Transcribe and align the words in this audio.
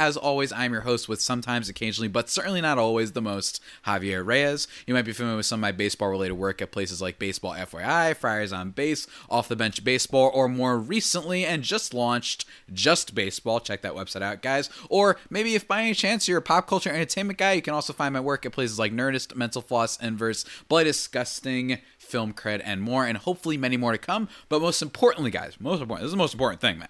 As 0.00 0.16
always, 0.16 0.50
I'm 0.50 0.72
your 0.72 0.80
host 0.80 1.10
with 1.10 1.20
sometimes, 1.20 1.68
occasionally, 1.68 2.08
but 2.08 2.30
certainly 2.30 2.62
not 2.62 2.78
always 2.78 3.12
the 3.12 3.20
most, 3.20 3.60
Javier 3.84 4.24
Reyes. 4.24 4.66
You 4.86 4.94
might 4.94 5.04
be 5.04 5.12
familiar 5.12 5.36
with 5.36 5.44
some 5.44 5.60
of 5.60 5.60
my 5.60 5.72
baseball 5.72 6.08
related 6.08 6.36
work 6.36 6.62
at 6.62 6.72
places 6.72 7.02
like 7.02 7.18
Baseball 7.18 7.52
FYI, 7.52 8.16
Friars 8.16 8.50
on 8.50 8.70
Base, 8.70 9.06
Off 9.28 9.46
the 9.46 9.56
Bench 9.56 9.84
Baseball, 9.84 10.30
or 10.32 10.48
more 10.48 10.78
recently 10.78 11.44
and 11.44 11.62
just 11.62 11.92
launched 11.92 12.46
Just 12.72 13.14
Baseball. 13.14 13.60
Check 13.60 13.82
that 13.82 13.92
website 13.92 14.22
out, 14.22 14.40
guys. 14.40 14.70
Or 14.88 15.18
maybe 15.28 15.54
if 15.54 15.68
by 15.68 15.82
any 15.82 15.92
chance 15.92 16.26
you're 16.26 16.38
a 16.38 16.42
pop 16.42 16.66
culture 16.66 16.88
entertainment 16.88 17.38
guy, 17.38 17.52
you 17.52 17.60
can 17.60 17.74
also 17.74 17.92
find 17.92 18.14
my 18.14 18.20
work 18.20 18.46
at 18.46 18.52
places 18.52 18.78
like 18.78 18.94
Nerdist, 18.94 19.36
Mental 19.36 19.60
Floss, 19.60 20.00
Inverse, 20.00 20.46
Bloody 20.66 20.88
Disgusting, 20.88 21.76
Film 21.98 22.32
Cred, 22.32 22.62
and 22.64 22.80
more, 22.80 23.04
and 23.04 23.18
hopefully 23.18 23.58
many 23.58 23.76
more 23.76 23.92
to 23.92 23.98
come. 23.98 24.30
But 24.48 24.62
most 24.62 24.80
importantly, 24.80 25.30
guys, 25.30 25.60
most 25.60 25.82
important, 25.82 26.04
this 26.04 26.08
is 26.08 26.12
the 26.12 26.16
most 26.16 26.32
important 26.32 26.62
thing, 26.62 26.78
man 26.78 26.88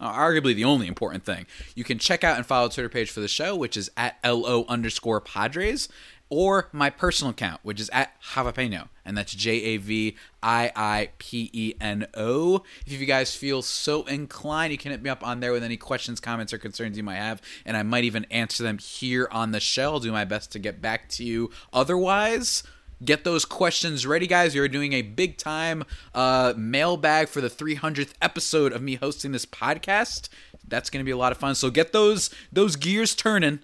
Uh, 0.00 0.12
arguably 0.12 0.54
the 0.54 0.64
only 0.64 0.86
important 0.86 1.24
thing. 1.24 1.46
You 1.74 1.84
can 1.84 1.98
check 1.98 2.24
out 2.24 2.36
and 2.36 2.46
follow 2.46 2.68
Twitter 2.68 2.88
page 2.88 3.10
for 3.10 3.20
the 3.20 3.28
show, 3.28 3.54
which 3.54 3.76
is 3.76 3.90
at 3.96 4.16
LO 4.24 4.64
underscore 4.66 5.20
Padres, 5.20 5.88
or 6.30 6.68
my 6.72 6.88
personal 6.88 7.32
account, 7.32 7.60
which 7.64 7.80
is 7.80 7.90
at 7.92 8.20
Javapeno, 8.22 8.88
and 9.04 9.18
that's 9.18 9.34
J 9.34 9.50
A 9.50 9.76
V 9.78 10.16
I 10.42 10.72
I 10.74 11.10
P 11.18 11.50
E 11.52 11.74
N 11.80 12.06
O. 12.14 12.62
If 12.86 13.00
you 13.00 13.04
guys 13.04 13.34
feel 13.34 13.62
so 13.62 14.04
inclined, 14.04 14.72
you 14.72 14.78
can 14.78 14.92
hit 14.92 15.02
me 15.02 15.10
up 15.10 15.26
on 15.26 15.40
there 15.40 15.52
with 15.52 15.64
any 15.64 15.76
questions, 15.76 16.20
comments, 16.20 16.52
or 16.52 16.58
concerns 16.58 16.96
you 16.96 17.02
might 17.02 17.16
have, 17.16 17.42
and 17.66 17.76
I 17.76 17.82
might 17.82 18.04
even 18.04 18.24
answer 18.30 18.62
them 18.62 18.78
here 18.78 19.28
on 19.32 19.50
the 19.50 19.60
show. 19.60 19.94
I'll 19.94 20.00
do 20.00 20.12
my 20.12 20.24
best 20.24 20.52
to 20.52 20.58
get 20.60 20.80
back 20.80 21.08
to 21.10 21.24
you. 21.24 21.50
Otherwise, 21.72 22.62
Get 23.04 23.24
those 23.24 23.44
questions 23.44 24.06
ready, 24.06 24.26
guys. 24.26 24.54
You're 24.54 24.68
doing 24.68 24.92
a 24.92 25.02
big 25.02 25.38
time 25.38 25.84
uh, 26.14 26.52
mailbag 26.56 27.28
for 27.28 27.40
the 27.40 27.48
300th 27.48 28.12
episode 28.20 28.72
of 28.72 28.82
me 28.82 28.96
hosting 28.96 29.32
this 29.32 29.46
podcast. 29.46 30.28
That's 30.68 30.90
going 30.90 31.00
to 31.00 31.04
be 31.04 31.10
a 31.10 31.16
lot 31.16 31.32
of 31.32 31.38
fun. 31.38 31.54
So 31.54 31.70
get 31.70 31.92
those 31.92 32.30
those 32.52 32.76
gears 32.76 33.14
turning 33.14 33.60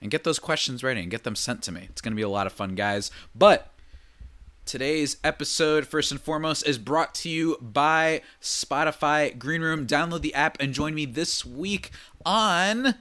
and 0.00 0.10
get 0.10 0.24
those 0.24 0.38
questions 0.38 0.82
ready 0.82 1.00
and 1.00 1.10
get 1.10 1.24
them 1.24 1.36
sent 1.36 1.62
to 1.62 1.72
me. 1.72 1.86
It's 1.90 2.00
going 2.00 2.12
to 2.12 2.16
be 2.16 2.22
a 2.22 2.28
lot 2.28 2.46
of 2.46 2.52
fun, 2.52 2.74
guys. 2.74 3.10
But 3.34 3.72
Today's 4.66 5.18
episode, 5.22 5.86
first 5.86 6.10
and 6.10 6.20
foremost, 6.20 6.66
is 6.66 6.76
brought 6.76 7.14
to 7.16 7.28
you 7.28 7.56
by 7.60 8.22
Spotify 8.42 9.38
Green 9.38 9.60
Room. 9.60 9.86
Download 9.86 10.20
the 10.20 10.34
app 10.34 10.60
and 10.60 10.74
join 10.74 10.92
me 10.92 11.04
this 11.04 11.46
week 11.46 11.92
on 12.24 12.96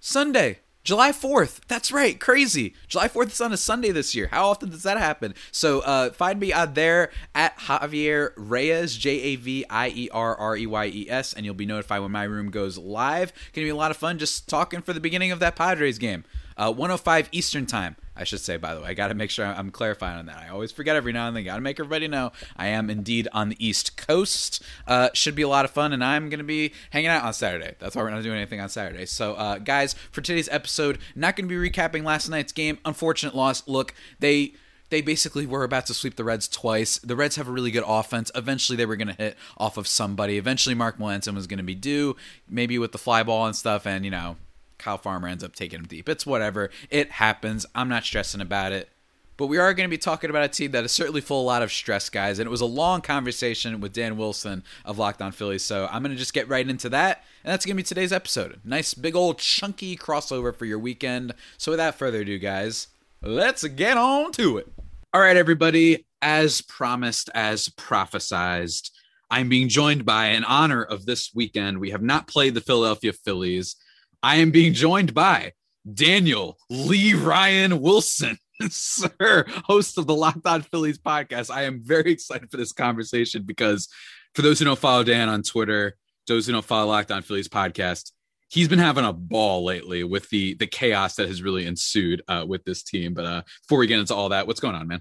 Sunday. 0.00 0.60
July 0.82 1.12
4th. 1.12 1.60
That's 1.68 1.92
right. 1.92 2.18
Crazy. 2.18 2.74
July 2.88 3.08
4th 3.08 3.32
is 3.32 3.40
on 3.40 3.52
a 3.52 3.56
Sunday 3.56 3.90
this 3.90 4.14
year. 4.14 4.28
How 4.30 4.48
often 4.48 4.70
does 4.70 4.82
that 4.82 4.98
happen? 4.98 5.34
So 5.52 5.80
uh, 5.80 6.10
find 6.10 6.40
me 6.40 6.52
out 6.52 6.74
there 6.74 7.10
at 7.34 7.58
Javier 7.58 8.30
Reyes, 8.36 8.96
J 8.96 9.10
A 9.10 9.36
V 9.36 9.64
I 9.68 9.88
E 9.88 10.08
R 10.10 10.34
R 10.36 10.56
E 10.56 10.66
Y 10.66 10.86
E 10.86 11.06
S, 11.10 11.34
and 11.34 11.44
you'll 11.44 11.54
be 11.54 11.66
notified 11.66 12.00
when 12.00 12.12
my 12.12 12.24
room 12.24 12.50
goes 12.50 12.78
live. 12.78 13.32
Gonna 13.52 13.66
be 13.66 13.70
a 13.70 13.76
lot 13.76 13.90
of 13.90 13.98
fun 13.98 14.18
just 14.18 14.48
talking 14.48 14.80
for 14.80 14.92
the 14.92 15.00
beginning 15.00 15.32
of 15.32 15.38
that 15.40 15.54
Padres 15.54 15.98
game. 15.98 16.24
Uh, 16.56 16.72
105 16.72 17.28
Eastern 17.32 17.66
Time. 17.66 17.96
I 18.20 18.24
should 18.24 18.40
say, 18.40 18.58
by 18.58 18.74
the 18.74 18.82
way. 18.82 18.88
I 18.88 18.94
got 18.94 19.08
to 19.08 19.14
make 19.14 19.30
sure 19.30 19.46
I'm 19.46 19.70
clarifying 19.70 20.18
on 20.18 20.26
that. 20.26 20.36
I 20.36 20.48
always 20.50 20.72
forget 20.72 20.94
every 20.94 21.12
now 21.12 21.26
and 21.26 21.34
then. 21.34 21.44
Got 21.44 21.56
to 21.56 21.62
make 21.62 21.80
everybody 21.80 22.06
know 22.06 22.32
I 22.54 22.66
am 22.66 22.90
indeed 22.90 23.28
on 23.32 23.48
the 23.48 23.66
East 23.66 23.96
Coast. 23.96 24.62
Uh, 24.86 25.08
should 25.14 25.34
be 25.34 25.42
a 25.42 25.48
lot 25.48 25.64
of 25.64 25.70
fun, 25.70 25.94
and 25.94 26.04
I'm 26.04 26.28
going 26.28 26.38
to 26.38 26.44
be 26.44 26.72
hanging 26.90 27.08
out 27.08 27.24
on 27.24 27.32
Saturday. 27.32 27.76
That's 27.78 27.96
why 27.96 28.02
we're 28.02 28.10
not 28.10 28.22
doing 28.22 28.36
anything 28.36 28.60
on 28.60 28.68
Saturday. 28.68 29.06
So, 29.06 29.34
uh, 29.34 29.58
guys, 29.58 29.94
for 30.12 30.20
today's 30.20 30.50
episode, 30.50 30.98
not 31.14 31.34
going 31.34 31.48
to 31.48 31.60
be 31.60 31.70
recapping 31.70 32.04
last 32.04 32.28
night's 32.28 32.52
game. 32.52 32.78
Unfortunate 32.84 33.34
loss. 33.34 33.66
Look, 33.66 33.94
they 34.18 34.52
they 34.90 35.00
basically 35.00 35.46
were 35.46 35.64
about 35.64 35.86
to 35.86 35.94
sweep 35.94 36.16
the 36.16 36.24
Reds 36.24 36.46
twice. 36.48 36.98
The 36.98 37.16
Reds 37.16 37.36
have 37.36 37.48
a 37.48 37.52
really 37.52 37.70
good 37.70 37.84
offense. 37.86 38.30
Eventually, 38.34 38.76
they 38.76 38.86
were 38.86 38.96
going 38.96 39.08
to 39.08 39.14
hit 39.14 39.36
off 39.56 39.76
of 39.78 39.86
somebody. 39.86 40.36
Eventually, 40.36 40.74
Mark 40.74 40.98
Melancon 40.98 41.34
was 41.34 41.46
going 41.46 41.58
to 41.58 41.64
be 41.64 41.76
due, 41.76 42.16
maybe 42.48 42.78
with 42.78 42.92
the 42.92 42.98
fly 42.98 43.22
ball 43.22 43.46
and 43.46 43.56
stuff, 43.56 43.86
and 43.86 44.04
you 44.04 44.10
know 44.10 44.36
Kyle 44.80 44.98
Farmer 44.98 45.28
ends 45.28 45.44
up 45.44 45.54
taking 45.54 45.78
him 45.78 45.86
deep. 45.86 46.08
It's 46.08 46.26
whatever. 46.26 46.70
It 46.90 47.12
happens. 47.12 47.66
I'm 47.74 47.88
not 47.88 48.04
stressing 48.04 48.40
about 48.40 48.72
it. 48.72 48.88
But 49.36 49.46
we 49.46 49.56
are 49.56 49.72
going 49.72 49.88
to 49.88 49.90
be 49.90 49.96
talking 49.96 50.28
about 50.28 50.44
a 50.44 50.48
team 50.48 50.72
that 50.72 50.84
is 50.84 50.92
certainly 50.92 51.22
full 51.22 51.40
of 51.40 51.44
a 51.44 51.46
lot 51.46 51.62
of 51.62 51.72
stress, 51.72 52.10
guys. 52.10 52.38
And 52.38 52.46
it 52.46 52.50
was 52.50 52.60
a 52.60 52.66
long 52.66 53.00
conversation 53.00 53.80
with 53.80 53.94
Dan 53.94 54.18
Wilson 54.18 54.62
of 54.84 54.98
Locked 54.98 55.22
On 55.22 55.32
Phillies. 55.32 55.62
So 55.62 55.88
I'm 55.90 56.02
going 56.02 56.12
to 56.12 56.18
just 56.18 56.34
get 56.34 56.46
right 56.48 56.68
into 56.68 56.90
that. 56.90 57.24
And 57.42 57.50
that's 57.50 57.64
going 57.64 57.74
to 57.74 57.82
be 57.82 57.86
today's 57.86 58.12
episode. 58.12 58.60
Nice, 58.64 58.92
big 58.92 59.16
old, 59.16 59.38
chunky 59.38 59.96
crossover 59.96 60.54
for 60.54 60.66
your 60.66 60.78
weekend. 60.78 61.32
So 61.56 61.72
without 61.72 61.94
further 61.94 62.20
ado, 62.20 62.38
guys, 62.38 62.88
let's 63.22 63.64
get 63.64 63.96
on 63.96 64.32
to 64.32 64.58
it. 64.58 64.70
All 65.14 65.22
right, 65.22 65.38
everybody. 65.38 66.04
As 66.20 66.60
promised, 66.60 67.30
as 67.34 67.70
prophesized, 67.70 68.90
I'm 69.30 69.48
being 69.48 69.70
joined 69.70 70.04
by, 70.04 70.26
in 70.26 70.44
honor 70.44 70.82
of 70.82 71.06
this 71.06 71.34
weekend, 71.34 71.78
we 71.78 71.92
have 71.92 72.02
not 72.02 72.28
played 72.28 72.52
the 72.52 72.60
Philadelphia 72.60 73.14
Phillies. 73.14 73.76
I 74.22 74.36
am 74.36 74.50
being 74.50 74.74
joined 74.74 75.14
by 75.14 75.52
Daniel 75.94 76.58
Lee 76.68 77.14
Ryan 77.14 77.80
Wilson, 77.80 78.36
sir, 78.68 79.46
host 79.64 79.96
of 79.96 80.06
the 80.06 80.14
Locked 80.14 80.46
On 80.46 80.60
Phillies 80.60 80.98
podcast. 80.98 81.50
I 81.50 81.62
am 81.62 81.80
very 81.82 82.12
excited 82.12 82.50
for 82.50 82.58
this 82.58 82.72
conversation 82.72 83.44
because 83.44 83.88
for 84.34 84.42
those 84.42 84.58
who 84.58 84.66
don't 84.66 84.78
follow 84.78 85.04
Dan 85.04 85.30
on 85.30 85.42
Twitter, 85.42 85.96
those 86.26 86.46
who 86.46 86.52
don't 86.52 86.64
follow 86.64 86.90
Locked 86.90 87.10
On 87.10 87.22
Phillies 87.22 87.48
podcast, 87.48 88.12
he's 88.50 88.68
been 88.68 88.78
having 88.78 89.06
a 89.06 89.12
ball 89.12 89.64
lately 89.64 90.04
with 90.04 90.28
the 90.28 90.52
the 90.54 90.66
chaos 90.66 91.16
that 91.16 91.28
has 91.28 91.42
really 91.42 91.64
ensued 91.64 92.20
uh, 92.28 92.44
with 92.46 92.62
this 92.64 92.82
team. 92.82 93.14
But 93.14 93.24
uh, 93.24 93.42
before 93.62 93.78
we 93.78 93.86
get 93.86 94.00
into 94.00 94.14
all 94.14 94.28
that, 94.28 94.46
what's 94.46 94.60
going 94.60 94.74
on, 94.74 94.86
man? 94.86 95.00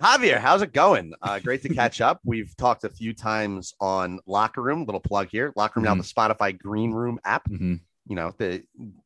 Javier, 0.00 0.38
how's 0.38 0.62
it 0.62 0.72
going? 0.72 1.14
Uh, 1.20 1.40
great 1.40 1.62
to 1.62 1.74
catch 1.74 2.00
up. 2.00 2.20
We've 2.24 2.56
talked 2.56 2.84
a 2.84 2.90
few 2.90 3.12
times 3.12 3.74
on 3.80 4.20
Locker 4.24 4.62
Room, 4.62 4.84
little 4.84 5.00
plug 5.00 5.30
here. 5.32 5.52
Locker 5.56 5.80
Room 5.80 5.86
mm-hmm. 5.86 5.98
now 5.98 6.02
the 6.02 6.34
Spotify 6.34 6.56
Green 6.56 6.92
Room 6.92 7.18
app. 7.24 7.48
Mm-hmm 7.50 7.76
you 8.06 8.16
know, 8.16 8.32
the 8.38 8.62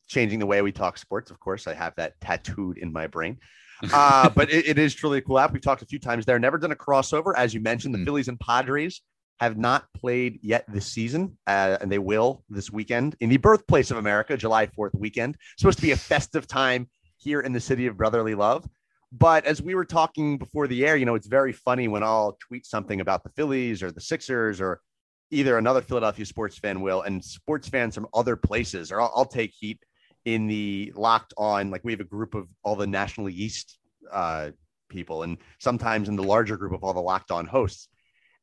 changing 0.09 0.39
the 0.39 0.47
way 0.47 0.63
we 0.63 0.73
talk 0.73 0.99
sports. 0.99 1.31
Of 1.31 1.41
course, 1.41 1.67
I 1.67 1.75
have 1.75 1.95
that 1.97 2.21
tattooed 2.21 2.79
in 2.79 2.93
my 2.93 3.07
brain. 3.07 3.39
Uh, 3.95 4.29
but 4.29 4.53
it, 4.53 4.69
it 4.69 4.79
is 4.79 4.95
truly 4.95 5.17
a 5.17 5.23
cool 5.23 5.39
app. 5.39 5.55
We've 5.55 5.63
talked 5.63 5.81
a 5.81 5.87
few 5.87 5.99
times 5.99 6.27
there. 6.27 6.39
Never 6.39 6.59
done 6.59 6.71
a 6.71 6.77
crossover, 6.77 7.33
as 7.35 7.55
you 7.55 7.61
mentioned. 7.63 7.95
The 7.95 7.99
mm. 8.01 8.05
Phillies 8.05 8.29
and 8.29 8.39
Padres 8.39 9.01
have 9.39 9.57
not 9.57 9.87
played 9.95 10.39
yet 10.43 10.67
this 10.69 10.87
season, 10.87 11.39
uh, 11.47 11.79
and 11.81 11.91
they 11.91 11.99
will 11.99 12.45
this 12.51 12.71
weekend 12.71 13.17
in 13.21 13.31
the 13.31 13.39
birthplace 13.39 13.91
of 13.91 13.97
America, 13.97 14.37
July 14.37 14.67
4th 14.67 14.95
weekend. 14.95 15.37
Supposed 15.57 15.79
to 15.79 15.83
be 15.83 15.93
a 15.93 15.97
festive 15.97 16.47
time 16.47 16.91
here 17.17 17.41
in 17.41 17.55
the 17.55 17.61
city 17.61 17.87
of 17.87 17.97
brotherly 17.97 18.35
love. 18.35 18.69
But 19.13 19.47
as 19.47 19.63
we 19.63 19.75
were 19.75 19.87
talking 19.87 20.37
before 20.37 20.69
the 20.69 20.87
air, 20.87 20.97
you 20.97 21.07
know, 21.07 21.15
it's 21.15 21.27
very 21.27 21.53
funny 21.53 21.89
when 21.89 22.03
I'll 22.03 22.37
tweet 22.47 22.67
something 22.67 23.01
about 23.01 23.25
the 23.25 23.31
Phillies 23.31 23.83
or 23.83 23.91
the 23.91 24.01
Sixers 24.01 24.61
or 24.61 24.81
either 25.31 25.59
another 25.59 25.83
Philadelphia 25.83 26.27
sports 26.27 26.59
fan 26.59 26.81
will, 26.81 27.03
and 27.03 27.25
sports 27.25 27.69
fans 27.69 27.95
from 27.95 28.07
other 28.15 28.37
places, 28.37 28.91
or 28.93 29.01
I'll, 29.01 29.13
I'll 29.15 29.25
take 29.25 29.53
heat 29.59 29.79
in 30.25 30.47
the 30.47 30.93
locked 30.97 31.35
on. 31.37 31.71
Like 31.71 31.83
we 31.85 31.93
have 31.93 32.01
a 32.01 32.05
group 32.05 32.35
of 32.35 32.49
all 32.63 32.77
the 32.77 32.87
National 32.87 33.29
East 33.29 33.79
uh, 34.13 34.51
people, 34.89 35.23
and 35.23 35.39
sometimes 35.59 36.09
in 36.09 36.17
the 36.17 36.23
larger 36.23 36.57
group 36.57 36.73
of 36.73 36.85
all 36.85 36.93
the 36.93 37.01
locked 37.01 37.31
on 37.31 37.47
hosts. 37.47 37.89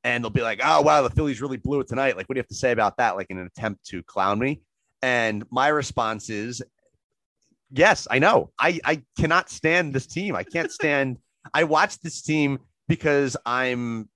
And 0.03 0.23
they'll 0.23 0.29
be 0.29 0.41
like, 0.41 0.61
oh, 0.63 0.81
wow, 0.81 1.01
the 1.01 1.09
Phillies 1.09 1.41
really 1.41 1.57
blew 1.57 1.81
it 1.81 1.87
tonight. 1.87 2.15
Like, 2.15 2.29
what 2.29 2.35
do 2.35 2.37
you 2.37 2.43
have 2.43 2.47
to 2.47 2.55
say 2.55 2.71
about 2.71 2.95
that? 2.97 3.17
Like, 3.17 3.27
in 3.29 3.39
an 3.39 3.47
attempt 3.47 3.85
to 3.87 4.03
clown 4.03 4.39
me. 4.39 4.61
And 5.01 5.43
my 5.51 5.67
response 5.67 6.29
is, 6.29 6.61
yes, 7.71 8.07
I 8.09 8.19
know. 8.19 8.51
I, 8.57 8.79
I 8.85 9.01
cannot 9.19 9.49
stand 9.49 9.93
this 9.93 10.07
team. 10.07 10.35
I 10.35 10.43
can't 10.43 10.71
stand, 10.71 11.17
I 11.53 11.65
watch 11.65 11.99
this 11.99 12.21
team 12.21 12.59
because 12.87 13.35
I'm 13.45 14.07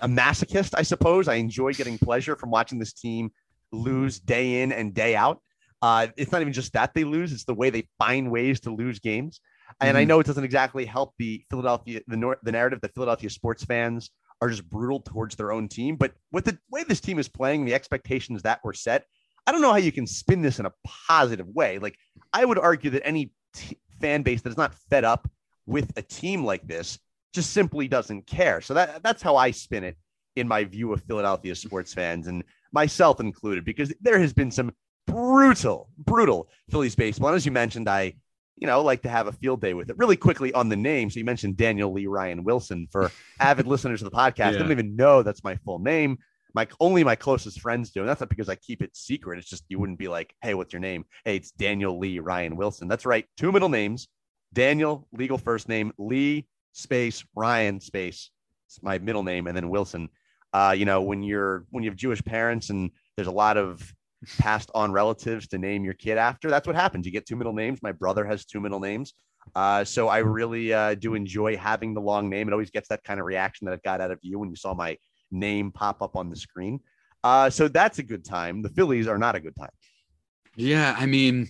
a 0.00 0.08
masochist, 0.08 0.74
I 0.76 0.82
suppose. 0.82 1.28
I 1.28 1.34
enjoy 1.34 1.72
getting 1.72 1.98
pleasure 1.98 2.36
from 2.36 2.50
watching 2.50 2.78
this 2.78 2.92
team 2.92 3.30
lose 3.72 4.18
day 4.18 4.62
in 4.62 4.72
and 4.72 4.94
day 4.94 5.16
out. 5.16 5.40
Uh, 5.82 6.08
it's 6.16 6.32
not 6.32 6.40
even 6.40 6.52
just 6.52 6.72
that 6.72 6.94
they 6.94 7.04
lose; 7.04 7.32
it's 7.32 7.44
the 7.44 7.54
way 7.54 7.70
they 7.70 7.88
find 7.98 8.30
ways 8.30 8.60
to 8.60 8.70
lose 8.70 8.98
games. 8.98 9.40
And 9.80 9.90
mm-hmm. 9.90 9.98
I 9.98 10.04
know 10.04 10.20
it 10.20 10.26
doesn't 10.26 10.44
exactly 10.44 10.84
help 10.84 11.14
the 11.18 11.44
Philadelphia 11.50 12.00
the 12.06 12.16
nor- 12.16 12.38
the 12.42 12.52
narrative 12.52 12.80
that 12.82 12.94
Philadelphia 12.94 13.30
sports 13.30 13.64
fans 13.64 14.10
are 14.40 14.48
just 14.48 14.68
brutal 14.68 15.00
towards 15.00 15.36
their 15.36 15.52
own 15.52 15.68
team. 15.68 15.96
But 15.96 16.12
with 16.32 16.44
the 16.44 16.58
way 16.70 16.84
this 16.84 17.00
team 17.00 17.18
is 17.18 17.28
playing, 17.28 17.64
the 17.64 17.74
expectations 17.74 18.42
that 18.42 18.60
were 18.64 18.72
set, 18.72 19.04
I 19.46 19.52
don't 19.52 19.60
know 19.60 19.70
how 19.70 19.78
you 19.78 19.92
can 19.92 20.06
spin 20.06 20.42
this 20.42 20.58
in 20.58 20.66
a 20.66 20.72
positive 21.08 21.48
way. 21.48 21.78
Like 21.78 21.96
I 22.32 22.44
would 22.44 22.58
argue 22.58 22.90
that 22.90 23.06
any 23.06 23.32
t- 23.54 23.78
fan 24.00 24.22
base 24.22 24.42
that 24.42 24.50
is 24.50 24.56
not 24.56 24.74
fed 24.90 25.04
up 25.04 25.28
with 25.66 25.92
a 25.96 26.02
team 26.02 26.44
like 26.44 26.66
this 26.66 26.98
just 27.34 27.52
simply 27.52 27.88
doesn't 27.88 28.26
care. 28.26 28.60
So 28.60 28.74
that 28.74 29.02
that's 29.02 29.22
how 29.22 29.36
I 29.36 29.50
spin 29.50 29.84
it 29.84 29.96
in 30.36 30.48
my 30.48 30.64
view 30.64 30.92
of 30.92 31.02
Philadelphia 31.02 31.54
sports 31.54 31.92
fans 31.94 32.26
and 32.26 32.42
myself 32.72 33.20
included, 33.20 33.64
because 33.64 33.92
there 34.00 34.18
has 34.18 34.32
been 34.32 34.50
some 34.50 34.72
brutal, 35.06 35.90
brutal 35.98 36.48
Phillies 36.70 36.96
baseball. 36.96 37.28
And 37.28 37.36
as 37.36 37.46
you 37.46 37.52
mentioned, 37.52 37.88
I 37.88 38.14
you 38.56 38.66
know, 38.66 38.82
like 38.82 39.02
to 39.02 39.08
have 39.08 39.26
a 39.26 39.32
field 39.32 39.60
day 39.60 39.74
with 39.74 39.90
it. 39.90 39.98
Really 39.98 40.16
quickly 40.16 40.52
on 40.52 40.68
the 40.68 40.76
name. 40.76 41.10
So 41.10 41.18
you 41.18 41.24
mentioned 41.24 41.56
Daniel 41.56 41.92
Lee 41.92 42.06
Ryan 42.06 42.44
Wilson 42.44 42.88
for 42.90 43.10
avid 43.40 43.66
listeners 43.66 44.02
of 44.02 44.10
the 44.10 44.16
podcast. 44.16 44.36
Yeah. 44.36 44.50
They 44.52 44.58
don't 44.58 44.70
even 44.72 44.96
know 44.96 45.22
that's 45.22 45.44
my 45.44 45.56
full 45.56 45.80
name. 45.80 46.18
My 46.54 46.68
only 46.78 47.02
my 47.02 47.16
closest 47.16 47.60
friends 47.60 47.90
do. 47.90 48.00
And 48.00 48.08
that's 48.08 48.20
not 48.20 48.28
because 48.28 48.48
I 48.48 48.54
keep 48.54 48.80
it 48.80 48.96
secret. 48.96 49.38
It's 49.38 49.48
just 49.48 49.64
you 49.68 49.80
wouldn't 49.80 49.98
be 49.98 50.06
like, 50.06 50.34
hey, 50.40 50.54
what's 50.54 50.72
your 50.72 50.80
name? 50.80 51.04
Hey, 51.24 51.36
it's 51.36 51.50
Daniel 51.50 51.98
Lee 51.98 52.20
Ryan 52.20 52.54
Wilson. 52.54 52.86
That's 52.86 53.04
right. 53.04 53.26
Two 53.36 53.50
middle 53.50 53.68
names. 53.68 54.06
Daniel, 54.52 55.08
legal 55.12 55.36
first 55.36 55.68
name, 55.68 55.92
Lee 55.98 56.46
space 56.74 57.24
Ryan 57.34 57.80
space. 57.80 58.30
It's 58.66 58.82
my 58.82 58.98
middle 58.98 59.22
name, 59.22 59.46
and 59.46 59.56
then 59.56 59.70
Wilson. 59.70 60.10
Uh, 60.52 60.74
you 60.76 60.84
know, 60.84 61.02
when 61.02 61.22
you're 61.22 61.64
when 61.70 61.82
you 61.82 61.90
have 61.90 61.96
Jewish 61.96 62.22
parents 62.22 62.70
and 62.70 62.90
there's 63.16 63.28
a 63.28 63.32
lot 63.32 63.56
of 63.56 63.92
passed 64.38 64.70
on 64.74 64.92
relatives 64.92 65.48
to 65.48 65.58
name 65.58 65.84
your 65.84 65.94
kid 65.94 66.18
after, 66.18 66.48
that's 66.48 66.66
what 66.66 66.76
happens. 66.76 67.06
You 67.06 67.12
get 67.12 67.26
two 67.26 67.36
middle 67.36 67.52
names. 67.52 67.80
My 67.82 67.92
brother 67.92 68.24
has 68.24 68.44
two 68.44 68.60
middle 68.60 68.80
names. 68.80 69.14
Uh, 69.54 69.84
so 69.84 70.08
I 70.08 70.18
really 70.18 70.72
uh, 70.72 70.94
do 70.94 71.14
enjoy 71.14 71.56
having 71.56 71.92
the 71.92 72.00
long 72.00 72.30
name. 72.30 72.48
It 72.48 72.52
always 72.52 72.70
gets 72.70 72.88
that 72.88 73.04
kind 73.04 73.20
of 73.20 73.26
reaction 73.26 73.66
that 73.66 73.72
it 73.72 73.82
got 73.82 74.00
out 74.00 74.10
of 74.10 74.18
you 74.22 74.38
when 74.38 74.48
you 74.48 74.56
saw 74.56 74.74
my 74.74 74.96
name 75.30 75.70
pop 75.72 76.02
up 76.02 76.16
on 76.16 76.30
the 76.30 76.36
screen. 76.36 76.80
Uh, 77.22 77.50
so 77.50 77.68
that's 77.68 77.98
a 77.98 78.02
good 78.02 78.24
time. 78.24 78.62
The 78.62 78.70
Phillies 78.70 79.06
are 79.06 79.18
not 79.18 79.34
a 79.34 79.40
good 79.40 79.56
time. 79.56 79.70
Yeah, 80.56 80.94
I 80.96 81.06
mean, 81.06 81.48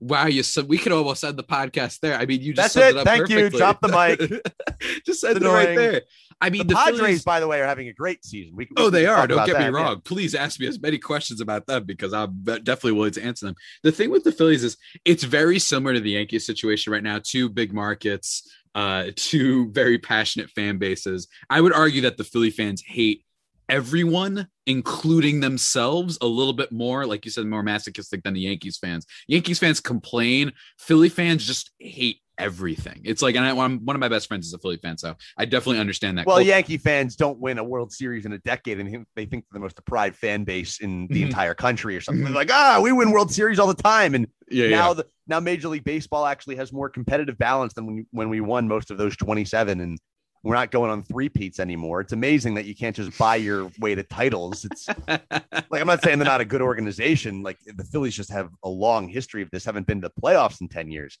wow, 0.00 0.26
you 0.26 0.42
said 0.42 0.68
we 0.68 0.78
could 0.78 0.92
almost 0.92 1.24
end 1.24 1.36
the 1.38 1.42
podcast 1.44 2.00
there. 2.00 2.18
I 2.18 2.26
mean, 2.26 2.40
you 2.40 2.52
just 2.52 2.74
That's 2.74 2.88
it. 2.90 2.96
it 2.96 2.98
up 3.00 3.06
Thank 3.06 3.28
you. 3.28 3.50
Drop 3.50 3.80
the 3.80 3.88
mic. 3.88 4.18
just 5.06 5.20
said 5.20 5.36
It's 5.36 5.44
it 5.44 5.48
right 5.48 5.76
there. 5.76 6.02
I 6.40 6.50
mean, 6.50 6.66
The, 6.66 6.74
the, 6.74 6.74
Padres, 6.74 7.00
Phillies- 7.00 7.24
by 7.24 7.40
the 7.40 7.46
way, 7.48 7.60
are 7.62 7.66
having 7.66 7.88
a 7.88 7.94
great 7.94 8.22
season. 8.24 8.54
We, 8.54 8.66
we 8.66 8.74
Oh, 8.76 8.90
they 8.90 9.06
are. 9.06 9.26
Don't 9.26 9.38
get 9.46 9.56
me 9.58 9.64
that, 9.64 9.72
yeah. 9.72 9.78
wrong. 9.78 10.02
Please 10.02 10.34
ask 10.34 10.60
me 10.60 10.66
as 10.66 10.78
many 10.78 10.98
questions 10.98 11.40
about 11.40 11.66
them 11.66 11.84
because 11.84 12.12
I'm 12.12 12.42
definitely 12.44 12.92
willing 12.92 13.12
to 13.12 13.22
answer 13.24 13.46
them. 13.46 13.54
The 13.82 13.92
thing 13.92 14.10
with 14.10 14.24
the 14.24 14.32
Phillies 14.32 14.62
is 14.62 14.76
it's 15.06 15.24
very 15.24 15.58
similar 15.58 15.94
to 15.94 16.00
the 16.00 16.10
Yankees 16.10 16.44
situation 16.44 16.92
right 16.92 17.02
now. 17.02 17.20
Two 17.22 17.48
big 17.48 17.72
markets, 17.72 18.50
uh, 18.74 19.06
two 19.16 19.70
very 19.72 19.98
passionate 19.98 20.50
fan 20.50 20.76
bases. 20.76 21.26
I 21.48 21.62
would 21.62 21.72
argue 21.72 22.02
that 22.02 22.18
the 22.18 22.24
Philly 22.24 22.50
fans 22.50 22.82
hate 22.86 23.24
everyone, 23.68 24.48
including 24.66 25.40
themselves, 25.40 26.18
a 26.20 26.26
little 26.26 26.52
bit 26.52 26.72
more, 26.72 27.06
like 27.06 27.24
you 27.24 27.30
said, 27.30 27.46
more 27.46 27.62
masochistic 27.62 28.22
than 28.22 28.34
the 28.34 28.40
Yankees 28.40 28.78
fans. 28.78 29.06
Yankees 29.26 29.58
fans 29.58 29.80
complain. 29.80 30.52
Philly 30.78 31.08
fans 31.08 31.46
just 31.46 31.70
hate 31.78 32.20
everything. 32.38 33.00
It's 33.04 33.22
like, 33.22 33.34
and 33.34 33.44
I, 33.44 33.50
I'm, 33.56 33.84
one 33.84 33.96
of 33.96 34.00
my 34.00 34.08
best 34.08 34.28
friends 34.28 34.46
is 34.46 34.52
a 34.52 34.58
Philly 34.58 34.76
fan, 34.76 34.98
so 34.98 35.14
I 35.38 35.46
definitely 35.46 35.78
understand 35.80 36.18
that. 36.18 36.26
Well, 36.26 36.36
cult- 36.36 36.46
Yankee 36.46 36.76
fans 36.76 37.16
don't 37.16 37.38
win 37.38 37.58
a 37.58 37.64
World 37.64 37.92
Series 37.92 38.26
in 38.26 38.32
a 38.32 38.38
decade, 38.38 38.78
and 38.78 39.06
they 39.16 39.24
think 39.24 39.44
they're 39.50 39.58
the 39.58 39.60
most 39.60 39.76
deprived 39.76 40.16
fan 40.16 40.44
base 40.44 40.80
in 40.80 41.06
the 41.08 41.22
Mhm. 41.22 41.26
entire 41.26 41.54
country 41.54 41.96
or 41.96 42.00
something. 42.00 42.22
Mhm. 42.22 42.28
They're 42.28 42.34
like, 42.34 42.50
ah, 42.52 42.80
we 42.82 42.92
win 42.92 43.10
World 43.10 43.32
Series 43.32 43.58
all 43.58 43.68
the 43.68 43.82
time, 43.82 44.14
and 44.14 44.26
yeah, 44.50 44.68
now 44.68 44.88
yeah. 44.88 44.94
the 44.94 45.06
now 45.26 45.40
Major 45.40 45.68
League 45.68 45.84
Baseball 45.84 46.26
actually 46.26 46.56
has 46.56 46.72
more 46.72 46.88
competitive 46.90 47.38
balance 47.38 47.72
than 47.72 47.86
when 47.86 48.06
when 48.10 48.28
we 48.28 48.40
won 48.40 48.68
most 48.68 48.90
of 48.90 48.98
those 48.98 49.16
27, 49.16 49.80
and 49.80 49.98
we're 50.46 50.54
not 50.54 50.70
going 50.70 50.90
on 50.92 51.02
three 51.02 51.28
peats 51.28 51.58
anymore. 51.58 52.00
It's 52.00 52.12
amazing 52.12 52.54
that 52.54 52.66
you 52.66 52.74
can't 52.74 52.94
just 52.94 53.18
buy 53.18 53.34
your 53.34 53.68
way 53.80 53.96
to 53.96 54.04
titles. 54.04 54.64
It's 54.64 54.86
like 55.08 55.80
I'm 55.80 55.86
not 55.88 56.02
saying 56.02 56.18
they're 56.20 56.26
not 56.26 56.40
a 56.40 56.44
good 56.44 56.62
organization. 56.62 57.42
Like 57.42 57.58
the 57.66 57.82
Phillies 57.82 58.14
just 58.14 58.30
have 58.30 58.50
a 58.62 58.68
long 58.68 59.08
history 59.08 59.42
of 59.42 59.50
this, 59.50 59.64
haven't 59.64 59.88
been 59.88 60.00
to 60.02 60.08
the 60.14 60.20
playoffs 60.22 60.60
in 60.60 60.68
10 60.68 60.90
years. 60.90 61.18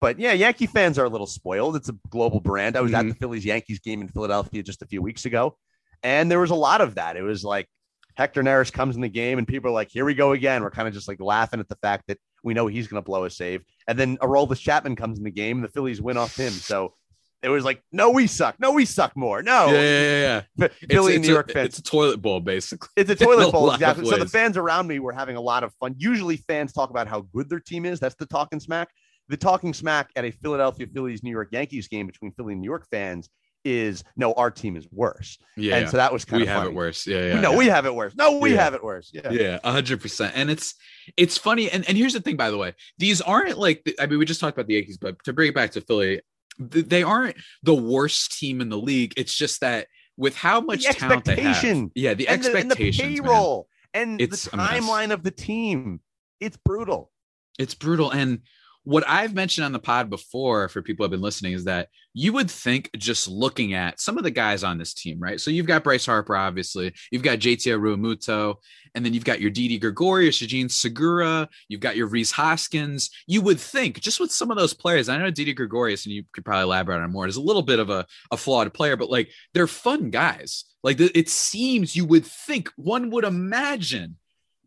But 0.00 0.20
yeah, 0.20 0.32
Yankee 0.32 0.66
fans 0.66 0.96
are 0.96 1.06
a 1.06 1.08
little 1.08 1.26
spoiled. 1.26 1.74
It's 1.74 1.88
a 1.88 1.96
global 2.08 2.38
brand. 2.38 2.76
I 2.76 2.80
was 2.80 2.94
at 2.94 3.04
Mhm. 3.04 3.08
the 3.08 3.14
Phillies 3.16 3.44
Yankees 3.44 3.80
game 3.80 4.00
in 4.00 4.06
Philadelphia 4.08 4.62
just 4.62 4.80
a 4.82 4.86
few 4.86 5.02
weeks 5.02 5.24
ago, 5.24 5.56
and 6.04 6.30
there 6.30 6.38
was 6.38 6.50
a 6.50 6.54
lot 6.54 6.80
of 6.80 6.94
that. 6.94 7.16
It 7.16 7.22
was 7.22 7.42
like 7.42 7.66
Hector 8.14 8.44
Neris 8.44 8.72
comes 8.72 8.94
in 8.94 9.02
the 9.02 9.08
game, 9.08 9.38
and 9.38 9.46
people 9.48 9.70
are 9.70 9.74
like, 9.74 9.90
"Here 9.90 10.04
we 10.04 10.14
go 10.14 10.32
again." 10.32 10.62
We're 10.62 10.70
kind 10.70 10.86
of 10.86 10.94
just 10.94 11.08
like 11.08 11.20
laughing 11.20 11.58
at 11.58 11.68
the 11.68 11.78
fact 11.82 12.04
that 12.06 12.18
we 12.44 12.54
know 12.54 12.68
he's 12.68 12.86
going 12.86 13.02
to 13.02 13.04
blow 13.04 13.24
a 13.24 13.30
save, 13.30 13.64
and 13.88 13.98
then 13.98 14.18
Aroldis 14.18 14.60
Chapman 14.60 14.94
comes 14.94 15.18
in 15.18 15.24
the 15.24 15.32
game, 15.32 15.56
and 15.58 15.64
the 15.64 15.68
Phillies 15.68 16.00
win 16.00 16.16
off 16.16 16.36
him. 16.36 16.52
So 16.52 16.94
it 17.42 17.48
was 17.48 17.64
like, 17.64 17.82
"No, 17.92 18.10
we 18.10 18.26
suck. 18.26 18.56
No, 18.58 18.72
we 18.72 18.84
suck 18.84 19.16
more. 19.16 19.42
No." 19.42 19.66
yeah, 19.66 19.80
yeah, 19.80 20.42
yeah. 20.58 20.68
Philly 20.88 21.14
it's, 21.14 21.18
it's 21.18 21.26
New 21.26 21.32
a, 21.32 21.34
York 21.34 21.52
fans. 21.52 21.68
It's 21.68 21.78
a 21.78 21.82
toilet 21.82 22.20
bowl, 22.20 22.40
basically. 22.40 22.88
It's 22.96 23.10
a 23.10 23.14
toilet 23.14 23.52
bowl, 23.52 23.68
of 23.68 23.74
exactly. 23.74 24.06
So 24.06 24.16
the 24.16 24.26
fans 24.26 24.56
around 24.56 24.86
me 24.86 24.98
were 24.98 25.12
having 25.12 25.36
a 25.36 25.40
lot 25.40 25.62
of 25.62 25.72
fun. 25.74 25.94
Usually, 25.98 26.36
fans 26.36 26.72
talk 26.72 26.90
about 26.90 27.06
how 27.06 27.22
good 27.34 27.48
their 27.48 27.60
team 27.60 27.84
is. 27.84 28.00
That's 28.00 28.16
the 28.16 28.26
talking 28.26 28.60
smack. 28.60 28.88
The 29.28 29.36
talking 29.36 29.74
smack 29.74 30.10
at 30.16 30.24
a 30.24 30.30
Philadelphia 30.30 30.86
Phillies 30.92 31.22
New 31.22 31.30
York 31.30 31.48
Yankees 31.52 31.86
game 31.88 32.06
between 32.06 32.32
Philly 32.32 32.54
and 32.54 32.62
New 32.62 32.68
York 32.68 32.86
fans 32.90 33.28
is 33.64 34.04
no, 34.16 34.32
our 34.34 34.50
team 34.50 34.76
is 34.76 34.86
worse. 34.90 35.38
Yeah, 35.56 35.76
and 35.76 35.90
so 35.90 35.96
that 35.96 36.12
was 36.12 36.24
kind 36.24 36.42
of 36.42 36.46
we 36.46 36.50
of 36.50 36.54
have 36.54 36.62
funny. 36.62 36.74
it 36.74 36.76
worse. 36.76 37.06
Yeah, 37.06 37.26
yeah. 37.26 37.40
no, 37.40 37.52
yeah. 37.52 37.58
we 37.58 37.66
have 37.66 37.86
it 37.86 37.94
worse. 37.94 38.14
No, 38.16 38.38
we 38.38 38.54
Yeah. 38.54 38.64
have 38.64 38.74
it 38.74 38.82
worse. 38.82 39.10
Yeah. 39.12 39.30
Yeah, 39.30 39.58
a 39.64 39.72
hundred 39.72 40.00
percent. 40.00 40.32
And 40.34 40.50
it's 40.50 40.74
it's 41.16 41.36
funny. 41.36 41.70
And, 41.70 41.86
and 41.88 41.96
here's 41.96 42.12
the 42.12 42.20
thing, 42.20 42.36
by 42.36 42.50
the 42.50 42.58
way, 42.58 42.74
these 42.98 43.20
aren't 43.20 43.58
like 43.58 43.82
I 43.98 44.06
mean, 44.06 44.18
we 44.18 44.24
just 44.24 44.40
talked 44.40 44.56
about 44.56 44.66
the 44.66 44.74
Yankees, 44.74 44.96
but 44.96 45.22
to 45.24 45.32
bring 45.32 45.48
it 45.48 45.54
back 45.54 45.72
to 45.72 45.80
Philly, 45.80 46.20
they 46.58 47.02
aren't 47.02 47.36
the 47.62 47.74
worst 47.74 48.38
team 48.38 48.60
in 48.60 48.68
the 48.68 48.78
league. 48.78 49.14
It's 49.16 49.34
just 49.34 49.60
that 49.60 49.86
with 50.16 50.36
how 50.36 50.60
much 50.60 50.84
The 50.86 50.94
talent 50.94 51.24
they 51.24 51.36
have, 51.36 51.46
expectation. 51.52 51.90
yeah, 51.94 52.14
the 52.14 52.28
and 52.28 52.42
the, 52.42 52.48
and 52.48 52.54
the 52.54 52.58
expectations, 52.74 53.18
man. 53.20 53.22
payroll 53.24 53.68
and 53.94 54.20
It's 54.20 54.44
the 54.44 54.50
timeline 54.56 55.12
of 55.12 55.22
the 55.22 55.30
team. 55.30 56.00
It's 56.40 56.56
brutal. 56.56 57.10
it's 57.58 57.74
brutal. 57.74 58.10
And 58.10 58.40
what 58.88 59.06
I've 59.06 59.34
mentioned 59.34 59.66
on 59.66 59.72
the 59.72 59.78
pod 59.78 60.08
before 60.08 60.70
for 60.70 60.80
people 60.80 61.04
who 61.04 61.08
have 61.08 61.10
been 61.10 61.20
listening 61.20 61.52
is 61.52 61.64
that 61.64 61.90
you 62.14 62.32
would 62.32 62.50
think 62.50 62.88
just 62.96 63.28
looking 63.28 63.74
at 63.74 64.00
some 64.00 64.16
of 64.16 64.24
the 64.24 64.30
guys 64.30 64.64
on 64.64 64.78
this 64.78 64.94
team, 64.94 65.20
right? 65.20 65.38
So 65.38 65.50
you've 65.50 65.66
got 65.66 65.84
Bryce 65.84 66.06
Harper, 66.06 66.34
obviously, 66.34 66.94
you've 67.10 67.22
got 67.22 67.38
JT 67.38 67.78
Realmuto, 67.78 68.54
and 68.94 69.04
then 69.04 69.12
you've 69.12 69.26
got 69.26 69.42
your 69.42 69.50
Didi 69.50 69.78
Gregorius, 69.78 70.40
Eugene 70.40 70.70
Segura, 70.70 71.50
you've 71.68 71.82
got 71.82 71.98
your 71.98 72.06
Rhys 72.06 72.30
Hoskins. 72.30 73.10
You 73.26 73.42
would 73.42 73.60
think 73.60 74.00
just 74.00 74.20
with 74.20 74.32
some 74.32 74.50
of 74.50 74.56
those 74.56 74.72
players, 74.72 75.10
I 75.10 75.18
know 75.18 75.30
Didi 75.30 75.52
Gregorius, 75.52 76.06
and 76.06 76.14
you 76.14 76.24
could 76.32 76.46
probably 76.46 76.62
elaborate 76.62 77.02
on 77.02 77.12
more, 77.12 77.26
is 77.26 77.36
a 77.36 77.42
little 77.42 77.60
bit 77.60 77.80
of 77.80 77.90
a, 77.90 78.06
a 78.30 78.38
flawed 78.38 78.72
player, 78.72 78.96
but 78.96 79.10
like 79.10 79.28
they're 79.52 79.66
fun 79.66 80.08
guys. 80.08 80.64
Like 80.82 80.98
it 80.98 81.28
seems 81.28 81.94
you 81.94 82.06
would 82.06 82.24
think, 82.24 82.72
one 82.76 83.10
would 83.10 83.24
imagine 83.24 84.16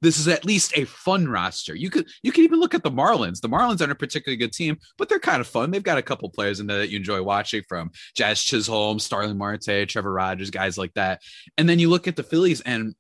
this 0.02 0.18
is 0.18 0.28
at 0.28 0.46
least 0.46 0.78
a 0.78 0.86
fun 0.86 1.28
roster. 1.28 1.76
You 1.76 1.90
could 1.90 2.08
you 2.24 2.32
could 2.32 2.44
even 2.44 2.60
look 2.60 2.74
at 2.74 2.84
the 2.84 2.92
Marlins. 2.92 3.42
The 3.42 3.50
Marlins 3.50 3.82
aren't 3.82 3.92
a 3.92 3.96
particularly 3.96 4.38
good 4.38 4.54
team, 4.54 4.78
but 4.98 5.10
they're 5.10 5.20
kind 5.20 5.42
of 5.42 5.48
fun. 5.48 5.72
They've 5.72 5.84
got 5.84 5.98
a 5.98 6.04
couple 6.04 6.30
players 6.30 6.60
in 6.60 6.68
there 6.68 6.80
that 6.80 6.90
you 6.90 6.98
enjoy 6.98 7.22
watching 7.22 7.64
from 7.68 7.92
Jazz 8.16 8.42
Chisholm, 8.42 9.00
Starling 9.00 9.38
Marte, 9.38 9.88
Trevor 9.88 10.14
Rogers, 10.14 10.50
guys 10.50 10.78
like 10.78 10.94
that. 10.96 11.22
And 11.58 11.68
then 11.68 11.80
you 11.80 11.90
look 11.90 12.08
at 12.08 12.16
the 12.16 12.24
Phillies 12.24 12.62
and 12.62 12.96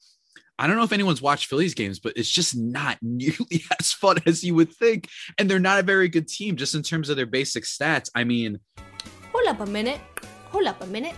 I 0.59 0.68
don't 0.68 0.75
know 0.75 0.83
if 0.83 0.94
anyone's 0.94 1.24
watched 1.24 1.48
Phillies 1.48 1.74
games, 1.74 2.00
but 2.00 2.13
it's 2.15 2.30
just 2.30 2.56
not 2.56 3.00
nearly 3.01 3.63
as 3.80 3.92
fun 3.92 4.18
as 4.27 4.44
you 4.44 4.53
would 4.56 4.71
think. 4.71 5.07
And 5.38 5.50
they're 5.50 5.59
not 5.59 5.80
a 5.80 5.83
very 5.83 6.07
good 6.07 6.27
team 6.27 6.55
just 6.55 6.75
in 6.75 6.84
terms 6.84 7.10
of 7.10 7.17
their 7.17 7.25
basic 7.25 7.63
stats. 7.63 8.10
I 8.13 8.25
mean, 8.25 8.60
Hold 9.34 9.48
up 9.48 9.62
a 9.62 9.65
minute. 9.65 10.01
Hold 10.51 10.67
up 10.67 10.84
a 10.84 10.88
minute. 10.88 11.15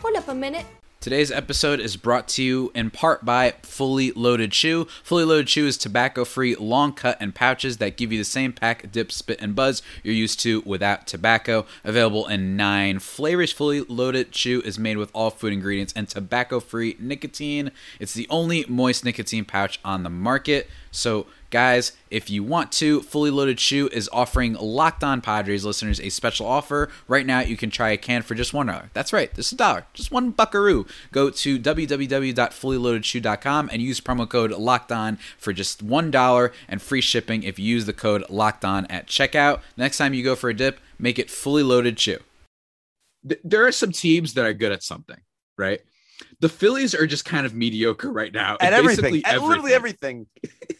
Hold 0.00 0.16
up 0.16 0.28
a 0.28 0.34
minute. 0.34 0.66
Today's 1.00 1.32
episode 1.32 1.80
is 1.80 1.96
brought 1.96 2.28
to 2.28 2.42
you 2.42 2.70
in 2.74 2.90
part 2.90 3.24
by 3.24 3.54
Fully 3.62 4.12
Loaded 4.12 4.52
Chew. 4.52 4.86
Fully 5.02 5.24
Loaded 5.24 5.46
Chew 5.46 5.66
is 5.66 5.78
tobacco 5.78 6.26
free, 6.26 6.54
long 6.54 6.92
cut, 6.92 7.16
and 7.18 7.34
pouches 7.34 7.78
that 7.78 7.96
give 7.96 8.12
you 8.12 8.18
the 8.18 8.24
same 8.24 8.52
pack, 8.52 8.92
dip, 8.92 9.10
spit, 9.10 9.40
and 9.40 9.56
buzz 9.56 9.80
you're 10.02 10.12
used 10.12 10.40
to 10.40 10.60
without 10.66 11.06
tobacco. 11.06 11.64
Available 11.84 12.26
in 12.26 12.54
nine 12.54 12.98
flavors. 12.98 13.50
Fully 13.50 13.80
Loaded 13.80 14.32
Chew 14.32 14.60
is 14.60 14.78
made 14.78 14.98
with 14.98 15.10
all 15.14 15.30
food 15.30 15.54
ingredients 15.54 15.94
and 15.96 16.06
tobacco 16.06 16.60
free 16.60 16.96
nicotine. 16.98 17.70
It's 17.98 18.12
the 18.12 18.26
only 18.28 18.66
moist 18.68 19.02
nicotine 19.02 19.46
pouch 19.46 19.80
on 19.82 20.02
the 20.02 20.10
market. 20.10 20.68
So, 20.90 21.26
guys, 21.50 21.92
if 22.10 22.30
you 22.30 22.42
want 22.42 22.72
to, 22.72 23.02
Fully 23.02 23.30
Loaded 23.30 23.58
Chew 23.58 23.88
is 23.92 24.08
offering 24.12 24.54
Locked 24.54 25.04
On 25.04 25.20
Padres 25.20 25.64
listeners 25.64 26.00
a 26.00 26.08
special 26.08 26.46
offer. 26.46 26.88
Right 27.08 27.26
now, 27.26 27.40
you 27.40 27.56
can 27.56 27.70
try 27.70 27.90
a 27.90 27.96
can 27.96 28.22
for 28.22 28.34
just 28.34 28.54
one 28.54 28.66
dollar. 28.66 28.90
That's 28.94 29.12
right, 29.12 29.32
just 29.34 29.52
a 29.52 29.56
dollar, 29.56 29.86
just 29.92 30.10
one 30.10 30.30
buckaroo. 30.30 30.86
Go 31.12 31.30
to 31.30 31.58
www.fullyloadedchew.com 31.58 33.68
and 33.72 33.82
use 33.82 34.00
promo 34.00 34.28
code 34.28 34.52
Locked 34.52 34.92
On 34.92 35.16
for 35.38 35.52
just 35.52 35.82
one 35.82 36.10
dollar 36.10 36.52
and 36.68 36.80
free 36.80 37.00
shipping 37.00 37.42
if 37.42 37.58
you 37.58 37.66
use 37.66 37.86
the 37.86 37.92
code 37.92 38.24
Locked 38.30 38.64
On 38.64 38.86
at 38.86 39.06
checkout. 39.06 39.60
Next 39.76 39.98
time 39.98 40.14
you 40.14 40.24
go 40.24 40.36
for 40.36 40.50
a 40.50 40.54
dip, 40.54 40.80
make 40.98 41.18
it 41.18 41.30
Fully 41.30 41.62
Loaded 41.62 41.96
Chew. 41.96 42.18
th- 43.28 43.40
there 43.44 43.66
are 43.66 43.72
some 43.72 43.92
teams 43.92 44.34
that 44.34 44.46
are 44.46 44.52
good 44.54 44.72
at 44.72 44.82
something, 44.82 45.18
right? 45.58 45.80
The 46.40 46.48
Phillies 46.50 46.94
are 46.94 47.06
just 47.06 47.24
kind 47.24 47.46
of 47.46 47.54
mediocre 47.54 48.12
right 48.12 48.32
now. 48.32 48.56
At 48.60 48.72
everything. 48.74 49.12
basically 49.12 49.24
At 49.24 49.42
literally 49.42 49.72
everything. 49.72 50.26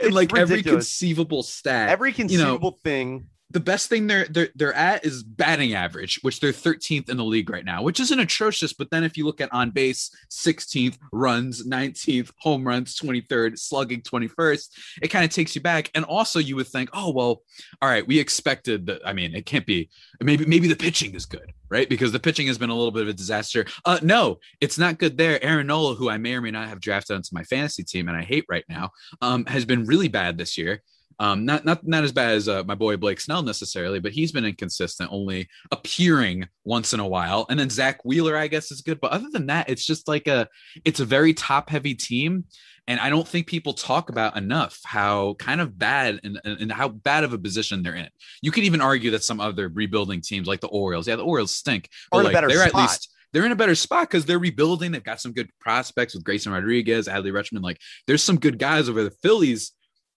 in 0.00 0.12
like 0.12 0.36
every 0.36 0.62
conceivable 0.62 1.42
stat. 1.42 1.88
Every 1.90 2.10
you 2.10 2.14
know, 2.14 2.28
conceivable 2.28 2.78
thing. 2.82 3.28
The 3.54 3.60
best 3.60 3.88
thing 3.88 4.08
they're 4.08 4.26
they're 4.26 4.48
they're 4.56 4.74
at 4.74 5.06
is 5.06 5.22
batting 5.22 5.74
average, 5.74 6.18
which 6.22 6.40
they're 6.40 6.52
13th 6.52 7.08
in 7.08 7.16
the 7.16 7.24
league 7.24 7.48
right 7.48 7.64
now, 7.64 7.82
which 7.82 8.00
isn't 8.00 8.18
atrocious. 8.18 8.72
But 8.72 8.90
then 8.90 9.04
if 9.04 9.16
you 9.16 9.24
look 9.24 9.40
at 9.40 9.52
on 9.52 9.70
base, 9.70 10.10
16th, 10.28 10.98
runs 11.12 11.64
19th, 11.64 12.32
home 12.40 12.66
runs 12.66 12.98
23rd, 12.98 13.56
slugging 13.56 14.02
21st, 14.02 14.68
it 15.02 15.08
kind 15.08 15.24
of 15.24 15.30
takes 15.30 15.54
you 15.54 15.62
back. 15.62 15.88
And 15.94 16.04
also 16.04 16.40
you 16.40 16.56
would 16.56 16.66
think, 16.66 16.90
oh 16.92 17.12
well, 17.12 17.42
all 17.80 17.88
right, 17.88 18.06
we 18.06 18.18
expected 18.18 18.86
that. 18.86 19.06
I 19.06 19.12
mean, 19.12 19.36
it 19.36 19.46
can't 19.46 19.64
be 19.64 19.88
maybe 20.20 20.44
maybe 20.44 20.66
the 20.66 20.74
pitching 20.74 21.14
is 21.14 21.24
good, 21.24 21.52
right? 21.68 21.88
Because 21.88 22.10
the 22.10 22.18
pitching 22.18 22.48
has 22.48 22.58
been 22.58 22.70
a 22.70 22.74
little 22.74 22.90
bit 22.90 23.02
of 23.02 23.08
a 23.08 23.12
disaster. 23.12 23.66
Uh 23.84 24.00
no, 24.02 24.40
it's 24.60 24.78
not 24.78 24.98
good 24.98 25.16
there. 25.16 25.42
Aaron 25.44 25.68
Nola, 25.68 25.94
who 25.94 26.10
I 26.10 26.18
may 26.18 26.34
or 26.34 26.40
may 26.40 26.50
not 26.50 26.68
have 26.68 26.80
drafted 26.80 27.14
onto 27.14 27.30
my 27.32 27.44
fantasy 27.44 27.84
team 27.84 28.08
and 28.08 28.16
I 28.16 28.22
hate 28.22 28.46
right 28.48 28.64
now, 28.68 28.90
um, 29.22 29.44
has 29.46 29.64
been 29.64 29.86
really 29.86 30.08
bad 30.08 30.38
this 30.38 30.58
year. 30.58 30.82
Um, 31.18 31.44
not 31.44 31.64
not 31.64 31.86
not 31.86 32.04
as 32.04 32.12
bad 32.12 32.32
as 32.32 32.48
uh, 32.48 32.64
my 32.64 32.74
boy 32.74 32.96
Blake 32.96 33.20
Snell 33.20 33.42
necessarily, 33.42 34.00
but 34.00 34.12
he's 34.12 34.32
been 34.32 34.44
inconsistent, 34.44 35.10
only 35.12 35.48
appearing 35.70 36.48
once 36.64 36.92
in 36.92 37.00
a 37.00 37.06
while. 37.06 37.46
And 37.48 37.58
then 37.58 37.70
Zack 37.70 38.04
Wheeler, 38.04 38.36
I 38.36 38.48
guess, 38.48 38.70
is 38.70 38.80
good, 38.80 39.00
but 39.00 39.12
other 39.12 39.28
than 39.30 39.46
that, 39.46 39.68
it's 39.68 39.84
just 39.84 40.08
like 40.08 40.26
a 40.26 40.48
it's 40.84 41.00
a 41.00 41.04
very 41.04 41.34
top 41.34 41.70
heavy 41.70 41.94
team, 41.94 42.44
and 42.86 43.00
I 43.00 43.10
don't 43.10 43.26
think 43.26 43.46
people 43.46 43.74
talk 43.74 44.10
about 44.10 44.36
enough 44.36 44.80
how 44.84 45.34
kind 45.34 45.60
of 45.60 45.78
bad 45.78 46.20
and, 46.24 46.40
and 46.44 46.72
how 46.72 46.88
bad 46.88 47.24
of 47.24 47.32
a 47.32 47.38
position 47.38 47.82
they're 47.82 47.94
in. 47.94 48.08
You 48.42 48.50
could 48.50 48.64
even 48.64 48.80
argue 48.80 49.10
that 49.12 49.24
some 49.24 49.40
other 49.40 49.68
rebuilding 49.68 50.20
teams, 50.20 50.46
like 50.46 50.60
the 50.60 50.68
Orioles, 50.68 51.08
yeah, 51.08 51.16
the 51.16 51.24
Orioles 51.24 51.54
stink, 51.54 51.88
Or 52.12 52.22
like, 52.22 52.32
better 52.32 52.48
they're 52.48 52.68
spot. 52.68 52.74
at 52.74 52.82
least 52.82 53.10
they're 53.32 53.44
in 53.44 53.52
a 53.52 53.56
better 53.56 53.74
spot 53.74 54.08
because 54.08 54.24
they're 54.24 54.38
rebuilding. 54.38 54.92
They've 54.92 55.02
got 55.02 55.20
some 55.20 55.32
good 55.32 55.50
prospects 55.60 56.14
with 56.14 56.22
Grayson 56.22 56.52
Rodriguez, 56.52 57.08
Adley 57.08 57.32
Rutschman. 57.32 57.62
Like, 57.62 57.80
there's 58.06 58.22
some 58.22 58.38
good 58.38 58.58
guys 58.60 58.88
over 58.88 59.02
the 59.02 59.10
Phillies. 59.22 59.72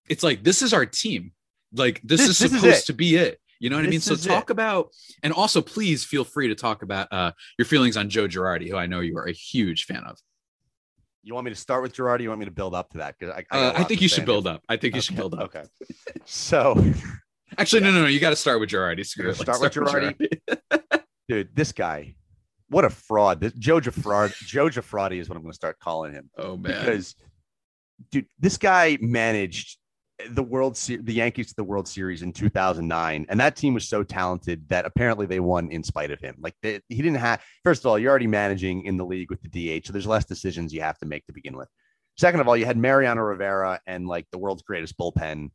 It's 0.10 0.24
like 0.24 0.44
this 0.44 0.62
is 0.62 0.74
our 0.74 0.86
team. 0.86 1.32
Like 1.74 2.02
this, 2.04 2.22
This- 2.22 2.30
is 2.30 2.40
this 2.40 2.52
supposed 2.62 2.84
it. 2.84 2.86
to 2.88 2.94
be 2.94 3.16
it. 3.16 3.40
You 3.60 3.70
know 3.72 3.76
what 3.76 3.86
I 3.86 3.90
mean? 3.90 4.02
So 4.02 4.16
talk 4.16 4.50
it. 4.50 4.54
about 4.54 4.90
and 5.24 5.34
also 5.34 5.62
please 5.64 6.04
feel 6.06 6.24
free 6.24 6.48
to 6.50 6.56
talk 6.56 6.84
about 6.84 7.08
uh 7.12 7.32
your 7.58 7.66
feelings 7.66 7.98
on 7.98 8.08
Joe 8.10 8.28
Girardi, 8.28 8.70
who 8.70 8.78
I 8.78 8.86
know 8.86 9.00
you 9.00 9.18
are 9.18 9.26
a 9.28 9.32
huge 9.32 9.86
fan 9.86 10.04
of. 10.04 10.18
You 11.24 11.34
want 11.34 11.46
me 11.46 11.52
to 11.52 11.56
start 11.56 11.82
with 11.82 11.94
Girardi? 11.96 12.22
You 12.22 12.30
want 12.30 12.40
me 12.40 12.46
to 12.46 12.52
build 12.52 12.76
up 12.76 12.92
to 12.92 13.00
that? 13.00 13.16
Because 13.18 13.34
I, 13.36 13.46
I, 13.52 13.60
Uh, 13.68 13.74
I 13.78 13.84
think 13.84 14.02
you 14.02 14.08
should 14.08 14.26
build 14.26 14.46
him. 14.48 14.56
up. 14.58 14.62
I 14.70 14.78
think 14.78 14.96
you 14.96 15.02
should 15.02 15.16
build 15.18 15.34
up. 15.34 15.42
Okay. 15.56 15.64
So, 16.26 16.82
Actually, 17.58 17.82
no, 17.82 17.92
no, 17.92 18.02
no. 18.04 18.08
You 18.08 18.20
got 18.20 18.30
to 18.30 18.36
start 18.36 18.60
with 18.60 18.70
Girardi. 18.70 19.06
Screw 19.06 19.30
it. 19.32 19.36
Start 19.36 19.60
Let's 19.60 19.76
with 19.76 19.88
Girardi. 19.88 20.40
dude, 21.28 21.50
this 21.56 21.72
guy, 21.72 22.16
what 22.70 22.86
a 22.86 22.90
fraud! 22.90 23.42
This 23.42 23.54
Joe 23.54 23.80
Girardi, 23.82 24.36
Joe 24.46 24.68
Girardi 24.70 25.20
is 25.20 25.28
what 25.30 25.36
I'm 25.36 25.42
going 25.42 25.52
to 25.52 25.56
start 25.56 25.80
calling 25.80 26.14
him. 26.14 26.30
oh 26.38 26.56
man. 26.58 26.80
because 26.80 27.16
dude 28.12 28.28
this 28.40 28.58
guy 28.58 28.98
managed 29.02 29.78
the 30.30 30.44
world 30.44 30.76
Se- 30.76 30.98
the 30.98 31.14
yankees 31.14 31.48
to 31.48 31.56
the 31.56 31.64
world 31.64 31.88
series 31.88 32.24
in 32.24 32.34
2009 32.34 33.26
and 33.30 33.40
that 33.40 33.56
team 33.56 33.74
was 33.74 33.88
so 33.88 34.04
talented 34.04 34.68
that 34.70 34.86
apparently 34.86 35.28
they 35.28 35.40
won 35.40 35.72
in 35.72 35.84
spite 35.84 36.10
of 36.12 36.20
him. 36.20 36.36
Like 36.40 36.56
they, 36.62 36.82
he 36.90 36.98
didn't 36.98 37.16
have 37.18 37.42
first 37.64 37.82
of 37.82 37.86
all 37.88 38.00
you're 38.00 38.10
already 38.10 38.28
managing 38.28 38.86
in 38.86 38.98
the 38.98 39.06
league 39.06 39.30
with 39.30 39.42
the 39.42 39.50
dh 39.50 39.86
so 39.86 39.94
there's 39.94 40.08
less 40.08 40.26
decisions 40.26 40.74
you 40.74 40.82
have 40.82 40.98
to 41.00 41.06
make 41.06 41.26
to 41.28 41.34
begin 41.34 41.56
with. 41.56 41.70
Second 42.18 42.40
of 42.40 42.48
all 42.48 42.58
you 42.58 42.66
had 42.66 42.78
mariano 42.78 43.22
rivera 43.22 43.80
and 43.86 44.08
like 44.08 44.26
the 44.32 44.40
world's 44.40 44.64
greatest 44.64 44.98
bullpen 44.98 45.52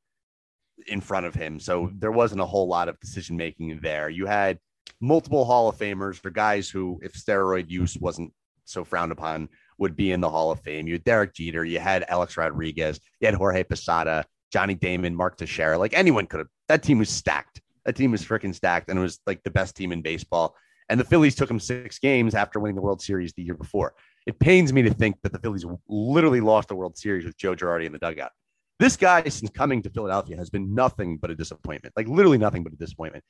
in 0.87 1.01
front 1.01 1.27
of 1.27 1.35
him 1.35 1.59
so 1.59 1.91
there 1.99 2.13
wasn't 2.13 2.41
a 2.41 2.47
whole 2.47 2.69
lot 2.69 2.89
of 2.89 3.01
decision 3.01 3.37
making 3.37 3.81
there. 3.83 4.09
You 4.09 4.27
had 4.27 4.59
multiple 5.01 5.45
hall 5.45 5.69
of 5.69 5.77
famers 5.77 6.25
or 6.25 6.31
guys 6.31 6.69
who 6.69 7.01
if 7.03 7.15
steroid 7.15 7.69
use 7.69 7.99
wasn't 7.99 8.33
so 8.65 8.85
frowned 8.85 9.11
upon 9.11 9.49
would 9.79 9.97
be 9.97 10.13
in 10.13 10.21
the 10.21 10.31
Hall 10.31 10.53
of 10.53 10.61
Fame. 10.61 10.87
You 10.87 10.95
had 10.95 11.05
Derek 11.05 11.35
Jeter, 11.35 11.65
you 11.65 11.81
had 11.81 12.05
Alex 12.09 12.37
Rodriguez, 12.37 13.01
you 13.21 13.27
had 13.27 13.35
Jorge 13.35 13.65
Posada, 13.65 14.25
Johnny 14.53 14.75
Damon, 14.75 15.15
Mark 15.15 15.37
Teixeira. 15.37 15.79
Like 15.79 15.95
anyone 15.95 16.27
could 16.27 16.39
have. 16.39 16.49
That 16.69 16.83
team 16.83 16.99
was 16.99 17.09
stacked. 17.09 17.61
That 17.85 17.97
team 17.97 18.13
was 18.13 18.23
freaking 18.25 18.55
stacked, 18.55 18.89
and 18.89 18.99
it 18.99 19.03
was 19.03 19.19
like 19.27 19.43
the 19.43 19.51
best 19.51 19.75
team 19.75 19.93
in 19.93 20.03
baseball. 20.03 20.55
And 20.89 21.01
the 21.01 21.05
Phillies 21.05 21.35
took 21.35 21.49
them 21.49 21.59
six 21.61 21.99
games 21.99 22.35
after 22.35 22.61
winning 22.61 22.77
the 22.77 22.83
World 22.83 23.01
Series 23.01 23.33
the 23.33 23.43
year 23.43 23.55
before. 23.55 23.95
It 24.27 24.39
pains 24.39 24.73
me 24.73 24.83
to 24.83 24.93
think 24.93 25.17
that 25.23 25.33
the 25.33 25.39
Phillies 25.39 25.65
literally 25.89 26.41
lost 26.41 26.69
the 26.69 26.77
World 26.77 26.97
Series 26.97 27.25
with 27.25 27.37
Joe 27.37 27.55
Girardi 27.57 27.87
in 27.87 27.93
the 27.93 27.99
dugout. 27.99 28.31
This 28.79 28.97
guy, 28.97 29.23
since 29.29 29.51
coming 29.51 29.83
to 29.83 29.91
Philadelphia, 29.91 30.37
has 30.37 30.51
been 30.51 30.75
nothing 30.75 31.17
but 31.17 31.31
a 31.31 31.35
disappointment. 31.35 31.95
Like 31.97 32.09
literally 32.09 32.39
nothing 32.39 32.63
but 32.63 32.73
a 32.73 32.77
disappointment. 32.77 33.25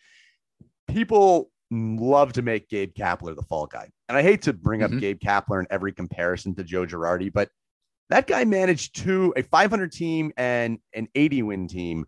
People 0.89 1.51
love 1.71 2.33
to 2.35 2.43
make 2.43 2.69
Gabe 2.69 2.93
Kapler 2.95 3.35
the 3.35 3.43
fall 3.43 3.67
guy. 3.67 3.89
And 4.09 4.19
I 4.19 4.23
hate 4.23 4.43
to 4.43 4.53
bring 4.53 4.83
up 4.83 4.91
Mhm. 4.91 5.01
Gabe 5.01 5.21
Kapler 5.21 5.61
in 5.61 5.67
every 5.71 5.93
comparison 5.93 6.55
to 6.57 6.65
Joe 6.65 6.85
Girardi, 6.87 7.33
but 7.33 7.49
that 8.13 8.27
guy 8.27 8.45
managed 8.45 8.95
two 8.95 9.33
a 9.39 9.43
500 9.43 9.91
team 9.91 10.33
and 10.37 10.79
an 10.93 11.09
80 11.15 11.45
win 11.45 11.67
team 11.67 12.05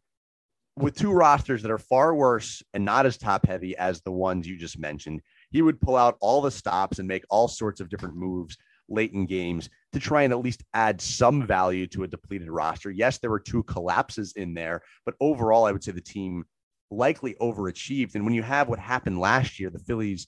with 0.76 0.94
two 0.94 1.10
rosters 1.10 1.62
that 1.62 1.70
are 1.70 1.78
far 1.78 2.14
worse 2.14 2.62
and 2.74 2.84
not 2.84 3.06
as 3.06 3.16
top 3.16 3.46
heavy 3.46 3.74
as 3.78 4.02
the 4.02 4.12
ones 4.12 4.46
you 4.46 4.58
just 4.58 4.78
mentioned. 4.78 5.22
He 5.50 5.62
would 5.62 5.80
pull 5.80 5.96
out 5.96 6.18
all 6.20 6.42
the 6.42 6.50
stops 6.50 6.98
and 6.98 7.08
make 7.08 7.24
all 7.30 7.48
sorts 7.48 7.80
of 7.80 7.88
different 7.88 8.16
moves 8.16 8.58
late 8.90 9.12
in 9.12 9.24
games 9.24 9.70
to 9.94 9.98
try 9.98 10.24
and 10.24 10.32
at 10.34 10.40
least 10.40 10.62
add 10.74 11.00
some 11.00 11.46
value 11.46 11.86
to 11.86 12.02
a 12.02 12.08
depleted 12.08 12.50
roster. 12.50 12.90
Yes, 12.90 13.16
there 13.16 13.30
were 13.30 13.40
two 13.40 13.62
collapses 13.62 14.34
in 14.36 14.52
there, 14.52 14.82
but 15.06 15.14
overall, 15.20 15.64
I 15.64 15.72
would 15.72 15.82
say 15.82 15.92
the 15.92 16.02
team 16.02 16.44
likely 16.90 17.34
overachieved. 17.40 18.14
And 18.14 18.26
when 18.26 18.34
you 18.34 18.42
have 18.42 18.68
what 18.68 18.78
happened 18.78 19.18
last 19.18 19.58
year, 19.58 19.70
the 19.70 19.78
Phillies 19.78 20.26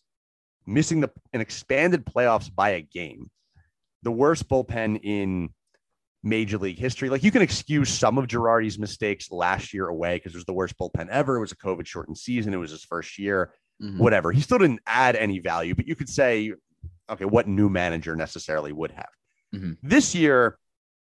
missing 0.67 1.03
the 1.03 1.11
an 1.35 1.43
expanded 1.43 2.07
playoffs 2.07 2.51
by 2.55 2.71
a 2.71 2.81
game, 2.81 3.31
the 4.03 4.11
worst 4.11 4.49
bullpen 4.49 5.01
in 5.03 5.51
major 6.27 6.59
league 6.59 6.79
history. 6.79 7.09
Like 7.09 7.23
you 7.23 7.31
can 7.31 7.41
excuse 7.43 7.89
some 7.89 8.19
of 8.19 8.27
Girardi's 8.27 8.79
mistakes 8.79 9.31
last 9.31 9.73
year 9.73 9.87
away 9.87 10.17
because 10.17 10.35
it 10.35 10.39
was 10.39 10.45
the 10.45 10.53
worst 10.53 10.77
bullpen 10.79 11.09
ever. 11.09 11.37
It 11.37 11.41
was 11.41 11.53
a 11.53 11.57
COVID 11.57 11.87
shortened 11.87 12.19
season. 12.19 12.53
It 12.53 12.59
was 12.59 12.73
his 12.73 12.85
first 12.85 13.19
year, 13.19 13.53
Mhm. 13.81 13.99
whatever. 13.99 14.33
He 14.33 14.41
still 14.41 14.59
didn't 14.59 14.81
add 14.87 15.17
any 15.17 15.39
value, 15.39 15.75
but 15.75 15.87
you 15.87 15.95
could 15.95 16.09
say, 16.09 16.53
okay, 17.09 17.25
what 17.25 17.47
new 17.47 17.69
manager 17.69 18.17
necessarily 18.17 18.73
would 18.73 18.91
have? 18.91 19.09
Mhm. 19.55 19.77
This 19.83 20.15
year, 20.15 20.59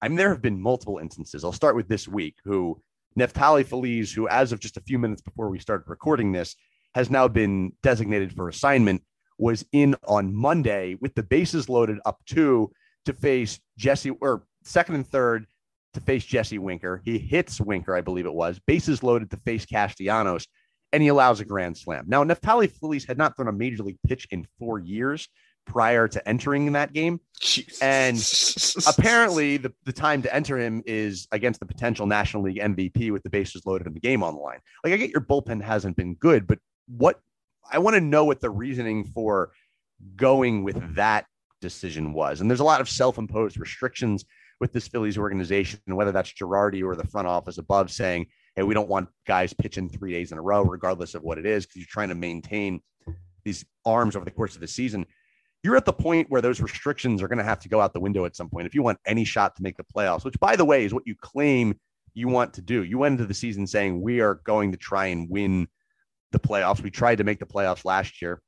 I 0.02 0.08
mean, 0.08 0.18
there 0.18 0.28
have 0.28 0.42
been 0.42 0.60
multiple 0.60 0.98
instances. 0.98 1.42
I'll 1.44 1.52
start 1.52 1.74
with 1.76 1.88
this 1.88 2.06
week, 2.06 2.36
who 2.44 2.82
Neftali 3.18 3.64
Feliz, 3.64 4.12
who 4.12 4.28
as 4.28 4.52
of 4.52 4.60
just 4.60 4.76
a 4.76 4.82
few 4.82 4.98
minutes 4.98 5.22
before 5.22 5.48
we 5.48 5.58
started 5.58 5.88
recording 5.88 6.32
this, 6.32 6.54
has 6.94 7.10
now 7.10 7.26
been 7.28 7.72
designated 7.82 8.34
for 8.34 8.48
assignment, 8.48 9.02
was 9.38 9.64
in 9.72 9.96
on 10.06 10.34
Monday 10.34 10.96
with 11.00 11.14
the 11.14 11.22
bases 11.22 11.68
loaded 11.70 11.98
up 12.04 12.20
two 12.26 12.70
to 13.06 13.12
face 13.14 13.58
Jesse 13.78 14.10
or 14.10 14.44
second 14.66 14.96
and 14.96 15.06
third 15.06 15.46
to 15.94 16.00
face 16.00 16.24
Jesse 16.24 16.58
Winker. 16.58 17.00
He 17.04 17.18
hits 17.18 17.60
Winker, 17.60 17.96
I 17.96 18.00
believe 18.00 18.26
it 18.26 18.34
was, 18.34 18.58
bases 18.66 19.02
loaded 19.02 19.30
to 19.30 19.36
face 19.38 19.64
Castellanos, 19.64 20.46
and 20.92 21.02
he 21.02 21.08
allows 21.08 21.40
a 21.40 21.44
grand 21.44 21.76
slam. 21.76 22.04
Now, 22.06 22.22
Neftali 22.24 22.70
Feliz 22.70 23.04
had 23.04 23.18
not 23.18 23.36
thrown 23.36 23.48
a 23.48 23.52
major 23.52 23.82
league 23.82 23.98
pitch 24.06 24.26
in 24.30 24.46
four 24.58 24.78
years 24.78 25.28
prior 25.66 26.06
to 26.08 26.28
entering 26.28 26.72
that 26.72 26.92
game. 26.92 27.20
And 27.82 28.16
apparently 28.86 29.56
the, 29.56 29.72
the 29.84 29.92
time 29.92 30.22
to 30.22 30.34
enter 30.34 30.58
him 30.58 30.82
is 30.86 31.26
against 31.32 31.60
the 31.60 31.66
potential 31.66 32.06
National 32.06 32.44
League 32.44 32.58
MVP 32.58 33.10
with 33.10 33.22
the 33.24 33.30
bases 33.30 33.66
loaded 33.66 33.86
and 33.86 33.96
the 33.96 34.00
game 34.00 34.22
on 34.22 34.34
the 34.34 34.40
line. 34.40 34.60
Like 34.84 34.92
I 34.92 34.96
get 34.96 35.10
your 35.10 35.20
bullpen 35.20 35.60
hasn't 35.60 35.96
been 35.96 36.14
good, 36.14 36.46
but 36.46 36.60
what 36.86 37.20
I 37.70 37.78
want 37.78 37.94
to 37.94 38.00
know 38.00 38.24
what 38.24 38.40
the 38.40 38.50
reasoning 38.50 39.04
for 39.06 39.50
going 40.14 40.62
with 40.62 40.94
that 40.94 41.26
decision 41.60 42.12
was. 42.12 42.40
And 42.40 42.48
there's 42.48 42.60
a 42.60 42.64
lot 42.64 42.80
of 42.80 42.88
self-imposed 42.88 43.58
restrictions 43.58 44.24
with 44.60 44.72
this 44.72 44.88
Phillies 44.88 45.18
organization, 45.18 45.80
and 45.86 45.96
whether 45.96 46.12
that's 46.12 46.32
Girardi 46.32 46.82
or 46.82 46.96
the 46.96 47.06
front 47.06 47.28
office 47.28 47.58
above 47.58 47.90
saying, 47.90 48.26
hey, 48.54 48.62
we 48.62 48.74
don't 48.74 48.88
want 48.88 49.08
guys 49.26 49.52
pitching 49.52 49.88
three 49.88 50.12
days 50.12 50.32
in 50.32 50.38
a 50.38 50.42
row, 50.42 50.62
regardless 50.62 51.14
of 51.14 51.22
what 51.22 51.38
it 51.38 51.46
is, 51.46 51.66
because 51.66 51.76
you're 51.76 51.86
trying 51.88 52.08
to 52.08 52.14
maintain 52.14 52.80
these 53.44 53.64
arms 53.84 54.16
over 54.16 54.24
the 54.24 54.30
course 54.30 54.54
of 54.54 54.60
the 54.60 54.66
season 54.66 55.06
you're 55.66 55.76
at 55.76 55.84
the 55.84 55.92
point 55.92 56.30
where 56.30 56.40
those 56.40 56.60
restrictions 56.60 57.20
are 57.20 57.26
going 57.26 57.38
to 57.38 57.44
have 57.44 57.58
to 57.58 57.68
go 57.68 57.80
out 57.80 57.92
the 57.92 57.98
window 57.98 58.24
at 58.24 58.36
some 58.36 58.48
point 58.48 58.68
if 58.68 58.74
you 58.74 58.84
want 58.84 59.00
any 59.04 59.24
shot 59.24 59.56
to 59.56 59.64
make 59.64 59.76
the 59.76 59.84
playoffs, 59.84 60.24
which, 60.24 60.38
by 60.38 60.54
the 60.54 60.64
way, 60.64 60.84
is 60.84 60.94
what 60.94 61.06
you 61.06 61.16
claim 61.20 61.76
you 62.14 62.28
want 62.28 62.54
to 62.54 62.62
do. 62.62 62.84
You 62.84 62.98
went 62.98 63.14
into 63.14 63.26
the 63.26 63.34
season 63.34 63.66
saying 63.66 64.00
we 64.00 64.20
are 64.20 64.36
going 64.44 64.70
to 64.70 64.78
try 64.78 65.06
and 65.06 65.28
win 65.28 65.66
the 66.30 66.38
playoffs. 66.38 66.80
We 66.80 66.90
tried 66.92 67.18
to 67.18 67.24
make 67.24 67.40
the 67.40 67.46
playoffs 67.46 67.84
last 67.84 68.22
year, 68.22 68.40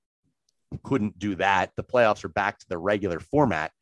couldn't 0.84 1.18
do 1.18 1.34
that. 1.34 1.72
The 1.76 1.82
playoffs 1.82 2.24
are 2.24 2.28
back 2.28 2.60
to 2.60 2.66
the 2.68 2.78
regular 2.78 3.18
format, 3.18 3.72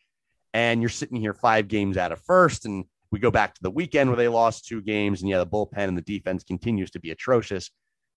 and 0.56 0.80
you're 0.80 0.88
sitting 0.88 1.20
here 1.20 1.34
five 1.34 1.68
games 1.68 1.98
out 1.98 2.12
of 2.12 2.20
first, 2.22 2.64
and 2.64 2.86
we 3.12 3.18
go 3.18 3.30
back 3.30 3.54
to 3.54 3.62
the 3.62 3.70
weekend 3.70 4.08
where 4.08 4.16
they 4.16 4.26
lost 4.26 4.64
two 4.64 4.80
games, 4.80 5.20
and 5.20 5.28
yeah, 5.28 5.36
the 5.36 5.46
bullpen 5.46 5.86
and 5.86 5.98
the 5.98 6.02
defense 6.02 6.44
continues 6.44 6.90
to 6.92 6.98
be 6.98 7.10
atrocious. 7.10 7.70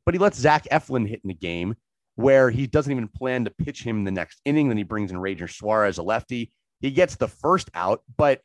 But 0.05 0.15
he 0.15 0.19
lets 0.19 0.39
Zach 0.39 0.63
Eflin 0.71 1.05
hit 1.05 1.19
in 1.21 1.27
the 1.27 1.33
game 1.33 1.75
where 2.15 2.49
he 2.49 2.65
doesn't 2.65 2.93
even 2.93 3.09
plan 3.09 3.43
to 3.43 3.51
pitch 3.51 3.83
him 3.83 4.05
the 4.05 4.11
next 4.11 4.39
inning. 4.45 4.69
Then 4.69 4.77
he 4.77 4.83
brings 4.83 5.11
in 5.11 5.17
Ranger 5.17 5.49
Suarez, 5.49 5.97
a 5.97 6.01
lefty. 6.01 6.53
He 6.79 6.91
gets 6.91 7.17
the 7.17 7.27
first 7.27 7.69
out, 7.73 8.03
but 8.15 8.41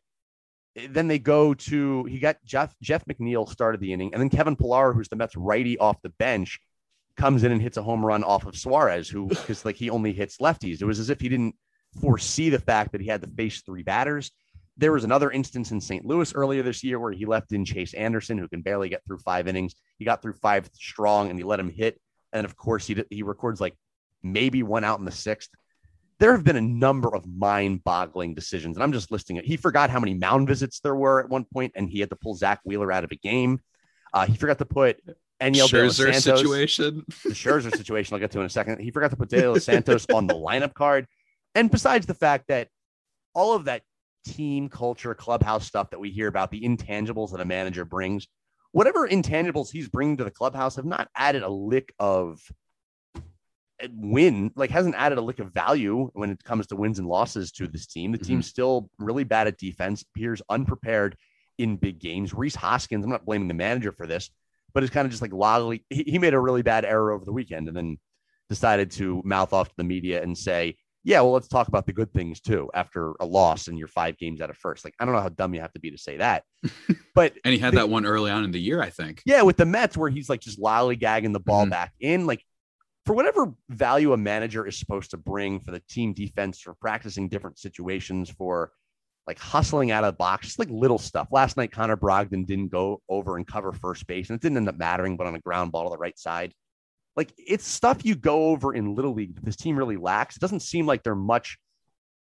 then 0.88 1.06
they 1.06 1.20
go 1.20 1.54
to 1.54 2.02
he 2.06 2.18
got 2.18 2.38
Jeff 2.44 2.74
Jeff 2.82 3.04
McNeil 3.04 3.48
started 3.48 3.80
the 3.80 3.92
inning, 3.92 4.12
and 4.12 4.20
then 4.20 4.28
Kevin 4.28 4.56
Pillar, 4.56 4.92
who's 4.92 5.08
the 5.08 5.14
Mets 5.14 5.36
righty 5.36 5.78
off 5.78 6.02
the 6.02 6.08
bench, 6.18 6.58
comes 7.16 7.44
in 7.44 7.52
and 7.52 7.62
hits 7.62 7.76
a 7.76 7.82
home 7.84 8.04
run 8.04 8.24
off 8.24 8.44
of 8.44 8.56
Suarez, 8.56 9.08
who 9.08 9.28
because 9.28 9.64
like 9.64 9.76
he 9.76 9.88
only 9.88 10.12
hits 10.12 10.38
lefties. 10.38 10.82
It 10.82 10.84
was 10.84 10.98
as 10.98 11.10
if 11.10 11.20
he 11.20 11.28
didn't 11.28 11.54
foresee 12.00 12.50
the 12.50 12.58
fact 12.58 12.92
that 12.92 13.00
he 13.00 13.06
had 13.06 13.22
to 13.22 13.28
face 13.28 13.62
three 13.62 13.82
batters. 13.82 14.30
There 14.76 14.92
was 14.92 15.04
another 15.04 15.30
instance 15.30 15.70
in 15.70 15.80
St. 15.80 16.04
Louis 16.04 16.34
earlier 16.34 16.62
this 16.62 16.82
year 16.82 16.98
where 16.98 17.12
he 17.12 17.26
left 17.26 17.52
in 17.52 17.64
Chase 17.64 17.94
Anderson, 17.94 18.38
who 18.38 18.48
can 18.48 18.62
barely 18.62 18.88
get 18.88 19.02
through 19.06 19.18
five 19.18 19.46
innings. 19.46 19.74
He 19.98 20.04
got 20.04 20.20
through 20.20 20.32
five 20.34 20.68
strong, 20.74 21.30
and 21.30 21.38
he 21.38 21.44
let 21.44 21.60
him 21.60 21.70
hit. 21.70 22.00
And 22.32 22.44
of 22.44 22.56
course, 22.56 22.86
he 22.86 23.04
he 23.10 23.22
records 23.22 23.60
like 23.60 23.76
maybe 24.22 24.62
one 24.62 24.82
out 24.82 24.98
in 24.98 25.04
the 25.04 25.12
sixth. 25.12 25.50
There 26.18 26.32
have 26.32 26.44
been 26.44 26.56
a 26.56 26.60
number 26.60 27.14
of 27.14 27.26
mind-boggling 27.26 28.34
decisions, 28.34 28.76
and 28.76 28.82
I'm 28.82 28.92
just 28.92 29.10
listing 29.10 29.36
it. 29.36 29.44
He 29.44 29.56
forgot 29.56 29.90
how 29.90 30.00
many 30.00 30.14
mound 30.14 30.46
visits 30.48 30.80
there 30.80 30.94
were 30.94 31.20
at 31.20 31.28
one 31.28 31.44
point, 31.44 31.72
and 31.74 31.88
he 31.88 32.00
had 32.00 32.10
to 32.10 32.16
pull 32.16 32.34
Zack 32.34 32.60
Wheeler 32.64 32.92
out 32.92 33.04
of 33.04 33.12
a 33.12 33.16
game. 33.16 33.60
Uh, 34.12 34.26
he 34.26 34.36
forgot 34.36 34.58
to 34.58 34.64
put 34.64 35.00
Enyel 35.40 35.68
De 35.68 35.82
Los 35.82 35.98
Scherzer 35.98 36.14
Santos 36.14 36.40
situation. 36.40 37.04
the 37.24 37.30
Scherzer 37.30 37.76
situation 37.76 38.14
I'll 38.14 38.20
get 38.20 38.30
to 38.32 38.40
in 38.40 38.46
a 38.46 38.50
second. 38.50 38.80
He 38.80 38.90
forgot 38.90 39.10
to 39.10 39.16
put 39.16 39.28
De 39.28 39.48
Los 39.48 39.64
Santos 39.64 40.06
on 40.12 40.26
the 40.26 40.34
lineup 40.34 40.74
card. 40.74 41.06
And 41.54 41.70
besides 41.70 42.06
the 42.06 42.14
fact 42.14 42.48
that 42.48 42.68
all 43.34 43.54
of 43.54 43.66
that 43.66 43.82
team 44.24 44.68
culture, 44.68 45.14
clubhouse 45.14 45.66
stuff 45.66 45.90
that 45.90 46.00
we 46.00 46.10
hear 46.10 46.28
about, 46.28 46.50
the 46.50 46.62
intangibles 46.62 47.32
that 47.32 47.40
a 47.40 47.44
manager 47.44 47.84
brings, 47.84 48.26
whatever 48.72 49.08
intangibles 49.08 49.70
he's 49.70 49.88
bringing 49.88 50.16
to 50.16 50.24
the 50.24 50.30
clubhouse 50.30 50.76
have 50.76 50.84
not 50.84 51.08
added 51.16 51.42
a 51.42 51.48
lick 51.48 51.94
of 51.98 52.40
win, 53.92 54.50
like 54.56 54.70
hasn't 54.70 54.94
added 54.94 55.18
a 55.18 55.22
lick 55.22 55.38
of 55.38 55.52
value 55.52 56.10
when 56.14 56.30
it 56.30 56.42
comes 56.44 56.66
to 56.66 56.76
wins 56.76 56.98
and 56.98 57.08
losses 57.08 57.52
to 57.52 57.66
this 57.66 57.86
team. 57.86 58.12
The 58.12 58.18
mm-hmm. 58.18 58.26
team's 58.26 58.46
still 58.46 58.90
really 58.98 59.24
bad 59.24 59.46
at 59.46 59.58
defense, 59.58 60.02
appears 60.02 60.42
unprepared 60.48 61.16
in 61.58 61.76
big 61.76 61.98
games. 61.98 62.34
Rhys 62.34 62.56
Hoskins, 62.56 63.04
I'm 63.04 63.10
not 63.10 63.24
blaming 63.24 63.48
the 63.48 63.54
manager 63.54 63.92
for 63.92 64.06
this, 64.06 64.30
but 64.72 64.82
it's 64.82 64.92
kind 64.92 65.04
of 65.04 65.10
just 65.10 65.22
like 65.22 65.32
logically, 65.32 65.84
he, 65.90 66.04
he 66.04 66.18
made 66.18 66.34
a 66.34 66.40
really 66.40 66.62
bad 66.62 66.84
error 66.84 67.12
over 67.12 67.24
the 67.24 67.32
weekend 67.32 67.68
and 67.68 67.76
then 67.76 67.98
decided 68.48 68.90
to 68.92 69.22
mouth 69.24 69.52
off 69.52 69.68
to 69.68 69.74
the 69.76 69.84
media 69.84 70.22
and 70.22 70.36
say, 70.36 70.76
yeah, 71.04 71.20
well, 71.20 71.32
let's 71.32 71.48
talk 71.48 71.68
about 71.68 71.86
the 71.86 71.92
good 71.92 72.12
things 72.12 72.40
too 72.40 72.70
after 72.74 73.12
a 73.20 73.26
loss 73.26 73.68
and 73.68 73.78
you're 73.78 73.88
five 73.88 74.16
games 74.18 74.40
out 74.40 74.50
of 74.50 74.56
first. 74.56 74.84
Like, 74.84 74.94
I 74.98 75.04
don't 75.04 75.14
know 75.14 75.20
how 75.20 75.28
dumb 75.28 75.54
you 75.54 75.60
have 75.60 75.72
to 75.74 75.80
be 75.80 75.90
to 75.90 75.98
say 75.98 76.16
that. 76.16 76.44
But 77.14 77.34
And 77.44 77.52
he 77.52 77.60
had 77.60 77.72
the- 77.74 77.76
that 77.78 77.88
one 77.88 78.06
early 78.06 78.30
on 78.30 78.42
in 78.42 78.50
the 78.50 78.60
year, 78.60 78.82
I 78.82 78.90
think. 78.90 79.22
yeah, 79.24 79.42
with 79.42 79.56
the 79.56 79.66
Mets, 79.66 79.96
where 79.96 80.10
he's 80.10 80.28
like 80.28 80.40
just 80.40 80.58
lollygagging 80.60 81.32
the 81.32 81.40
ball 81.40 81.66
Mhm. 81.66 81.70
back 81.70 81.92
in, 82.00 82.26
like 82.26 82.44
for 83.06 83.14
whatever 83.14 83.52
value 83.68 84.12
a 84.14 84.16
manager 84.16 84.66
is 84.66 84.78
supposed 84.78 85.10
to 85.10 85.16
bring 85.18 85.60
for 85.60 85.70
the 85.70 85.80
team 85.88 86.12
defense, 86.14 86.58
for 86.60 86.74
practicing 86.80 87.28
different 87.28 87.58
situations, 87.58 88.30
for 88.30 88.72
like 89.26 89.38
hustling 89.38 89.90
out 89.90 90.04
of 90.04 90.12
the 90.14 90.16
box, 90.16 90.46
just 90.46 90.58
like 90.58 90.68
little 90.70 90.98
stuff. 90.98 91.28
Last 91.30 91.56
night, 91.56 91.70
Connor 91.70 91.96
Brogdon 91.96 92.44
didn't 92.46 92.68
go 92.68 93.00
over 93.08 93.36
and 93.36 93.46
cover 93.46 93.72
first 93.72 94.06
base, 94.06 94.28
and 94.30 94.36
it 94.36 94.42
didn't 94.42 94.56
end 94.58 94.68
up 94.68 94.76
mattering, 94.78 95.16
but 95.16 95.26
on 95.26 95.34
a 95.34 95.38
ground 95.40 95.70
ball 95.72 95.84
to 95.84 95.90
the 95.90 95.98
right 95.98 96.18
side. 96.18 96.52
Like 97.16 97.32
it's 97.38 97.66
stuff 97.66 98.04
you 98.04 98.14
go 98.16 98.46
over 98.46 98.74
in 98.74 98.94
Little 98.94 99.14
League 99.14 99.34
that 99.36 99.44
this 99.44 99.56
team 99.56 99.76
really 99.76 99.96
lacks. 99.96 100.36
It 100.36 100.40
doesn't 100.40 100.60
seem 100.60 100.86
like 100.86 101.02
they're 101.02 101.14
much 101.14 101.58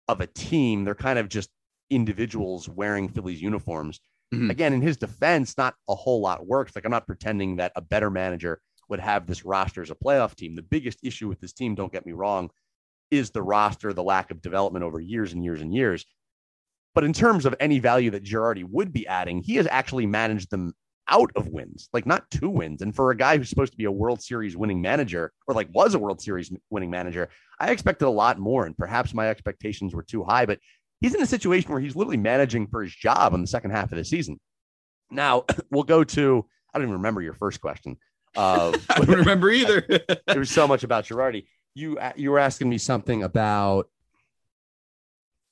of 0.07 0.21
a 0.21 0.27
team. 0.27 0.83
They're 0.83 0.95
kind 0.95 1.17
of 1.17 1.29
just 1.29 1.49
individuals 1.89 2.69
wearing 2.69 3.09
Phillies 3.09 3.41
uniforms 3.41 3.99
Mhm. 4.33 4.49
again, 4.49 4.73
in 4.73 4.81
his 4.81 4.97
defense, 4.97 5.57
not 5.57 5.75
a 5.87 5.93
whole 5.95 6.19
lot 6.21 6.47
works. 6.47 6.75
Like 6.75 6.85
I'm 6.85 6.91
not 6.91 7.05
pretending 7.05 7.57
that 7.57 7.71
a 7.75 7.81
better 7.81 8.09
manager 8.09 8.59
would 8.89 8.99
have 8.99 9.27
this 9.27 9.45
roster 9.45 9.81
as 9.81 9.91
a 9.91 9.95
playoff 9.95 10.35
team. 10.35 10.55
The 10.55 10.63
biggest 10.63 10.99
issue 11.03 11.27
with 11.27 11.39
this 11.39 11.53
team, 11.53 11.75
don't 11.75 11.91
get 11.91 12.05
me 12.05 12.13
wrong, 12.13 12.49
is 13.11 13.29
the 13.29 13.43
roster, 13.43 13.93
the 13.93 14.01
lack 14.03 14.31
of 14.31 14.41
development 14.41 14.83
over 14.83 14.99
years 14.99 15.33
and 15.33 15.43
years 15.43 15.61
and 15.61 15.73
years. 15.73 16.05
But 16.95 17.03
in 17.03 17.13
terms 17.13 17.45
of 17.45 17.55
any 17.59 17.79
value 17.79 18.09
that 18.11 18.23
Girardi 18.23 18.63
would 18.63 18.91
be 18.91 19.07
adding, 19.07 19.41
he 19.41 19.55
has 19.55 19.67
actually 19.67 20.05
managed 20.07 20.49
them 20.51 20.73
out 21.09 21.31
of 21.35 21.47
wins, 21.47 21.89
like 21.93 22.05
not 22.05 22.29
two 22.31 22.49
wins. 22.49 22.81
And 22.81 22.95
for 22.95 23.11
a 23.11 23.17
guy 23.17 23.37
who's 23.37 23.49
supposed 23.49 23.73
to 23.73 23.77
be 23.77 23.85
a 23.85 23.91
World 23.91 24.21
Series 24.21 24.55
winning 24.55 24.81
manager, 24.81 25.31
or 25.47 25.55
like 25.55 25.67
was 25.73 25.93
a 25.93 25.99
World 25.99 26.21
Series 26.21 26.51
winning 26.69 26.89
manager, 26.89 27.29
I 27.59 27.71
expected 27.71 28.07
a 28.07 28.09
lot 28.09 28.39
more. 28.39 28.65
And 28.65 28.77
perhaps 28.77 29.13
my 29.13 29.29
expectations 29.29 29.93
were 29.93 30.03
too 30.03 30.23
high, 30.23 30.45
but 30.45 30.59
he's 31.01 31.15
in 31.15 31.21
a 31.21 31.27
situation 31.27 31.71
where 31.71 31.81
he's 31.81 31.95
literally 31.95 32.17
managing 32.17 32.67
for 32.67 32.81
his 32.81 32.95
job 32.95 33.33
in 33.33 33.41
the 33.41 33.47
second 33.47 33.71
half 33.71 33.91
of 33.91 33.97
the 33.97 34.05
season. 34.05 34.39
Now 35.11 35.45
we'll 35.71 35.83
go 35.83 36.03
to 36.03 36.45
I 36.73 36.79
don't 36.79 36.87
even 36.87 36.97
remember 36.97 37.21
your 37.21 37.35
first 37.35 37.61
question. 37.61 37.97
Uh, 38.35 38.75
I 38.89 38.99
don't 38.99 39.19
remember 39.19 39.51
either. 39.51 39.85
there 40.27 40.39
was 40.39 40.49
so 40.49 40.67
much 40.67 40.83
about 40.83 41.05
Girardi. 41.05 41.45
You 41.75 41.99
you 42.15 42.31
were 42.31 42.39
asking 42.39 42.69
me 42.69 42.77
something 42.77 43.23
about 43.23 43.89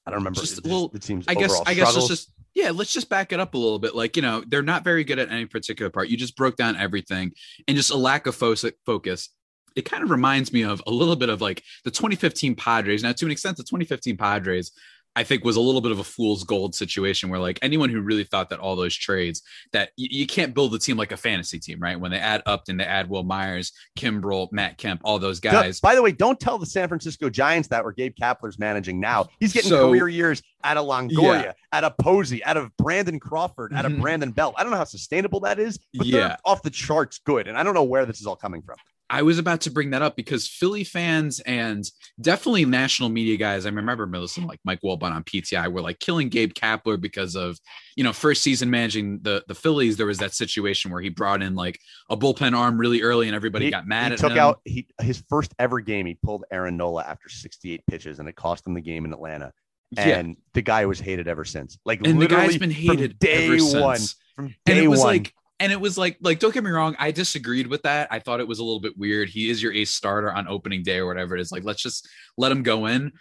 I 0.05 0.11
don't 0.11 0.19
remember 0.19 0.39
Just- 0.41 0.65
well, 0.65 0.87
the 0.87 0.99
team's 0.99 1.25
I 1.27 1.35
guess 1.35 1.61
I 1.65 1.73
guess 1.73 1.95
let's 1.95 2.07
just 2.07 2.31
yeah, 2.53 2.71
let's 2.71 2.93
just 2.93 3.09
back 3.09 3.31
it 3.31 3.39
up 3.39 3.53
a 3.53 3.57
little 3.57 3.79
bit. 3.79 3.95
Like, 3.95 4.15
you 4.17 4.21
know, 4.21 4.43
they're 4.45 4.61
not 4.61 4.83
very 4.83 5.03
good 5.03 5.19
at 5.19 5.31
any 5.31 5.45
particular 5.45 5.89
part. 5.89 6.09
You 6.09 6.17
just 6.17 6.35
broke 6.35 6.57
down 6.57 6.75
everything 6.75 7.31
and 7.67 7.77
just 7.77 7.91
a 7.91 7.97
lack 7.97 8.27
of 8.27 8.35
fo- 8.35 8.55
focus. 8.85 9.29
It 9.75 9.83
kind 9.83 10.03
of 10.03 10.11
reminds 10.11 10.51
me 10.51 10.63
of 10.63 10.83
a 10.85 10.91
little 10.91 11.15
bit 11.15 11.29
of 11.29 11.39
like 11.39 11.63
the 11.85 11.91
2015 11.91 12.55
Padres. 12.55 13.03
Now, 13.03 13.13
to 13.13 13.25
an 13.25 13.31
extent, 13.31 13.55
the 13.55 13.63
2015 13.63 14.17
Padres, 14.17 14.71
I 15.15 15.23
think, 15.23 15.43
was 15.43 15.57
a 15.57 15.61
little 15.61 15.81
bit 15.81 15.91
of 15.91 15.99
a 15.99 16.03
fool's 16.05 16.43
gold 16.45 16.73
situation 16.73 17.29
where 17.29 17.39
like 17.39 17.59
anyone 17.61 17.89
who 17.89 17.99
really 17.99 18.23
thought 18.23 18.49
that 18.49 18.59
all 18.59 18.75
those 18.77 18.95
trades 18.95 19.41
that 19.73 19.89
y- 19.97 20.07
you 20.09 20.25
can't 20.25 20.53
build 20.53 20.73
a 20.73 20.79
team 20.79 20.95
like 20.95 21.11
a 21.11 21.17
fantasy 21.17 21.59
team, 21.59 21.79
right? 21.79 21.99
When 21.99 22.11
they 22.11 22.17
add 22.17 22.41
Upton, 22.45 22.77
they 22.77 22.85
add 22.85 23.09
Wil 23.09 23.23
Myers, 23.23 23.73
Kimbrel, 23.97 24.47
Matt 24.53 24.77
Kemp, 24.77 25.01
all 25.03 25.19
those 25.19 25.41
guys. 25.41 25.81
By 25.81 25.95
the 25.95 26.01
way, 26.01 26.13
don't 26.13 26.39
tell 26.39 26.57
the 26.57 26.65
San 26.65 26.87
Francisco 26.87 27.29
Giants 27.29 27.67
that 27.69 27.83
where 27.83 27.91
Gabe 27.91 28.13
Kapler's 28.21 28.57
managing 28.57 28.99
now. 29.01 29.27
He's 29.39 29.51
getting 29.51 29.69
So- 29.69 29.89
career 29.89 30.07
years 30.07 30.41
out 30.63 30.77
of 30.77 30.85
Longoria, 30.85 31.53
out 31.73 31.83
of 31.83 31.97
Posey, 31.97 32.41
out 32.45 32.55
of 32.55 32.69
Brandon 32.77 33.19
Crawford, 33.19 33.73
out 33.73 33.85
of 33.85 33.91
Mhm. 33.91 34.01
Brandon 34.01 34.31
Belt. 34.31 34.55
I 34.57 34.63
don't 34.63 34.71
know 34.71 34.77
how 34.77 34.83
sustainable 34.85 35.41
that 35.41 35.59
is, 35.59 35.77
but 35.93 36.07
Yeah. 36.07 36.19
they're 36.19 36.37
off 36.45 36.61
the 36.61 36.69
charts 36.69 37.19
good. 37.19 37.47
And 37.47 37.57
I 37.57 37.63
don't 37.63 37.73
know 37.73 37.83
where 37.83 38.05
this 38.05 38.21
is 38.21 38.27
all 38.27 38.35
coming 38.35 38.61
from. 38.61 38.77
I 39.11 39.23
was 39.23 39.37
about 39.37 39.59
to 39.61 39.71
bring 39.71 39.89
that 39.89 40.01
up 40.01 40.15
because 40.15 40.47
Philly 40.47 40.85
fans 40.85 41.41
and 41.41 41.83
definitely 42.21 42.63
national 42.63 43.09
media 43.09 43.35
guys. 43.35 43.65
I 43.65 43.69
remember 43.69 44.07
listening 44.07 44.47
like 44.47 44.61
Mike 44.63 44.79
Wilbon 44.81 45.11
on 45.11 45.25
PTI 45.25 45.69
were 45.69 45.81
like 45.81 45.99
killing 45.99 46.29
Gabe 46.29 46.53
Kapler 46.53 46.99
because 46.99 47.35
of 47.35 47.59
you 47.97 48.05
know 48.05 48.13
first 48.13 48.41
season 48.41 48.69
managing 48.69 49.19
the 49.21 49.43
the 49.49 49.53
Phillies. 49.53 49.97
There 49.97 50.05
was 50.05 50.19
that 50.19 50.33
situation 50.33 50.91
where 50.91 51.01
he 51.01 51.09
brought 51.09 51.41
in 51.41 51.55
like 51.55 51.77
a 52.09 52.15
bullpen 52.15 52.57
arm 52.57 52.77
really 52.77 53.01
early 53.01 53.27
and 53.27 53.35
everybody 53.35 53.65
he, 53.65 53.71
got 53.71 53.85
mad 53.85 54.07
he 54.07 54.13
at 54.13 54.19
took 54.19 54.31
him. 54.31 54.37
out 54.37 54.61
he, 54.63 54.87
his 55.01 55.21
first 55.27 55.53
ever 55.59 55.81
game. 55.81 56.05
He 56.05 56.17
pulled 56.23 56.45
Aaron 56.49 56.77
Nola 56.77 57.03
after 57.03 57.27
68 57.27 57.85
pitches, 57.87 58.19
and 58.19 58.29
it 58.29 58.37
cost 58.37 58.65
him 58.65 58.73
the 58.75 58.81
game 58.81 59.03
in 59.03 59.11
Atlanta. 59.11 59.51
yeah, 59.91 60.19
And 60.19 60.37
the 60.53 60.61
guy 60.61 60.85
was 60.85 61.01
hated 61.01 61.27
ever 61.27 61.43
since. 61.43 61.77
Like 61.83 61.99
and 62.07 62.21
the 62.21 62.27
guy's 62.27 62.57
been 62.57 62.71
hated 62.71 63.19
day 63.19 63.47
ever 63.47 63.81
one. 63.81 63.97
since. 63.97 64.15
From 64.37 64.45
and 64.45 64.55
day 64.65 64.85
it 64.85 64.87
was 64.87 64.99
one. 64.99 65.07
like 65.07 65.33
and 65.61 65.71
it 65.71 65.79
was 65.79 65.97
like 65.97 66.17
like 66.21 66.39
don't 66.39 66.53
get 66.53 66.63
me 66.63 66.71
wrong 66.71 66.95
i 66.99 67.11
disagreed 67.11 67.67
with 67.67 67.83
that. 67.83 68.07
I 68.11 68.19
thought 68.19 68.39
it 68.39 68.47
was 68.47 68.59
a 68.59 68.63
little 68.63 68.79
bit 68.79 68.97
weird. 68.97 69.29
He 69.29 69.49
is 69.49 69.61
your 69.61 69.73
ace 69.73 69.91
starter 69.91 70.31
on 70.31 70.47
opening 70.47 70.83
day 70.83 70.97
or 70.97 71.05
whatever 71.05 71.35
it 71.35 71.41
is. 71.41 71.51
Like 71.51 71.63
let's 71.63 71.81
just 71.81 72.09
let 72.37 72.51
him 72.51 72.63
go 72.63 72.87
in. 72.87 73.11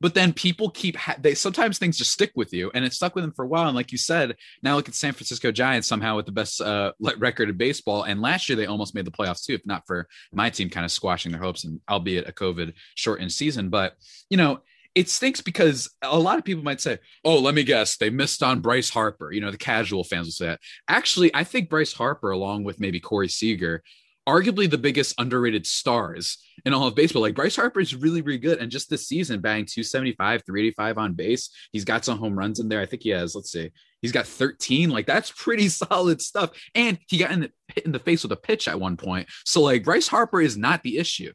But 0.00 0.14
then 0.14 0.32
people 0.32 0.70
keep 0.70 0.96
ha- 0.96 1.16
they 1.20 1.34
sometimes 1.34 1.78
things 1.78 1.98
just 1.98 2.12
stick 2.12 2.32
with 2.34 2.54
you 2.54 2.70
and 2.72 2.86
it 2.86 2.94
stuck 2.94 3.14
with 3.14 3.22
him 3.22 3.32
for 3.32 3.44
a 3.44 3.48
while. 3.48 3.66
And 3.66 3.76
like 3.76 3.92
you 3.92 3.98
said 3.98 4.36
now 4.62 4.76
look 4.76 4.88
at 4.88 4.94
san 4.94 5.12
francisco 5.12 5.52
giants 5.52 5.86
somehow 5.86 6.16
with 6.16 6.26
the 6.26 6.32
best 6.32 6.60
uh 6.60 6.92
record 7.18 7.50
in 7.50 7.56
baseball. 7.56 8.04
And 8.04 8.22
last 8.22 8.48
year 8.48 8.56
they 8.56 8.66
almost 8.66 8.94
made 8.94 9.04
the 9.04 9.10
playoffs 9.10 9.44
too 9.44 9.54
if 9.54 9.66
not 9.66 9.86
for 9.86 10.08
my 10.32 10.48
team 10.48 10.70
kind 10.70 10.86
of 10.86 10.92
squashing 10.92 11.32
their 11.32 11.42
hopes 11.42 11.64
and 11.64 11.80
albeit 11.88 12.28
a 12.28 12.32
covid 12.32 12.72
shortened 12.94 13.32
season. 13.32 13.68
But 13.68 13.94
you 14.30 14.38
know 14.38 14.60
it 14.94 15.08
stinks 15.08 15.40
because 15.40 15.88
a 16.02 16.18
lot 16.18 16.38
of 16.38 16.44
people 16.44 16.64
might 16.64 16.80
say, 16.80 16.98
"Oh, 17.24 17.38
let 17.38 17.54
me 17.54 17.62
guess, 17.62 17.96
they 17.96 18.10
missed 18.10 18.42
on 18.42 18.60
Bryce 18.60 18.90
Harper." 18.90 19.32
You 19.32 19.40
know, 19.40 19.50
the 19.50 19.58
casual 19.58 20.04
fans 20.04 20.26
will 20.26 20.32
say 20.32 20.46
that. 20.46 20.60
Actually, 20.88 21.34
I 21.34 21.44
think 21.44 21.70
Bryce 21.70 21.92
Harper, 21.92 22.30
along 22.30 22.64
with 22.64 22.80
maybe 22.80 23.00
Corey 23.00 23.28
Seager, 23.28 23.82
arguably 24.28 24.68
the 24.68 24.78
biggest 24.78 25.14
underrated 25.18 25.66
stars 25.66 26.38
in 26.64 26.74
all 26.74 26.88
of 26.88 26.94
baseball. 26.94 27.22
Like 27.22 27.34
Bryce 27.34 27.56
Harper 27.56 27.80
is 27.80 27.94
really, 27.94 28.20
really 28.20 28.38
good, 28.38 28.58
and 28.58 28.70
just 28.70 28.90
this 28.90 29.06
season, 29.06 29.40
batting 29.40 29.66
275, 29.66 30.42
385 30.44 30.98
on 30.98 31.14
base. 31.14 31.50
He's 31.72 31.84
got 31.84 32.04
some 32.04 32.18
home 32.18 32.38
runs 32.38 32.58
in 32.58 32.68
there. 32.68 32.80
I 32.80 32.86
think 32.86 33.02
he 33.02 33.10
has. 33.10 33.34
Let's 33.34 33.52
see, 33.52 33.70
he's 34.02 34.12
got 34.12 34.26
13. 34.26 34.90
Like 34.90 35.06
that's 35.06 35.30
pretty 35.30 35.68
solid 35.68 36.20
stuff. 36.20 36.50
And 36.74 36.98
he 37.08 37.18
got 37.18 37.30
in 37.30 37.40
the 37.40 37.52
hit 37.68 37.86
in 37.86 37.92
the 37.92 37.98
face 38.00 38.22
with 38.22 38.32
a 38.32 38.36
pitch 38.36 38.66
at 38.66 38.80
one 38.80 38.96
point. 38.96 39.28
So 39.44 39.62
like 39.62 39.84
Bryce 39.84 40.08
Harper 40.08 40.40
is 40.40 40.56
not 40.56 40.82
the 40.82 40.98
issue 40.98 41.32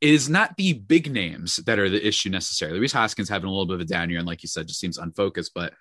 it 0.00 0.10
is 0.10 0.28
not 0.28 0.56
the 0.56 0.74
big 0.74 1.10
names 1.10 1.56
that 1.66 1.78
are 1.78 1.88
the 1.88 2.06
issue 2.06 2.30
necessarily. 2.30 2.78
Rhys 2.78 2.92
Hoskins 2.92 3.28
having 3.28 3.48
a 3.48 3.50
little 3.50 3.66
bit 3.66 3.74
of 3.74 3.80
a 3.80 3.84
down 3.84 4.10
year, 4.10 4.18
and 4.18 4.28
like 4.28 4.42
you 4.42 4.48
said, 4.48 4.68
just 4.68 4.80
seems 4.80 4.98
unfocused. 4.98 5.52
But 5.54 5.74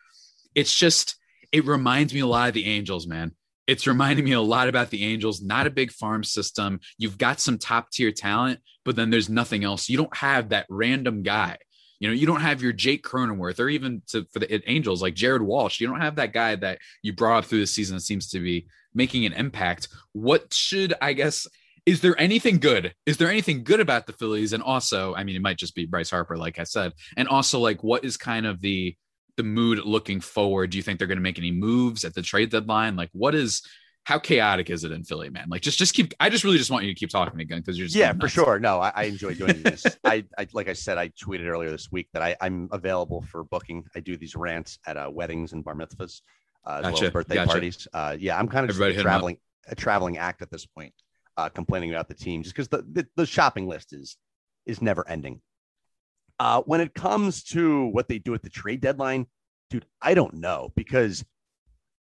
it's 0.56 0.74
just 0.74 1.16
it 1.52 1.66
reminds 1.66 2.14
me 2.14 2.22
a 2.22 2.28
lot 2.28 2.48
of 2.48 2.54
the 2.54 2.66
Angels, 2.66 3.08
man. 3.08 3.34
It's 3.68 3.86
reminding 3.86 4.26
me 4.26 4.32
a 4.32 4.42
lot 4.42 4.70
about 4.70 4.90
the 4.90 5.04
Angels. 5.04 5.42
Not 5.42 5.68
a 5.68 5.72
big 5.72 5.92
farm 5.92 6.24
system. 6.24 6.80
You've 6.98 7.18
got 7.18 7.40
some 7.40 7.58
top 7.58 7.92
tier 7.92 8.12
talent, 8.12 8.60
but 8.86 8.96
then 8.96 9.10
there's 9.10 9.30
nothing 9.30 9.64
else. 9.64 9.90
You 9.90 9.98
don't 9.98 10.16
have 10.16 10.50
that 10.50 10.66
random 10.70 11.22
guy. 11.22 11.58
You 12.00 12.08
know, 12.08 12.14
you 12.14 12.28
don't 12.28 12.42
have 12.42 12.62
your 12.62 12.74
Jake 12.74 13.04
Cronenworth 13.04 13.60
or 13.60 13.70
even 13.70 14.04
to, 14.08 14.26
for 14.32 14.40
the 14.40 14.70
Angels 14.70 15.02
like 15.02 15.16
Jared 15.16 15.42
Walsh. 15.42 15.80
You 15.80 15.88
don't 15.88 16.02
have 16.02 16.16
that 16.16 16.32
guy 16.32 16.56
that 16.56 16.80
you 17.02 17.14
brought 17.14 17.40
up 17.40 17.46
through 17.46 17.60
the 17.60 17.68
season 17.68 17.98
that 17.98 18.02
seems 18.02 18.30
to 18.30 18.40
be 18.40 18.68
making 18.94 19.26
an 19.26 19.34
impact. 19.34 19.90
What 20.14 20.54
should 20.54 20.94
I 21.02 21.14
guess? 21.14 21.48
Is 21.88 22.02
there 22.02 22.19
anything 22.19 22.60
good? 22.60 22.93
Is 23.06 23.15
there 23.15 23.30
anything 23.30 23.63
good 23.63 23.80
about 23.80 24.08
the 24.08 24.13
Phillies? 24.13 24.52
And 24.52 24.62
also, 24.62 25.15
I 25.15 25.23
mean, 25.23 25.38
it 25.38 25.41
might 25.41 25.58
just 25.58 25.73
be 25.73 25.86
Bryce 25.86 26.10
Harper, 26.10 26.36
like 26.36 26.60
I 26.60 26.65
said. 26.65 26.91
And 27.15 27.30
also, 27.30 27.60
like, 27.60 27.82
what 27.82 28.04
is 28.04 28.17
kind 28.17 28.45
of 28.45 28.60
the 28.60 28.95
the 29.38 29.43
mood 29.43 29.80
looking 29.86 30.19
forward? 30.19 30.71
Do 30.71 30.78
you 30.78 30.84
think 30.84 31.00
they're 31.00 31.08
going 31.08 31.17
to 31.17 31.23
make 31.23 31.38
any 31.39 31.52
moves 31.52 32.04
at 32.04 32.13
the 32.13 32.21
trade 32.21 32.50
deadline? 32.50 32.97
Like, 32.97 33.10
what 33.13 33.34
is 33.34 33.62
how 34.04 34.19
chaotic 34.19 34.69
is 34.69 34.84
it 34.84 34.91
in 34.91 35.06
Philly, 35.06 35.30
man? 35.30 35.47
Like, 35.50 35.62
just 35.62 35.80
just 35.80 35.93
keep. 35.93 36.13
I 36.19 36.30
just 36.30 36.43
really 36.43 36.58
just 36.58 36.69
want 36.69 36.84
you 36.84 36.93
to 36.93 37.00
keep 37.00 37.10
talking 37.10 37.39
again 37.39 37.60
because 37.60 37.78
you're 37.78 37.88
just 37.88 37.95
yeah, 37.95 38.12
for 38.12 38.28
sure. 38.28 38.60
No, 38.60 38.82
I, 38.82 38.91
I 38.93 39.04
enjoy 39.04 39.36
doing 39.36 39.63
this. 39.63 39.86
I, 40.04 40.26
I 40.38 40.45
like 40.52 40.67
I 40.67 40.73
said, 40.73 40.97
I 40.97 41.08
tweeted 41.10 41.47
earlier 41.47 41.71
this 41.71 41.89
week 41.89 42.10
that 42.12 42.21
I, 42.21 42.36
I'm 42.41 42.67
available 42.73 43.21
for 43.21 43.45
booking. 43.45 43.86
I 43.95 44.02
do 44.02 44.17
these 44.17 44.36
rants 44.36 44.78
at 44.86 44.97
uh, 44.97 45.10
weddings 45.10 45.54
and 45.54 45.63
bar 45.63 45.73
mitzvahs, 45.73 46.21
uh, 46.65 46.82
as 46.84 46.91
well 46.91 47.04
as 47.06 47.12
birthday 47.12 47.36
gotcha. 47.36 47.52
parties. 47.52 47.88
Uh, 47.93 48.17
yeah, 48.19 48.38
I'm 48.38 48.50
kind 48.50 48.65
of 48.65 48.71
Everybody 48.71 48.91
a 48.91 48.97
hit 48.97 49.06
'em 49.06 49.08
up. 49.08 49.12
traveling 49.12 49.38
a 49.69 49.76
traveling 49.76 50.17
act 50.17 50.41
at 50.41 50.50
this 50.52 50.65
point, 50.65 50.93
uh, 51.38 51.50
complaining 51.50 51.91
about 51.91 52.08
the 52.08 52.13
team 52.13 52.43
just 52.43 52.56
because 52.56 52.67
the, 52.67 52.84
the 52.91 53.08
the 53.15 53.26
shopping 53.26 53.67
list 53.67 53.93
is 53.93 54.17
is 54.65 54.82
never 54.82 55.08
ending. 55.08 55.41
Uh, 56.39 56.62
when 56.63 56.82
it 56.82 56.93
comes 56.93 57.43
to 57.43 57.86
what 57.88 58.08
they 58.08 58.19
do 58.19 58.34
at 58.34 58.43
the 58.43 58.50
trade 58.50 58.82
deadline, 58.82 59.26
dude, 59.69 59.86
I 60.02 60.13
don't 60.13 60.36
know 60.36 60.71
because 60.76 61.23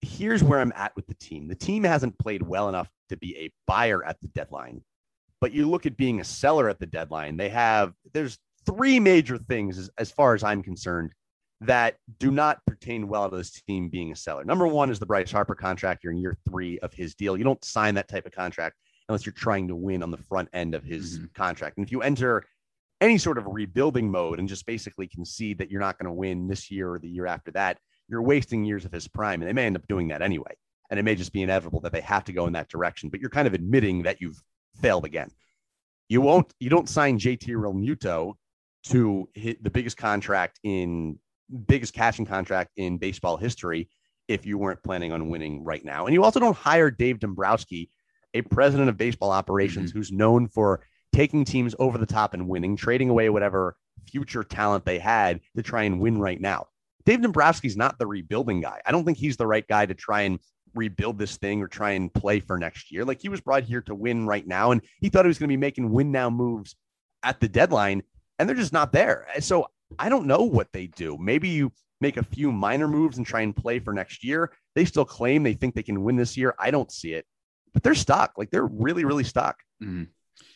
here's 0.01 0.43
where 0.43 0.61
I'm 0.61 0.73
at 0.75 0.95
with 0.97 1.07
the 1.07 1.15
team. 1.15 1.49
The 1.49 1.55
team 1.55 1.85
hasn't 1.85 2.19
played 2.19 2.43
well 2.43 2.69
enough 2.69 2.89
to 3.11 3.17
be 3.17 3.37
a 3.37 3.53
buyer 3.67 4.05
at 4.05 4.21
the 4.21 4.29
deadline. 4.29 4.83
But 5.41 5.53
you 5.53 5.69
look 5.69 5.87
at 5.87 5.97
being 5.97 6.21
a 6.21 6.25
seller 6.25 6.69
at 6.69 6.79
the 6.79 6.87
deadline, 6.87 7.37
they 7.37 7.51
have 7.51 7.93
there's 8.13 8.39
three 8.67 8.99
major 8.99 9.39
things 9.39 9.79
as, 9.79 9.91
as 9.99 10.11
far 10.11 10.35
as 10.35 10.43
I'm 10.43 10.63
concerned 10.63 11.13
that 11.61 11.97
do 12.19 12.31
not 12.31 12.65
pertain 12.67 13.09
well 13.09 13.31
to 13.31 13.37
this 13.37 13.51
team 13.51 13.89
being 13.89 14.13
a 14.13 14.17
seller. 14.17 14.45
Number 14.45 14.67
one 14.67 14.91
is 14.91 14.99
the 14.99 15.07
Bryce 15.07 15.31
Harper 15.31 15.55
contract. 15.55 16.03
You're 16.03 16.13
in 16.13 16.19
year 16.19 16.37
three 16.49 16.79
of 16.81 16.93
his 16.93 17.15
deal. 17.15 17.37
You 17.37 17.45
don't 17.45 17.65
sign 17.65 17.95
that 17.95 18.09
type 18.09 18.27
of 18.27 18.33
contract 18.33 18.77
unless 19.09 19.27
you're 19.27 19.33
trying 19.33 19.69
to 19.69 19.77
win 19.77 20.03
on 20.03 20.11
the 20.11 20.17
front 20.17 20.49
end 20.53 20.75
of 20.75 20.85
his 20.85 21.19
Mhm. 21.19 21.35
contract. 21.35 21.77
And 21.77 21.87
if 21.87 21.93
you 21.93 22.03
enter 22.03 22.45
any 23.01 23.19
sort 23.19 23.39
of 23.39 23.47
rebuilding 23.47 24.11
mode 24.11 24.39
and 24.39 24.49
just 24.49 24.67
basically 24.67 25.07
concede 25.09 25.59
that 25.59 25.71
you're 25.71 25.81
not 25.81 25.99
going 25.99 26.07
to 26.07 26.13
win 26.13 26.47
this 26.49 26.71
year 26.71 26.95
or 26.95 26.99
the 26.99 27.09
year 27.09 27.27
after 27.27 27.51
that, 27.53 27.79
you're 28.09 28.23
wasting 28.23 28.65
years 28.65 28.85
of 28.85 28.93
his 28.93 29.09
prime. 29.09 29.43
And 29.43 29.49
they 29.49 29.53
may 29.53 29.67
end 29.67 29.77
up 29.77 29.87
doing 29.89 30.09
that 30.09 30.23
anyway. 30.23 30.55
And 30.91 30.99
it 30.99 31.03
may 31.03 31.15
just 31.15 31.33
be 31.33 31.43
inevitable 31.43 31.81
that 31.81 31.93
they 31.93 32.01
have 32.01 32.25
to 32.25 32.33
go 32.33 32.47
in 32.47 32.53
that 32.55 32.69
direction. 32.69 33.09
But 33.11 33.21
you're 33.21 33.31
kind 33.31 33.47
of 33.47 33.55
admitting 33.55 34.03
that 34.03 34.21
you've 34.21 34.41
failed 34.81 35.05
again. 35.05 35.31
You 36.09 36.21
won't, 36.21 36.53
you 36.61 36.71
don't 36.71 36.89
sign 36.89 37.19
JT 37.19 37.49
Realmuto 37.55 38.35
to 38.85 39.29
hit 39.35 39.63
the 39.65 39.71
biggest 39.71 39.97
contract 39.97 40.61
in 40.63 41.19
biggest 41.67 41.95
cashing 41.95 42.27
contract 42.27 42.71
in 42.77 42.99
baseball 42.99 43.37
history 43.37 43.89
if 44.29 44.47
you 44.47 44.57
weren't 44.57 44.83
planning 44.83 45.13
on 45.13 45.29
winning 45.29 45.63
right 45.63 45.85
now. 45.85 46.07
And 46.07 46.15
you 46.15 46.25
also 46.25 46.41
don't 46.41 46.57
hire 46.57 46.91
Dave 46.91 47.19
Dombrowski, 47.19 47.91
a 48.35 48.43
president 48.43 48.89
of 48.89 48.97
baseball 48.97 49.31
operations 49.31 49.91
mm-hmm. 49.91 49.99
who's 49.99 50.13
known 50.13 50.49
for 50.49 50.81
taking 51.15 51.45
teams 51.45 51.75
over 51.79 51.97
the 51.97 52.07
top 52.07 52.35
and 52.35 52.49
winning, 52.49 52.77
trading 52.77 53.09
away 53.09 53.31
whatever 53.31 53.77
future 54.11 54.45
talent 54.45 54.85
they 54.85 54.99
had 54.99 55.41
to 55.57 55.63
try 55.63 55.85
and 55.85 56.01
win 56.01 56.19
right 56.19 56.41
now. 56.41 56.67
Dave 57.07 57.21
Dombrowski's 57.21 57.77
not 57.77 57.99
the 57.99 58.07
rebuilding 58.07 58.61
guy. 58.61 58.81
I 58.85 58.93
don't 58.93 59.05
think 59.05 59.19
he's 59.19 59.37
the 59.37 59.47
right 59.47 59.67
guy 59.67 59.87
to 59.87 59.95
try 59.95 60.23
and 60.23 60.41
rebuild 60.75 61.19
this 61.19 61.37
thing 61.37 61.63
or 61.63 61.69
try 61.69 61.93
and 61.93 62.13
play 62.13 62.41
for 62.41 62.59
next 62.59 62.91
year. 62.91 63.05
Like 63.05 63.21
he 63.21 63.29
was 63.29 63.41
brought 63.41 63.63
here 63.63 63.83
to 63.83 63.95
win 63.95 64.27
right 64.27 64.47
now, 64.47 64.73
and 64.73 64.81
he 65.01 65.09
thought 65.09 65.25
he 65.25 65.29
was 65.29 65.39
going 65.39 65.49
to 65.49 65.53
be 65.53 65.57
making 65.57 65.93
win 65.93 66.11
now 66.11 66.31
moves 66.31 66.75
at 67.23 67.41
the 67.41 67.49
deadline, 67.49 68.03
and 68.39 68.49
they're 68.49 68.57
just 68.57 68.73
not 68.73 68.93
there. 68.93 69.27
Uh, 69.37 69.41
so 69.41 69.67
I 69.99 70.09
don't 70.09 70.27
know 70.27 70.43
what 70.43 70.73
they 70.73 70.87
do. 70.89 71.17
Maybe 71.19 71.49
you 71.49 71.73
make 72.01 72.17
a 72.17 72.23
few 72.23 72.51
minor 72.51 72.89
moves 72.89 73.19
and 73.19 73.27
try 73.27 73.43
and 73.43 73.55
play 73.55 73.79
for 73.79 73.93
next 73.93 74.25
year. 74.25 74.51
They 74.75 74.85
still 74.85 75.05
claim 75.05 75.43
they 75.43 75.55
think 75.55 75.75
they 75.75 75.83
can 75.83 76.03
win 76.03 76.17
this 76.17 76.37
year. 76.37 76.55
I 76.59 76.71
don't 76.71 76.91
see 76.91 77.13
it, 77.13 77.27
but 77.75 77.83
they're 77.83 77.95
stuck. 77.95 78.33
Like 78.39 78.51
they're 78.51 78.67
really, 78.67 79.05
really 79.05 79.25
stuck. 79.25 79.59
Mhm. 79.83 80.09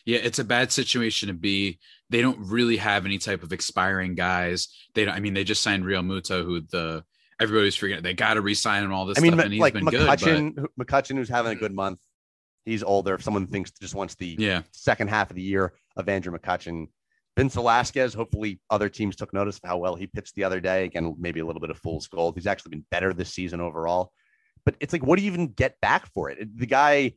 Yeah, 0.05 0.19
it's 0.19 0.39
a 0.39 0.43
bad 0.43 0.71
situation 0.71 1.27
to 1.27 1.33
be. 1.33 1.79
They 2.09 2.21
don't 2.21 2.39
really 2.39 2.77
have 2.77 3.05
any 3.05 3.19
type 3.19 3.43
of 3.43 3.53
expiring 3.53 4.15
guys. 4.15 4.69
They 4.95 5.05
don't. 5.05 5.13
I 5.13 5.19
mean, 5.19 5.35
they 5.35 5.43
just 5.43 5.61
signed 5.61 5.83
Realmuto, 5.83 6.43
who 6.43 6.61
the 6.61 7.03
everybody's 7.39 7.75
forgetting. 7.75 8.03
They 8.03 8.13
got 8.13 8.33
to 8.33 8.41
resign 8.41 8.83
and 8.83 8.91
all 8.91 9.05
this 9.05 9.19
I 9.19 9.21
mean, 9.21 9.33
stuff, 9.33 9.45
and 9.45 9.53
he's 9.53 9.61
like 9.61 9.73
been 9.73 9.85
good. 9.85 10.07
But 10.07 10.19
McCutchen, 10.19 10.65
McCutchen, 10.79 11.15
who's 11.15 11.29
having 11.29 11.51
a 11.51 11.55
good 11.55 11.73
month. 11.73 11.99
He's 12.65 12.83
older. 12.83 13.13
If 13.15 13.23
someone 13.23 13.47
thinks 13.47 13.71
just 13.71 13.95
wants 13.95 14.15
the 14.15 14.35
yeah, 14.39 14.63
second 14.71 15.09
half 15.09 15.29
of 15.29 15.35
the 15.35 15.41
year 15.43 15.73
of 15.95 16.09
Andrew 16.09 16.35
McCutchen. 16.35 16.87
Vince 17.37 17.53
Velasquez, 17.53 18.13
hopefully 18.13 18.59
other 18.69 18.89
teams 18.89 19.15
took 19.15 19.31
notice 19.33 19.59
of 19.63 19.69
how 19.69 19.77
well 19.77 19.95
he 19.95 20.07
pitched 20.07 20.35
the 20.35 20.43
other 20.43 20.59
day. 20.59 20.83
Again, 20.83 21.15
maybe 21.17 21.39
a 21.39 21.45
little 21.45 21.61
bit 21.61 21.69
of 21.69 21.77
fool's 21.77 22.07
gold. 22.07 22.35
He's 22.35 22.47
actually 22.47 22.71
been 22.71 22.85
better 22.91 23.13
this 23.13 23.33
season 23.33 23.61
overall. 23.61 24.11
But 24.65 24.75
it's 24.79 24.93
like, 24.93 25.03
what 25.03 25.17
do 25.17 25.25
you 25.25 25.31
even 25.31 25.47
get 25.47 25.79
back 25.81 26.11
for 26.13 26.29
it? 26.29 26.57
The 26.57 26.65
guy, 26.65 27.13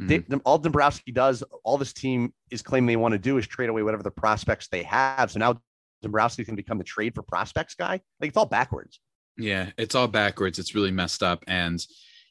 Mhm. 0.00 0.08
Dave- 0.08 0.40
all 0.44 0.58
Dombrowski 0.58 1.12
does, 1.12 1.42
all 1.64 1.78
this 1.78 1.92
team 1.92 2.34
is 2.50 2.62
claiming 2.62 2.86
they 2.86 2.96
want 2.96 3.12
to 3.12 3.18
do 3.18 3.38
is 3.38 3.46
trade 3.46 3.68
away 3.68 3.82
whatever 3.82 4.02
the 4.02 4.10
prospects 4.10 4.68
they 4.68 4.82
have. 4.82 5.30
So 5.30 5.38
now 5.38 5.60
Dombrowski 6.02 6.44
can 6.44 6.54
become 6.56 6.78
the 6.78 6.84
trade 6.84 7.14
for 7.14 7.22
prospects 7.22 7.74
guy. 7.74 8.00
Like 8.20 8.28
it's 8.28 8.36
all 8.36 8.46
backwards. 8.46 9.00
Yeah, 9.38 9.70
it's 9.78 9.94
all 9.94 10.08
backwards. 10.08 10.58
It's 10.58 10.74
really 10.74 10.90
messed 10.90 11.22
up. 11.22 11.44
And 11.46 11.84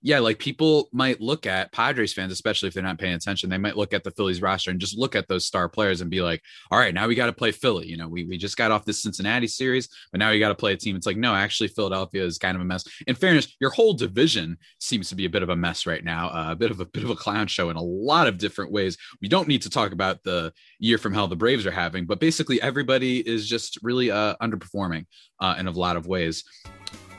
yeah, 0.05 0.19
like 0.19 0.37
people 0.37 0.87
might 0.91 1.19
look 1.19 1.47
at 1.47 1.71
Padres 1.71 2.13
fans, 2.13 2.31
especially 2.31 2.67
if 2.67 2.75
they're 2.75 2.83
not 2.83 2.99
paying 2.99 3.15
attention, 3.15 3.49
they 3.49 3.57
might 3.57 3.75
look 3.75 3.91
at 3.91 4.03
the 4.03 4.11
Phillies 4.11 4.39
roster 4.39 4.69
and 4.69 4.79
just 4.79 4.95
look 4.95 5.15
at 5.15 5.27
those 5.27 5.47
star 5.47 5.67
players 5.67 5.99
and 5.99 6.11
be 6.11 6.21
like, 6.21 6.43
all 6.69 6.77
right, 6.77 6.93
now 6.93 7.07
we 7.07 7.15
got 7.15 7.25
to 7.25 7.33
play 7.33 7.51
Philly. 7.51 7.87
You 7.87 7.97
know, 7.97 8.07
we, 8.07 8.23
we 8.23 8.37
just 8.37 8.55
got 8.55 8.69
off 8.69 8.85
this 8.85 9.01
Cincinnati 9.01 9.47
series, 9.47 9.89
but 10.11 10.19
now 10.19 10.29
we 10.29 10.37
got 10.37 10.49
to 10.49 10.55
play 10.55 10.73
a 10.73 10.77
team. 10.77 10.95
It's 10.95 11.07
like, 11.07 11.17
no, 11.17 11.33
actually, 11.33 11.69
Philadelphia 11.69 12.23
is 12.23 12.37
kind 12.37 12.55
of 12.55 12.61
a 12.61 12.65
mess. 12.65 12.83
In 13.07 13.15
fairness, 13.15 13.55
your 13.59 13.71
whole 13.71 13.95
division 13.95 14.57
seems 14.79 15.09
to 15.09 15.15
be 15.15 15.25
a 15.25 15.29
bit 15.29 15.41
of 15.41 15.49
a 15.49 15.55
mess 15.55 15.87
right 15.87 16.03
now, 16.03 16.27
uh, 16.27 16.51
a 16.51 16.55
bit 16.55 16.69
of 16.69 16.79
a 16.79 16.85
bit 16.85 17.03
of 17.03 17.09
a 17.09 17.15
clown 17.15 17.47
show 17.47 17.71
in 17.71 17.75
a 17.75 17.81
lot 17.81 18.27
of 18.27 18.37
different 18.37 18.71
ways. 18.71 18.99
We 19.23 19.27
don't 19.27 19.47
need 19.47 19.63
to 19.63 19.71
talk 19.71 19.91
about 19.91 20.21
the 20.21 20.53
year 20.77 20.99
from 20.99 21.15
hell 21.15 21.27
the 21.27 21.35
Braves 21.35 21.65
are 21.65 21.71
having, 21.71 22.05
but 22.05 22.19
basically 22.19 22.61
everybody 22.61 23.27
is 23.27 23.49
just 23.49 23.79
really 23.81 24.11
uh, 24.11 24.35
underperforming 24.39 25.07
uh, 25.39 25.55
in 25.57 25.65
a 25.65 25.71
lot 25.71 25.97
of 25.97 26.05
ways. 26.05 26.43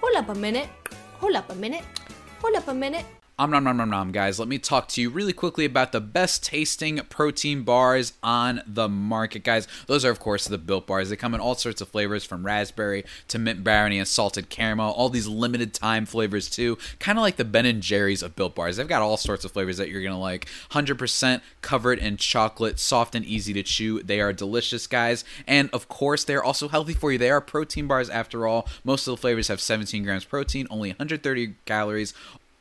Hold 0.01 0.15
up 0.15 0.29
a 0.29 0.37
minute. 0.37 0.69
Hold 1.19 1.35
up 1.35 1.51
a 1.51 1.55
minute. 1.57 1.85
Hold 2.47 2.59
up 2.59 2.69
a 2.69 2.75
minute. 2.75 3.16
Om 3.39 3.51
nom 3.51 3.65
nom 3.65 3.77
nom 3.77 3.91
nom, 3.91 4.13
guys. 4.13 4.39
Let 4.39 4.49
me 4.49 4.59
talk 4.59 4.89
to 4.89 5.03
you 5.03 5.11
really 5.11 5.35
quickly 5.35 5.67
about 5.67 5.93
the 5.93 6.01
best 6.01 6.43
tasting 6.43 6.97
protein 7.11 7.65
bars 7.65 8.15
on 8.23 8.63
the 8.67 8.89
market, 8.89 9.45
guys. 9.45 9.69
Those 9.87 10.07
are, 10.07 10.11
of 10.11 10.19
course, 10.19 10.49
the 10.49 10.57
Built 10.57 10.87
Bars. 10.87 11.11
They 11.11 11.17
come 11.17 11.35
in 11.35 11.41
all 11.41 11.55
sorts 11.55 11.83
of 11.83 11.89
flavors 11.89 12.25
from 12.25 12.47
raspberry 12.47 13.05
to 13.29 13.39
mint 13.39 13.63
brownie 13.63 13.99
and 13.99 14.09
salted 14.09 14.49
caramel. 14.49 14.91
All 14.91 15.11
these 15.11 15.27
limited 15.27 15.75
time 15.75 16.07
flavors, 16.07 16.49
too. 16.49 16.79
Kind 16.99 17.19
of 17.19 17.23
like 17.23 17.37
the 17.37 17.45
Ben 17.45 17.67
and 17.67 17.83
Jerry's 17.83 18.23
of 18.23 18.35
Built 18.37 18.55
Bars. 18.55 18.79
They've 18.79 18.89
got 18.89 19.03
all 19.03 19.19
sorts 19.19 19.45
of 19.45 19.53
flavors 19.53 19.77
that 19.77 19.91
you're 19.91 20.01
to 20.01 20.17
like. 20.17 20.49
100% 20.71 21.43
covered 21.61 21.99
in 21.99 22.17
chocolate, 22.17 22.79
soft 22.79 23.15
and 23.15 23.27
easy 23.27 23.53
to 23.53 23.63
chew. 23.63 24.03
They 24.03 24.23
are 24.23 24.33
delicious, 24.33 24.87
guys. 24.87 25.27
And, 25.47 25.69
of 25.75 25.89
course, 25.89 26.25
they're 26.25 26.43
also 26.43 26.69
healthy 26.69 26.95
for 26.95 27.13
you. 27.13 27.19
They 27.19 27.31
are 27.31 27.43
protein 27.43 27.87
bars, 27.87 28.09
after 28.09 28.47
all. 28.47 28.67
Most 28.83 29.07
of 29.07 29.13
the 29.13 29.21
flavors 29.21 29.49
have 29.49 29.61
17 29.61 30.05
grams 30.05 30.25
protein, 30.25 30.67
only 30.71 30.89
130 30.89 31.57
calories 31.67 32.15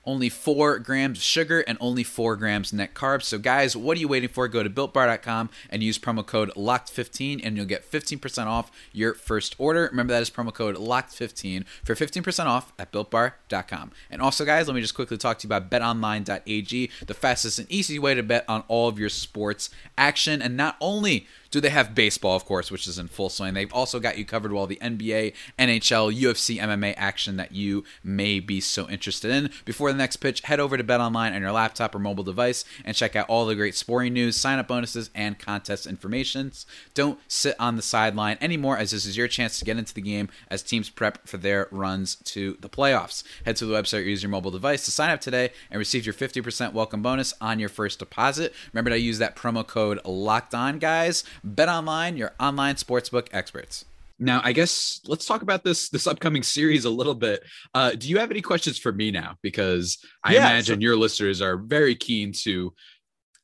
only 0.05 0.29
4 0.29 0.79
grams 0.79 1.19
of 1.19 1.23
sugar 1.23 1.61
and 1.61 1.77
only 1.81 2.03
4 2.03 2.35
grams 2.35 2.71
net 2.73 2.93
carbs. 2.93 3.23
So 3.23 3.37
guys, 3.37 3.75
what 3.75 3.97
are 3.97 3.99
you 3.99 4.07
waiting 4.07 4.29
for? 4.29 4.47
Go 4.47 4.63
to 4.63 4.69
builtbar.com 4.69 5.49
and 5.69 5.83
use 5.83 5.97
promo 5.97 6.25
code 6.25 6.51
LOCKED15 6.55 7.41
and 7.43 7.57
you'll 7.57 7.65
get 7.65 7.89
15% 7.89 8.45
off 8.47 8.71
your 8.91 9.13
first 9.13 9.55
order. 9.57 9.87
Remember 9.91 10.13
that 10.13 10.21
is 10.21 10.29
promo 10.29 10.53
code 10.53 10.75
LOCKED15 10.75 11.65
for 11.83 11.95
15% 11.95 12.45
off 12.45 12.73
at 12.77 12.91
builtbar.com. 12.91 13.91
And 14.09 14.21
also 14.21 14.45
guys, 14.45 14.67
let 14.67 14.75
me 14.75 14.81
just 14.81 14.95
quickly 14.95 15.17
talk 15.17 15.39
to 15.39 15.47
you 15.47 15.53
about 15.53 15.69
betonline.ag, 15.69 16.91
the 17.05 17.13
fastest 17.13 17.59
and 17.59 17.71
easy 17.71 17.99
way 17.99 18.15
to 18.15 18.23
bet 18.23 18.45
on 18.47 18.63
all 18.67 18.87
of 18.87 18.99
your 18.99 19.09
sports 19.09 19.69
action 19.97 20.41
and 20.41 20.55
not 20.57 20.77
only 20.79 21.27
do 21.55 21.61
they 21.61 21.69
have 21.69 21.95
baseball, 21.95 22.35
of 22.35 22.43
course, 22.43 22.69
which 22.69 22.85
is 22.85 22.99
in 22.99 23.07
full 23.07 23.29
swing? 23.29 23.53
They've 23.53 23.71
also 23.71 23.97
got 24.01 24.17
you 24.17 24.25
covered 24.25 24.51
with 24.51 24.59
all 24.59 24.67
the 24.67 24.75
NBA, 24.81 25.33
NHL, 25.57 26.13
UFC, 26.13 26.59
MMA 26.59 26.93
action 26.97 27.37
that 27.37 27.53
you 27.53 27.85
may 28.03 28.41
be 28.41 28.59
so 28.59 28.89
interested 28.89 29.31
in. 29.31 29.49
Before 29.63 29.89
the 29.89 29.97
next 29.97 30.17
pitch, 30.17 30.41
head 30.41 30.59
over 30.59 30.75
to 30.75 30.83
BetOnline 30.83 31.33
on 31.33 31.41
your 31.41 31.53
laptop 31.53 31.95
or 31.95 31.99
mobile 31.99 32.25
device 32.25 32.65
and 32.83 32.93
check 32.93 33.15
out 33.15 33.29
all 33.29 33.45
the 33.45 33.55
great 33.55 33.73
sporting 33.73 34.11
news, 34.11 34.35
sign 34.35 34.59
up 34.59 34.67
bonuses, 34.67 35.09
and 35.15 35.39
contest 35.39 35.87
informations. 35.87 36.65
Don't 36.93 37.19
sit 37.29 37.55
on 37.57 37.77
the 37.77 37.81
sideline 37.81 38.37
anymore, 38.41 38.77
as 38.77 38.91
this 38.91 39.05
is 39.05 39.15
your 39.15 39.29
chance 39.29 39.57
to 39.57 39.63
get 39.63 39.77
into 39.77 39.93
the 39.93 40.01
game 40.01 40.27
as 40.49 40.61
teams 40.61 40.89
prep 40.89 41.25
for 41.25 41.37
their 41.37 41.69
runs 41.71 42.15
to 42.15 42.57
the 42.59 42.67
playoffs. 42.67 43.23
Head 43.45 43.55
to 43.55 43.65
the 43.65 43.73
website 43.73 43.99
or 43.99 44.09
use 44.09 44.23
your 44.23 44.29
mobile 44.29 44.51
device 44.51 44.83
to 44.83 44.91
sign 44.91 45.11
up 45.11 45.21
today 45.21 45.51
and 45.71 45.79
receive 45.79 46.05
your 46.05 46.13
50% 46.13 46.73
welcome 46.73 47.01
bonus 47.01 47.33
on 47.39 47.59
your 47.59 47.69
first 47.69 47.99
deposit. 47.99 48.53
Remember 48.73 48.89
to 48.89 48.99
use 48.99 49.19
that 49.19 49.37
promo 49.37 49.65
code 49.65 50.01
locked 50.03 50.53
on, 50.53 50.79
guys. 50.79 51.23
Bet 51.45 51.69
online, 51.69 52.17
your 52.17 52.31
online 52.39 52.75
sportsbook 52.75 53.27
experts. 53.31 53.85
Now, 54.17 54.41
I 54.43 54.51
guess 54.53 55.01
let's 55.07 55.25
talk 55.25 55.41
about 55.41 55.63
this 55.63 55.89
this 55.89 56.07
upcoming 56.07 56.41
series 56.41 56.85
a 56.85 56.89
little 56.89 57.13
bit. 57.15 57.43
Uh, 57.73 57.91
do 57.91 58.07
you 58.09 58.17
have 58.17 58.31
any 58.31 58.41
questions 58.41 58.77
for 58.77 58.91
me 58.91 59.11
now? 59.11 59.35
Because 59.41 59.97
I 60.23 60.33
Yeah, 60.33 60.39
imagine 60.49 60.79
so- 60.79 60.81
your 60.81 60.95
listeners 60.95 61.41
are 61.41 61.57
very 61.57 61.95
keen 61.95 62.31
to 62.43 62.73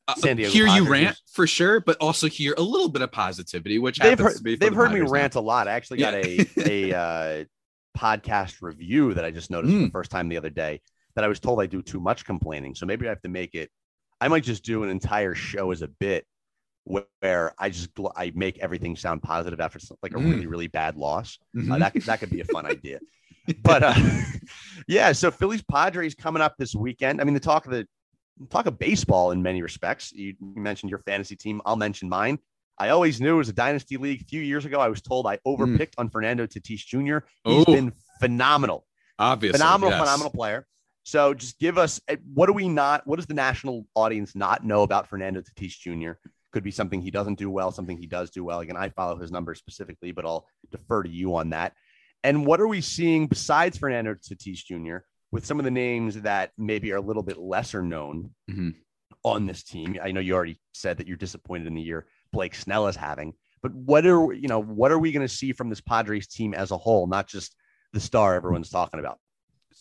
uh, 0.07 0.15
San 0.15 0.37
Diego 0.37 0.51
hear 0.51 0.67
you 0.67 0.89
rant 0.89 1.17
for 1.33 1.45
sure, 1.45 1.79
but 1.81 1.97
also 1.97 2.27
hear 2.27 2.55
a 2.57 2.61
little 2.61 2.89
bit 2.89 3.01
of 3.01 3.11
positivity, 3.11 3.77
which 3.79 3.99
They've 3.99 4.11
happens 4.11 4.29
heard, 4.29 4.37
to 4.37 4.43
be 4.43 4.55
they've 4.55 4.71
the 4.71 4.75
heard 4.75 4.89
me 4.91 4.95
Padres 5.01 5.11
now. 5.11 5.13
rant 5.13 5.35
a 5.35 5.41
lot. 5.41 5.67
I 5.67 5.73
actually 5.73 5.97
got 5.99 6.13
Yeah. 6.13 6.43
a 6.57 6.91
a 6.91 6.97
uh, 6.97 7.43
podcast 7.97 8.61
review 8.61 9.13
that 9.13 9.25
I 9.25 9.31
just 9.31 9.51
noticed 9.51 9.73
for 9.73 9.79
Mm. 9.79 9.85
the 9.87 9.91
first 9.91 10.09
time 10.11 10.29
the 10.29 10.37
other 10.37 10.49
day 10.49 10.81
that 11.15 11.23
I 11.25 11.27
was 11.27 11.39
told 11.41 11.59
I 11.61 11.65
do 11.65 11.81
too 11.81 11.99
much 11.99 12.23
complaining. 12.25 12.73
So 12.75 12.85
maybe 12.85 13.05
I 13.05 13.09
have 13.09 13.21
to 13.23 13.29
make 13.29 13.53
it. 13.55 13.69
I 14.21 14.29
might 14.29 14.43
just 14.45 14.63
do 14.63 14.83
an 14.83 14.89
entire 14.89 15.35
show 15.35 15.71
as 15.71 15.81
a 15.81 15.87
bit 15.89 16.25
wh- 16.25 16.30
where 16.85 17.53
I 17.59 17.69
just 17.69 17.89
I 18.15 18.31
make 18.35 18.59
everything 18.59 18.95
sound 18.95 19.21
positive 19.21 19.59
after 19.59 19.79
like 20.01 20.13
a 20.13 20.15
Mm. 20.15 20.31
really 20.31 20.47
really 20.47 20.67
bad 20.67 20.97
loss. 20.97 21.37
Uh, 21.55 21.61
Mhm. 21.61 21.79
that 21.79 21.93
could 21.93 22.01
that 22.03 22.19
could 22.19 22.29
be 22.29 22.41
a 22.41 22.45
fun 22.45 22.65
idea. 22.65 22.99
But 23.63 23.83
uh, 23.83 23.93
yeah, 24.87 25.11
so 25.11 25.31
Phillies 25.31 25.63
Padres 25.63 26.15
coming 26.15 26.41
up 26.41 26.55
this 26.57 26.73
weekend. 26.75 27.21
I 27.21 27.23
mean, 27.23 27.33
the 27.33 27.39
talk 27.39 27.65
of 27.65 27.71
the 27.71 27.87
talk 28.49 28.65
of 28.65 28.79
baseball 28.79 29.31
in 29.31 29.41
many 29.41 29.61
respects. 29.61 30.11
You 30.11 30.35
mentioned 30.41 30.89
your 30.89 30.99
fantasy 30.99 31.35
team. 31.35 31.61
I'll 31.65 31.75
mention 31.75 32.09
mine. 32.09 32.39
I 32.77 32.89
always 32.89 33.21
knew 33.21 33.35
it 33.35 33.37
was 33.37 33.49
a 33.49 33.53
dynasty 33.53 33.97
league. 33.97 34.21
A 34.21 34.25
few 34.25 34.41
years 34.41 34.65
ago, 34.65 34.79
I 34.79 34.87
was 34.87 35.01
told 35.01 35.27
I 35.27 35.37
overpicked 35.45 35.93
on 35.99 36.09
Fernando 36.09 36.47
Tatis 36.47 36.79
Jr. 36.85 37.25
He's 37.43 37.63
Oh. 37.67 37.73
been 37.75 37.93
phenomenal, 38.19 38.87
Obviously, 39.19 39.59
phenomenal, 39.59 39.91
yes. 39.91 39.99
phenomenal 39.99 40.31
player. 40.31 40.65
So 41.03 41.33
just 41.35 41.59
give 41.59 41.77
us 41.77 41.99
eh, 42.07 42.15
what 42.33 42.47
do 42.47 42.53
we 42.53 42.67
not? 42.67 43.05
What 43.05 43.17
does 43.17 43.27
the 43.27 43.33
national 43.35 43.85
audience 43.95 44.35
not 44.35 44.63
know 44.63 44.81
about 44.83 45.07
Fernando 45.07 45.41
Tatis 45.41 45.77
Jr.? 45.77 46.13
Could 46.51 46.63
be 46.63 46.71
something 46.71 47.01
he 47.01 47.11
doesn't 47.11 47.39
do 47.39 47.49
well, 47.49 47.71
something 47.71 47.97
he 47.97 48.07
does 48.07 48.29
do 48.29 48.43
well. 48.43 48.59
Again, 48.59 48.75
I 48.77 48.89
follow 48.89 49.17
his 49.17 49.31
numbers 49.31 49.57
specifically, 49.59 50.11
but 50.11 50.25
I'll 50.25 50.45
defer 50.69 51.03
to 51.03 51.09
you 51.09 51.35
on 51.35 51.51
that. 51.51 51.73
And 52.23 52.45
what 52.45 52.59
are 52.59 52.67
we 52.67 52.81
seeing 52.81 53.27
besides 53.27 53.77
Fernando 53.77 54.13
Tatis 54.15 54.63
Jr. 54.65 55.05
with 55.31 55.45
some 55.45 55.59
of 55.59 55.65
the 55.65 55.71
names 55.71 56.21
that 56.21 56.51
maybe 56.57 56.91
are 56.91 56.97
a 56.97 57.01
little 57.01 57.23
bit 57.23 57.37
lesser 57.37 57.81
known 57.81 58.35
Mhm. 58.49 58.75
on 59.23 59.45
this 59.45 59.63
team? 59.63 59.97
I 60.03 60.11
know 60.11 60.19
you 60.19 60.33
already 60.35 60.59
said 60.73 60.97
that 60.97 61.07
you're 61.07 61.17
disappointed 61.17 61.67
in 61.67 61.73
the 61.73 61.81
year 61.81 62.07
Blake 62.33 62.53
Snell 62.55 62.87
is 62.87 62.95
having, 62.95 63.33
but 63.61 63.73
what 63.73 64.05
are 64.05 64.33
you 64.33 64.47
know 64.47 64.59
what 64.61 64.91
are 64.91 64.99
we 64.99 65.11
going 65.11 65.27
to 65.27 65.33
see 65.33 65.51
from 65.53 65.69
this 65.69 65.81
Padres 65.81 66.27
team 66.27 66.53
as 66.53 66.71
a 66.71 66.77
whole? 66.77 67.07
Not 67.07 67.27
just 67.27 67.55
the 67.93 67.99
star 67.99 68.35
everyone's 68.35 68.69
talking 68.69 68.99
about. 68.99 69.19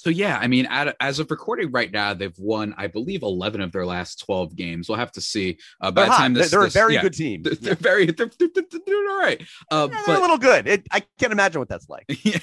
So 0.00 0.08
yeah, 0.08 0.38
I 0.40 0.46
mean, 0.46 0.66
as 0.98 1.18
of 1.18 1.30
recording 1.30 1.70
right 1.72 1.92
now, 1.92 2.14
they've 2.14 2.32
won, 2.38 2.74
I 2.78 2.86
believe, 2.86 3.22
eleven 3.22 3.60
of 3.60 3.70
their 3.70 3.84
last 3.84 4.18
twelve 4.24 4.56
games. 4.56 4.88
We'll 4.88 4.96
have 4.96 5.12
to 5.12 5.20
see. 5.20 5.58
Uh, 5.78 5.90
by 5.90 6.00
They're 6.04 6.10
the 6.10 6.16
time 6.16 6.32
this, 6.32 6.50
they're 6.50 6.62
this- 6.62 6.74
a 6.74 6.78
very 6.78 6.94
yeah, 6.94 7.02
good 7.02 7.12
team. 7.12 7.42
They're, 7.42 7.54
they're 7.54 7.74
very, 7.74 8.06
they're, 8.06 8.30
they're, 8.38 8.48
they're 8.54 8.80
doing 8.86 9.06
all 9.10 9.18
right. 9.18 9.42
Uh, 9.70 9.88
Yeah, 9.90 9.96
they're 9.98 10.06
but 10.06 10.16
a 10.16 10.20
little 10.22 10.38
good. 10.38 10.66
It, 10.66 10.86
I 10.90 11.02
can't 11.18 11.32
imagine 11.34 11.58
what 11.58 11.68
that's 11.68 11.90
like. 11.90 12.06
yeah, 12.24 12.38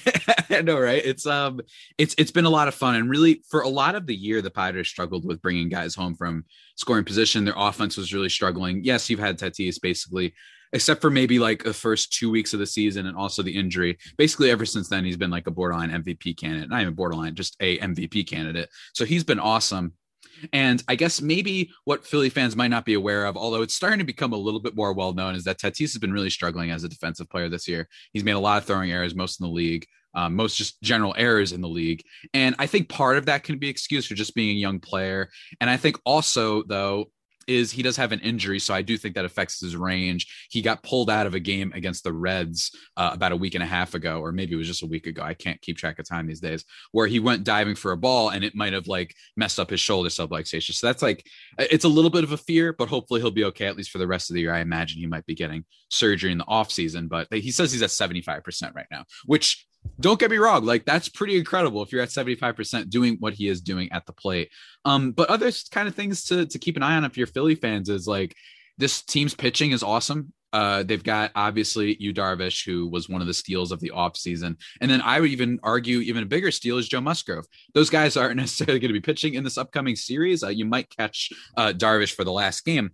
I 0.50 0.62
know, 0.62 0.78
right? 0.78 1.02
It's 1.04 1.26
um, 1.26 1.60
it's 1.98 2.14
it's 2.16 2.30
been 2.30 2.44
a 2.44 2.50
lot 2.50 2.68
of 2.68 2.76
fun, 2.76 2.94
and 2.94 3.10
really 3.10 3.42
for 3.50 3.62
a 3.62 3.68
lot 3.68 3.96
of 3.96 4.06
the 4.06 4.14
year, 4.14 4.40
the 4.40 4.52
Padres 4.52 4.86
struggled 4.86 5.26
with 5.26 5.42
bringing 5.42 5.68
guys 5.68 5.96
home 5.96 6.14
from 6.14 6.44
scoring 6.76 7.04
position. 7.04 7.44
Their 7.44 7.54
offense 7.56 7.96
was 7.96 8.14
really 8.14 8.28
struggling. 8.28 8.84
Yes, 8.84 9.10
you've 9.10 9.18
had 9.18 9.36
Tatis 9.36 9.80
basically, 9.82 10.32
except 10.72 11.00
for 11.00 11.10
maybe 11.10 11.38
like 11.38 11.62
the 11.64 11.72
first 11.72 12.12
two 12.12 12.30
weeks 12.30 12.52
of 12.52 12.60
the 12.60 12.66
season, 12.66 13.06
and 13.06 13.16
also 13.16 13.42
the 13.42 13.56
injury. 13.56 13.98
Basically, 14.16 14.50
ever 14.50 14.66
since 14.66 14.88
then, 14.88 15.04
he's 15.04 15.16
been 15.16 15.30
like 15.30 15.46
a 15.46 15.50
borderline 15.50 15.90
MVP 15.90 16.38
candidate. 16.38 16.70
Not 16.70 16.82
even 16.82 16.94
borderline, 16.94 17.34
just 17.34 17.56
a 17.60 17.78
MVP 17.78 18.28
candidate. 18.28 18.68
So 18.94 19.04
he's 19.04 19.24
been 19.24 19.40
awesome. 19.40 19.92
And 20.52 20.82
I 20.88 20.94
guess 20.94 21.20
maybe 21.20 21.70
what 21.84 22.06
Philly 22.06 22.28
fans 22.28 22.56
might 22.56 22.68
not 22.68 22.84
be 22.84 22.94
aware 22.94 23.26
of, 23.26 23.36
although 23.36 23.62
it's 23.62 23.74
starting 23.74 23.98
to 23.98 24.04
become 24.04 24.32
a 24.32 24.36
little 24.36 24.60
bit 24.60 24.76
more 24.76 24.92
well 24.92 25.12
known, 25.12 25.34
is 25.34 25.44
that 25.44 25.58
Tatis 25.58 25.92
has 25.92 25.98
been 25.98 26.12
really 26.12 26.30
struggling 26.30 26.70
as 26.70 26.84
a 26.84 26.88
defensive 26.88 27.28
player 27.28 27.48
this 27.48 27.66
year. 27.66 27.88
He's 28.12 28.24
made 28.24 28.32
a 28.32 28.38
lot 28.38 28.58
of 28.58 28.64
throwing 28.64 28.92
errors, 28.92 29.14
most 29.14 29.40
in 29.40 29.46
the 29.46 29.52
league, 29.52 29.86
um, 30.14 30.34
most 30.34 30.56
just 30.56 30.80
general 30.82 31.14
errors 31.16 31.52
in 31.52 31.60
the 31.60 31.68
league. 31.68 32.02
And 32.34 32.54
I 32.58 32.66
think 32.66 32.88
part 32.88 33.18
of 33.18 33.26
that 33.26 33.44
can 33.44 33.58
be 33.58 33.68
excused 33.68 34.08
for 34.08 34.14
just 34.14 34.34
being 34.34 34.50
a 34.50 34.60
young 34.60 34.80
player. 34.80 35.30
And 35.60 35.68
I 35.68 35.76
think 35.76 35.98
also, 36.04 36.62
though, 36.64 37.10
is 37.48 37.72
he 37.72 37.82
does 37.82 37.96
have 37.96 38.12
an 38.12 38.20
injury, 38.20 38.58
so 38.58 38.74
I 38.74 38.82
do 38.82 38.96
think 38.96 39.14
that 39.14 39.24
affects 39.24 39.60
his 39.60 39.74
range. 39.74 40.26
He 40.50 40.62
got 40.62 40.82
pulled 40.82 41.10
out 41.10 41.26
of 41.26 41.34
a 41.34 41.40
game 41.40 41.72
against 41.74 42.04
the 42.04 42.12
Reds 42.12 42.70
uh, 42.96 43.10
about 43.12 43.32
a 43.32 43.36
week 43.36 43.54
and 43.54 43.62
a 43.62 43.66
half 43.66 43.94
ago, 43.94 44.20
or 44.20 44.30
maybe 44.32 44.52
it 44.52 44.56
was 44.56 44.66
just 44.66 44.82
a 44.82 44.86
week 44.86 45.06
ago. 45.06 45.22
I 45.22 45.34
can't 45.34 45.60
keep 45.60 45.78
track 45.78 45.98
of 45.98 46.08
time 46.08 46.26
these 46.26 46.40
days. 46.40 46.64
Where 46.92 47.06
he 47.06 47.20
went 47.20 47.44
diving 47.44 47.74
for 47.74 47.92
a 47.92 47.96
ball 47.96 48.28
and 48.28 48.44
it 48.44 48.54
might 48.54 48.72
have 48.72 48.86
like 48.86 49.14
messed 49.36 49.58
up 49.58 49.70
his 49.70 49.80
shoulder 49.80 50.10
subluxation. 50.10 50.74
So 50.74 50.86
that's 50.86 51.02
like 51.02 51.26
it's 51.58 51.84
a 51.84 51.88
little 51.88 52.10
bit 52.10 52.24
of 52.24 52.32
a 52.32 52.36
fear, 52.36 52.72
but 52.72 52.88
hopefully 52.88 53.20
he'll 53.20 53.30
be 53.30 53.44
okay 53.44 53.66
at 53.66 53.76
least 53.76 53.90
for 53.90 53.98
the 53.98 54.06
rest 54.06 54.30
of 54.30 54.34
the 54.34 54.40
year. 54.40 54.54
I 54.54 54.60
imagine 54.60 54.98
he 54.98 55.06
might 55.06 55.26
be 55.26 55.34
getting 55.34 55.64
surgery 55.90 56.30
in 56.30 56.38
the 56.38 56.46
off 56.46 56.70
season, 56.70 57.08
but 57.08 57.26
he 57.32 57.50
says 57.50 57.72
he's 57.72 57.82
at 57.82 57.90
seventy 57.90 58.20
five 58.20 58.44
percent 58.44 58.74
right 58.74 58.86
now, 58.90 59.04
which 59.24 59.66
don't 60.00 60.20
get 60.20 60.30
me 60.30 60.36
wrong, 60.36 60.64
like 60.64 60.84
that's 60.84 61.08
pretty 61.08 61.36
incredible 61.36 61.82
if 61.82 61.90
you're 61.92 62.02
at 62.02 62.08
75% 62.10 62.88
doing 62.88 63.16
what 63.20 63.34
he 63.34 63.48
is 63.48 63.60
doing 63.60 63.90
at 63.92 64.06
the 64.06 64.12
plate. 64.12 64.50
Um, 64.84 65.12
but 65.12 65.28
other 65.28 65.50
kind 65.72 65.88
of 65.88 65.94
things 65.94 66.24
to 66.26 66.46
to 66.46 66.58
keep 66.58 66.76
an 66.76 66.82
eye 66.82 66.96
on 66.96 67.04
if 67.04 67.16
you're 67.16 67.26
Philly 67.26 67.54
fans 67.54 67.88
is 67.88 68.06
like 68.06 68.34
this 68.76 69.02
team's 69.02 69.34
pitching 69.34 69.72
is 69.72 69.82
awesome. 69.82 70.32
Uh, 70.52 70.82
they've 70.82 71.02
got 71.04 71.30
obviously 71.34 71.96
Yu 72.00 72.14
Darvish, 72.14 72.64
who 72.64 72.86
was 72.88 73.06
one 73.08 73.20
of 73.20 73.26
the 73.26 73.34
steals 73.34 73.70
of 73.70 73.80
the 73.80 73.92
offseason. 73.94 74.56
And 74.80 74.90
then 74.90 75.02
I 75.02 75.20
would 75.20 75.28
even 75.30 75.58
argue 75.62 75.98
even 75.98 76.22
a 76.22 76.26
bigger 76.26 76.50
steal 76.50 76.78
is 76.78 76.88
Joe 76.88 77.02
Musgrove. 77.02 77.44
Those 77.74 77.90
guys 77.90 78.16
aren't 78.16 78.36
necessarily 78.44 78.78
going 78.78 78.88
to 78.88 78.94
be 78.94 79.00
pitching 79.00 79.34
in 79.34 79.44
this 79.44 79.58
upcoming 79.58 79.94
series. 79.94 80.42
Uh, 80.42 80.48
you 80.48 80.64
might 80.64 80.88
catch 80.96 81.30
uh, 81.56 81.72
Darvish 81.76 82.14
for 82.14 82.24
the 82.24 82.32
last 82.32 82.64
game. 82.64 82.92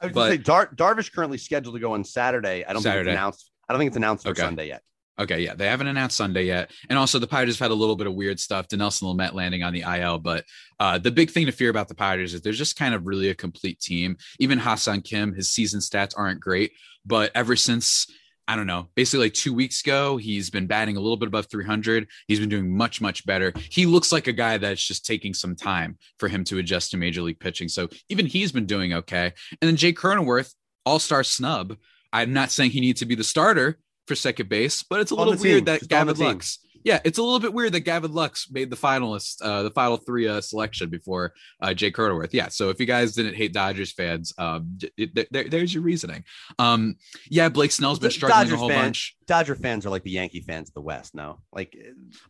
I 0.00 0.06
was 0.06 0.14
But- 0.14 0.30
say 0.30 0.36
Dar- 0.38 0.74
Darvish 0.74 1.12
currently 1.12 1.38
scheduled 1.38 1.76
to 1.76 1.80
go 1.80 1.92
on 1.92 2.02
Saturday. 2.04 2.64
I 2.64 2.72
don't 2.72 2.82
think 2.82 2.96
it's 2.96 3.08
announced. 3.08 3.50
I 3.68 3.72
don't 3.72 3.78
think 3.78 3.88
it's 3.90 3.96
announced 3.96 4.24
for 4.24 4.30
Okay. 4.30 4.42
Sunday 4.42 4.68
yet. 4.68 4.82
Okay, 5.18 5.40
yeah, 5.40 5.54
they 5.54 5.66
haven't 5.66 5.86
announced 5.86 6.16
Sunday 6.16 6.44
yet, 6.44 6.70
and 6.90 6.98
also 6.98 7.18
the 7.18 7.26
Padres 7.26 7.58
have 7.58 7.66
had 7.66 7.70
a 7.70 7.74
little 7.74 7.96
bit 7.96 8.06
of 8.06 8.14
weird 8.14 8.38
stuff. 8.38 8.68
Dinelson 8.68 9.04
Lamet 9.04 9.32
landing 9.32 9.62
on 9.62 9.72
the 9.72 9.80
IL, 9.80 10.18
but 10.18 10.44
uh, 10.78 10.98
the 10.98 11.10
big 11.10 11.30
thing 11.30 11.46
to 11.46 11.52
fear 11.52 11.70
about 11.70 11.88
the 11.88 11.94
Padres 11.94 12.34
is 12.34 12.42
they're 12.42 12.52
just 12.52 12.76
kind 12.76 12.94
of 12.94 13.06
really 13.06 13.30
a 13.30 13.34
complete 13.34 13.80
team. 13.80 14.18
Even 14.38 14.58
Ha-Seong 14.58 15.04
Kim, 15.04 15.32
his 15.32 15.50
season 15.50 15.80
stats 15.80 16.12
aren't 16.16 16.40
great, 16.40 16.72
but 17.06 17.30
ever 17.34 17.56
since 17.56 18.06
I 18.48 18.54
don't 18.54 18.68
know, 18.68 18.88
basically 18.94 19.26
like 19.26 19.34
two 19.34 19.52
weeks 19.52 19.80
ago, 19.82 20.18
he's 20.18 20.50
been 20.50 20.68
batting 20.68 20.96
a 20.96 21.00
little 21.00 21.16
bit 21.16 21.26
above 21.26 21.46
300. 21.46 22.06
He's 22.28 22.38
been 22.38 22.48
doing 22.48 22.76
much, 22.76 23.00
much 23.00 23.26
better. 23.26 23.52
He 23.70 23.86
looks 23.86 24.12
like 24.12 24.28
a 24.28 24.32
guy 24.32 24.56
that's 24.56 24.86
just 24.86 25.04
taking 25.04 25.34
some 25.34 25.56
time 25.56 25.98
for 26.18 26.28
him 26.28 26.44
to 26.44 26.58
adjust 26.58 26.92
to 26.92 26.96
major 26.96 27.22
league 27.22 27.40
pitching. 27.40 27.68
So 27.68 27.88
even 28.08 28.24
he's 28.24 28.52
been 28.52 28.66
doing 28.66 28.92
okay. 28.92 29.32
And 29.60 29.68
then 29.68 29.74
Jake 29.74 29.98
Cronenworth, 29.98 30.54
all 30.84 31.00
star 31.00 31.24
snub. 31.24 31.76
I'm 32.12 32.32
not 32.32 32.52
saying 32.52 32.70
he 32.70 32.80
needs 32.80 33.00
to 33.00 33.06
be 33.06 33.16
the 33.16 33.24
starter 33.24 33.78
for 34.06 34.14
second 34.14 34.48
base, 34.48 34.82
but 34.82 35.00
it's 35.00 35.10
a 35.10 35.14
little 35.14 35.32
the 35.34 35.38
team, 35.38 35.52
weird 35.52 35.66
that 35.66 35.78
just 35.80 35.90
Gavin. 35.90 36.14
Lux. 36.16 36.58
Yeah, 36.84 37.00
it's 37.04 37.18
a 37.18 37.22
little 37.22 37.40
bit 37.40 37.52
weird 37.52 37.72
that 37.72 37.80
Gavin 37.80 38.12
Lux 38.12 38.48
made 38.48 38.70
the 38.70 38.76
finalist, 38.76 39.38
uh, 39.42 39.64
the 39.64 39.72
final 39.72 39.96
three 39.96 40.28
uh, 40.28 40.40
selection 40.40 40.88
before 40.88 41.32
uh, 41.60 41.74
Jake 41.74 41.96
Cronenworth. 41.96 42.28
Yeah, 42.32 42.46
so 42.46 42.70
if 42.70 42.78
you 42.78 42.86
guys 42.86 43.12
didn't 43.12 43.34
hate 43.34 43.52
Dodgers 43.52 43.90
fans, 43.92 44.32
um, 44.38 44.74
d- 44.76 44.92
it- 44.96 45.32
there- 45.32 45.48
there's 45.48 45.74
your 45.74 45.82
reasoning. 45.82 46.22
Um, 46.60 46.94
yeah, 47.28 47.48
Blake 47.48 47.72
Snell's 47.72 47.98
been 47.98 48.12
struggling 48.12 48.38
Dodgers 48.44 48.52
a 48.52 48.56
whole 48.58 48.68
fan- 48.68 48.84
bunch, 48.84 49.16
Dodger 49.26 49.56
fans 49.56 49.84
are 49.84 49.90
like 49.90 50.04
the 50.04 50.12
Yankee 50.12 50.42
fans 50.42 50.68
of 50.68 50.74
the 50.74 50.80
West. 50.80 51.12
No, 51.12 51.40
like 51.52 51.76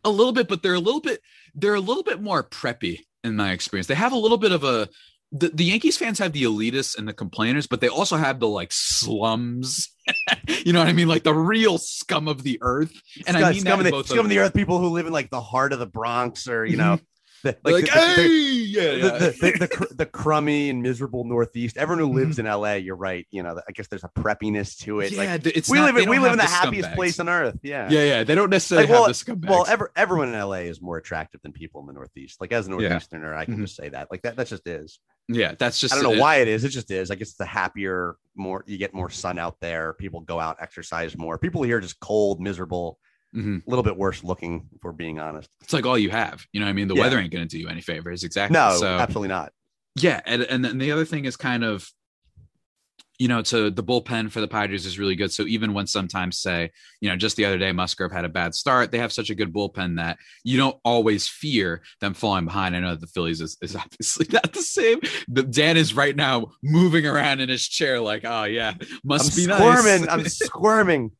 a 0.03 0.09
little 0.09 0.33
bit, 0.33 0.47
but 0.47 0.63
they're 0.63 0.73
a 0.73 0.79
little 0.79 1.01
bit, 1.01 1.21
they're 1.53 1.75
a 1.75 1.79
little 1.79 2.01
bit 2.03 2.19
more 2.19 2.43
preppy 2.43 3.01
in 3.23 3.35
my 3.35 3.51
experience. 3.51 3.85
They 3.85 3.93
have 3.93 4.13
a 4.13 4.17
little 4.17 4.37
bit 4.39 4.53
of 4.53 4.63
a. 4.63 4.89
The, 5.33 5.49
the 5.49 5.65
Yankees 5.65 5.97
fans 5.97 6.19
have 6.19 6.31
the 6.31 6.43
elitists 6.43 6.97
and 6.97 7.05
the 7.07 7.13
complainers, 7.13 7.67
but 7.67 7.81
they 7.81 7.89
also 7.89 8.15
have 8.15 8.39
the 8.39 8.47
like 8.47 8.71
slums. 8.71 9.89
you 10.65 10.71
know 10.73 10.79
what 10.79 10.87
I 10.87 10.93
mean? 10.93 11.07
Like 11.09 11.23
the 11.23 11.33
real 11.33 11.77
scum 11.77 12.27
of 12.29 12.43
the 12.43 12.57
earth. 12.61 12.93
And 13.27 13.35
I 13.35 13.41
scum, 13.41 13.51
mean 13.51 13.59
scum 13.61 13.71
that 13.71 13.79
of 13.79 13.85
the, 13.85 13.91
both 13.91 14.07
scum 14.07 14.19
of 14.19 14.29
the 14.29 14.39
earth 14.39 14.53
people 14.53 14.79
who 14.79 14.87
live 14.89 15.05
in 15.05 15.11
like 15.13 15.29
the 15.29 15.41
heart 15.41 15.73
of 15.73 15.79
the 15.79 15.85
Bronx 15.85 16.47
or 16.47 16.65
you 16.65 16.77
know, 16.77 16.99
the, 17.43 17.57
They're 17.61 17.73
like, 17.73 17.85
the, 17.85 17.91
hey, 17.91 18.27
yeah, 18.27 18.81
yeah. 18.91 19.17
the, 19.17 19.35
the, 19.41 19.51
the, 19.59 19.67
cr- 19.67 19.93
the 19.93 20.05
crummy 20.05 20.69
and 20.69 20.81
miserable 20.81 21.25
Northeast. 21.25 21.75
Everyone 21.75 21.99
who 21.99 22.07
Mm-hmm. 22.07 22.17
lives 22.19 22.39
in 22.39 22.45
LA, 22.45 22.73
you're 22.75 22.95
right. 22.95 23.27
You 23.29 23.43
know, 23.43 23.59
I 23.67 23.71
guess 23.73 23.87
there's 23.89 24.05
a 24.05 24.09
preppiness 24.09 24.77
to 24.83 25.01
it. 25.01 25.11
yeah, 25.11 25.33
like 25.33 25.45
it's 25.45 25.69
we 25.69 25.77
not- 25.79 25.93
live 25.93 26.03
in 26.03 26.09
we 26.09 26.19
live 26.19 26.31
in 26.31 26.37
the 26.37 26.45
happiest 26.45 26.89
scumbags. 26.91 26.95
place 26.95 27.19
on 27.19 27.27
earth. 27.27 27.59
Yeah. 27.63 27.89
Yeah, 27.89 28.03
yeah, 28.03 28.23
they 28.23 28.33
don't 28.33 28.49
necessarily 28.49 28.87
Like, 28.87 28.93
well, 28.93 29.07
have 29.07 29.17
the 29.17 29.25
scumbags. 29.25 29.49
Well, 29.49 29.65
ever, 29.67 29.91
everyone 29.95 30.33
in 30.33 30.39
LA 30.39 30.67
is 30.71 30.81
more 30.81 30.95
attractive 30.97 31.41
than 31.41 31.51
people 31.51 31.81
in 31.81 31.87
the 31.87 31.93
Northeast. 31.93 32.39
Like 32.39 32.53
as 32.53 32.67
a 32.67 32.69
Northeasterner, 32.71 33.35
I 33.35 33.43
can 33.43 33.57
Mhm. 33.57 33.61
just 33.63 33.75
say 33.75 33.89
that. 33.89 34.09
Like 34.09 34.21
that, 34.21 34.37
that 34.37 34.47
just 34.47 34.65
is. 34.65 34.99
Yeah, 35.27 35.53
that's 35.57 35.79
just 35.79 35.93
I 35.93 35.97
don't 35.97 36.03
know 36.05 36.17
it. 36.17 36.19
why 36.19 36.37
it 36.37 36.47
is. 36.47 36.63
It 36.63 36.69
just 36.69 36.89
is. 36.91 37.11
I 37.11 37.15
guess 37.15 37.31
it's 37.31 37.39
a 37.39 37.45
happier, 37.45 38.15
more 38.35 38.63
you 38.67 38.77
get 38.77 38.93
more 38.93 39.09
sun 39.09 39.37
out 39.37 39.57
there. 39.59 39.93
People 39.93 40.21
go 40.21 40.39
out, 40.39 40.57
exercise 40.59 41.17
more. 41.17 41.37
People 41.37 41.63
here 41.63 41.77
are 41.77 41.81
just 41.81 41.99
cold, 41.99 42.39
miserable, 42.41 42.99
Mhm. 43.35 43.65
a 43.65 43.69
little 43.69 43.83
bit 43.83 43.97
worse 43.97 44.23
looking, 44.23 44.67
if 44.75 44.83
we're 44.83 44.91
being 44.93 45.19
honest. 45.19 45.49
It's 45.61 45.73
like 45.73 45.85
all 45.85 45.97
you 45.97 46.09
have. 46.11 46.45
You 46.53 46.59
know 46.61 46.65
what 46.65 46.69
I 46.69 46.73
mean? 46.73 46.87
The 46.87 46.95
Yeah. 46.95 47.01
weather 47.01 47.19
ain't 47.19 47.31
going 47.33 47.45
to 47.47 47.49
do 47.49 47.59
you 47.59 47.67
any 47.67 47.81
favors. 47.81 48.23
Exactly. 48.23 48.53
No, 48.53 48.77
So, 48.79 48.87
absolutely 48.87 49.27
not. 49.29 49.51
yeah. 49.95 50.21
And, 50.25 50.43
and 50.43 50.63
then 50.63 50.77
the 50.77 50.91
other 50.93 51.03
thing 51.05 51.25
is 51.25 51.35
kind 51.35 51.63
of, 51.63 51.91
you 53.19 53.27
know, 53.27 53.41
to 53.41 53.71
the 53.71 53.83
bullpen 53.83 54.31
for 54.31 54.41
the 54.41 54.47
Padres 54.47 54.85
is 54.85 54.99
really 54.99 55.15
good. 55.15 55.31
So 55.31 55.43
even 55.43 55.73
when 55.73 55.87
sometimes 55.87 56.37
say, 56.37 56.71
you 57.01 57.09
know, 57.09 57.15
just 57.15 57.35
the 57.35 57.45
other 57.45 57.57
day, 57.57 57.71
Musgrove 57.71 58.11
had 58.11 58.25
a 58.25 58.29
bad 58.29 58.53
start, 58.53 58.91
they 58.91 58.99
have 58.99 59.11
such 59.11 59.29
a 59.29 59.35
good 59.35 59.51
bullpen 59.51 59.97
that 59.97 60.17
you 60.43 60.57
don't 60.57 60.77
always 60.85 61.27
fear 61.27 61.81
them 61.99 62.13
falling 62.13 62.45
behind. 62.45 62.75
I 62.75 62.79
know 62.79 62.91
that 62.91 63.01
the 63.01 63.07
Phillies 63.07 63.41
is, 63.41 63.57
is 63.61 63.75
obviously 63.75 64.27
not 64.31 64.53
the 64.53 64.61
same. 64.61 64.99
The, 65.27 65.43
Dan 65.43 65.77
is 65.77 65.93
right 65.95 66.15
now 66.15 66.51
moving 66.63 67.05
around 67.05 67.39
in 67.39 67.49
his 67.49 67.67
chair, 67.67 67.99
like, 67.99 68.23
oh, 68.23 68.43
yeah, 68.43 68.75
must 69.03 69.31
I'm 69.31 69.35
be 69.35 69.53
squirming. 69.53 70.05
nice. 70.05 70.09
I'm 70.09 70.25
squirming. 70.29 71.11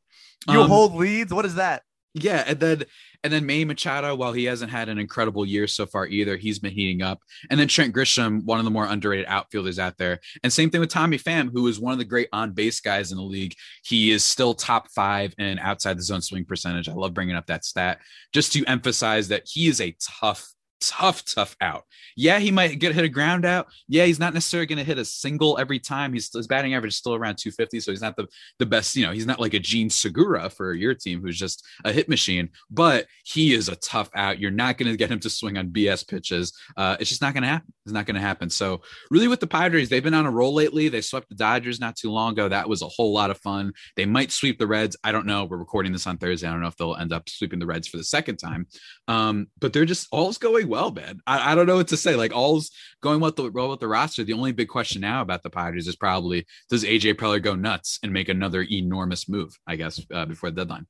You 0.50 0.62
Um, 0.62 0.70
hold 0.70 0.96
leads. 0.96 1.34
What 1.34 1.46
is 1.46 1.56
that? 1.56 1.82
Yeah, 2.24 2.44
and 2.48 2.60
then 2.60 2.84
and 3.24 3.34
then 3.34 3.46
Manny 3.46 3.66
Machado, 3.66 4.16
while 4.16 4.32
he 4.32 4.46
hasn't 4.46 4.72
had 4.72 4.90
an 4.90 5.00
incredible 5.00 5.46
year 5.46 5.68
so 5.68 5.86
far 5.86 6.06
either, 6.08 6.38
he's 6.38 6.60
been 6.60 6.72
heating 6.72 7.02
up. 7.02 7.20
And 7.50 7.60
then 7.60 7.68
Trent 7.68 7.94
Grisham, 7.94 8.44
one 8.46 8.60
of 8.60 8.66
the 8.66 8.72
more 8.72 8.86
underrated 8.86 9.26
outfielders 9.28 9.80
out 9.80 9.98
there. 9.98 10.20
And 10.44 10.54
same 10.54 10.70
thing 10.70 10.82
with 10.82 10.92
Tommy 10.92 11.18
Pham, 11.18 11.52
who 11.52 11.68
is 11.68 11.80
one 11.80 11.94
of 11.94 12.00
the 12.00 12.06
great 12.06 12.30
on 12.32 12.52
base 12.52 12.80
guys 12.80 13.12
in 13.12 13.18
the 13.18 13.24
league. 13.24 13.56
He 13.84 14.12
is 14.12 14.24
still 14.24 14.54
top 14.54 14.90
five 14.92 15.34
in 15.38 15.60
outside 15.60 15.98
the 15.98 16.04
zone 16.04 16.22
swing 16.22 16.46
percentage. 16.46 16.88
I 16.88 16.94
love 16.94 17.14
bringing 17.14 17.36
up 17.36 17.48
that 17.48 17.66
stat 17.66 18.00
just 18.34 18.54
to 18.54 18.66
emphasize 18.66 19.28
that 19.30 19.44
he 19.46 19.68
is 19.68 19.82
a 19.82 19.96
tough. 20.00 20.48
Tough, 20.80 21.26
tough 21.26 21.56
out. 21.60 21.86
Yeah, 22.16 22.38
he 22.38 22.52
might 22.52 22.78
get 22.80 22.94
hit 22.94 23.04
a 23.04 23.10
ground 23.10 23.46
out. 23.46 23.68
Yeah, 23.88 24.06
he's 24.06 24.20
not 24.20 24.34
necessarily 24.34 24.68
going 24.68 24.78
to 24.78 24.84
hit 24.84 25.00
a 25.00 25.06
single 25.06 25.58
every 25.58 25.80
time. 25.80 26.14
He's 26.14 26.32
his 26.32 26.46
batting 26.46 26.76
average 26.76 26.94
is 26.94 26.98
still 26.98 27.16
around 27.16 27.38
250, 27.38 27.80
so 27.80 27.92
he's 27.92 28.02
not 28.02 28.16
the 28.16 28.28
the 28.60 28.66
best. 28.66 28.96
You 28.96 29.06
know, 29.08 29.12
he's 29.12 29.26
not 29.26 29.40
like 29.40 29.56
a 29.56 29.60
Jean 29.60 29.90
Segura 29.90 30.50
for 30.50 30.74
your 30.74 30.94
team, 30.94 31.22
who's 31.22 31.38
just 31.38 31.66
a 31.84 31.92
hit 31.92 32.08
machine. 32.08 32.50
But 32.70 33.08
he 33.24 33.54
is 33.54 33.70
a 33.70 33.76
tough 33.78 34.10
out. 34.14 34.40
You're 34.40 34.52
not 34.52 34.78
going 34.78 34.92
to 34.92 34.98
get 34.98 35.12
him 35.12 35.20
to 35.22 35.30
swing 35.30 35.58
on 35.58 35.70
BS 35.70 36.08
pitches. 36.08 36.54
Uh, 36.76 36.96
it's 37.00 37.10
just 37.10 37.22
not 37.22 37.34
going 37.34 37.44
to 37.44 37.50
happen. 37.50 37.74
It's 37.86 37.94
not 37.94 38.06
going 38.06 38.16
to 38.16 38.22
happen. 38.22 38.50
So 38.50 38.82
really, 39.10 39.28
with 39.28 39.40
the 39.40 39.48
Padres, 39.48 39.90
they've 39.90 40.04
been 40.04 40.14
on 40.14 40.28
a 40.28 40.32
roll 40.32 40.54
lately. 40.54 40.90
They 40.90 41.02
swept 41.02 41.30
the 41.30 41.36
Dodgers 41.36 41.80
not 41.80 41.96
too 41.96 42.12
long 42.12 42.34
ago. 42.34 42.50
That 42.50 42.70
was 42.70 42.84
a 42.84 42.88
whole 42.88 43.14
lot 43.14 43.32
of 43.32 43.40
fun. 43.40 43.74
They 43.96 44.06
might 44.06 44.32
sweep 44.32 44.60
the 44.60 44.68
Reds. 44.68 44.96
I 45.04 45.12
don't 45.12 45.26
know. 45.26 45.46
We're 45.46 45.58
recording 45.58 45.92
this 45.92 46.06
on 46.06 46.18
Thursday. 46.18 46.48
I 46.48 46.52
don't 46.52 46.62
know 46.62 46.68
if 46.68 46.78
they'll 46.78 46.96
end 46.96 47.14
up 47.14 47.30
sweeping 47.30 47.60
the 47.60 47.66
Reds 47.66 47.88
for 47.88 47.98
the 47.98 48.04
second 48.04 48.38
time. 48.38 48.68
Um, 49.08 49.48
but 49.60 49.74
they're 49.74 49.86
just 49.86 50.08
all's 50.12 50.38
going 50.38 50.67
well, 50.68 50.92
man. 50.92 51.20
I, 51.26 51.52
I 51.52 51.56
don't 51.56 51.66
know 51.66 51.78
what 51.78 51.88
to 51.90 51.98
say. 51.98 52.16
Like 52.16 52.36
all's 52.36 52.72
going 53.02 53.20
well 53.20 53.30
with 53.30 53.36
the 53.38 53.52
well 53.52 53.70
with 53.70 53.80
the 53.80 53.88
roster. 53.88 54.24
The 54.24 54.34
only 54.34 54.52
big 54.52 54.68
question 54.68 55.02
now 55.02 55.22
about 55.22 55.44
the 55.44 55.50
Padres 55.50 55.88
is 55.88 55.96
probably 55.96 56.46
does 56.70 56.84
AJ 56.84 57.16
Preller 57.16 57.42
go 57.42 57.56
nuts 57.56 58.00
and 58.04 58.14
make 58.14 58.30
another 58.30 58.66
enormous 58.70 59.28
move? 59.28 59.58
I 59.66 59.76
guess 59.76 60.00
uh, 60.14 60.26
before 60.26 60.52
the 60.52 60.58
deadline. 60.66 60.88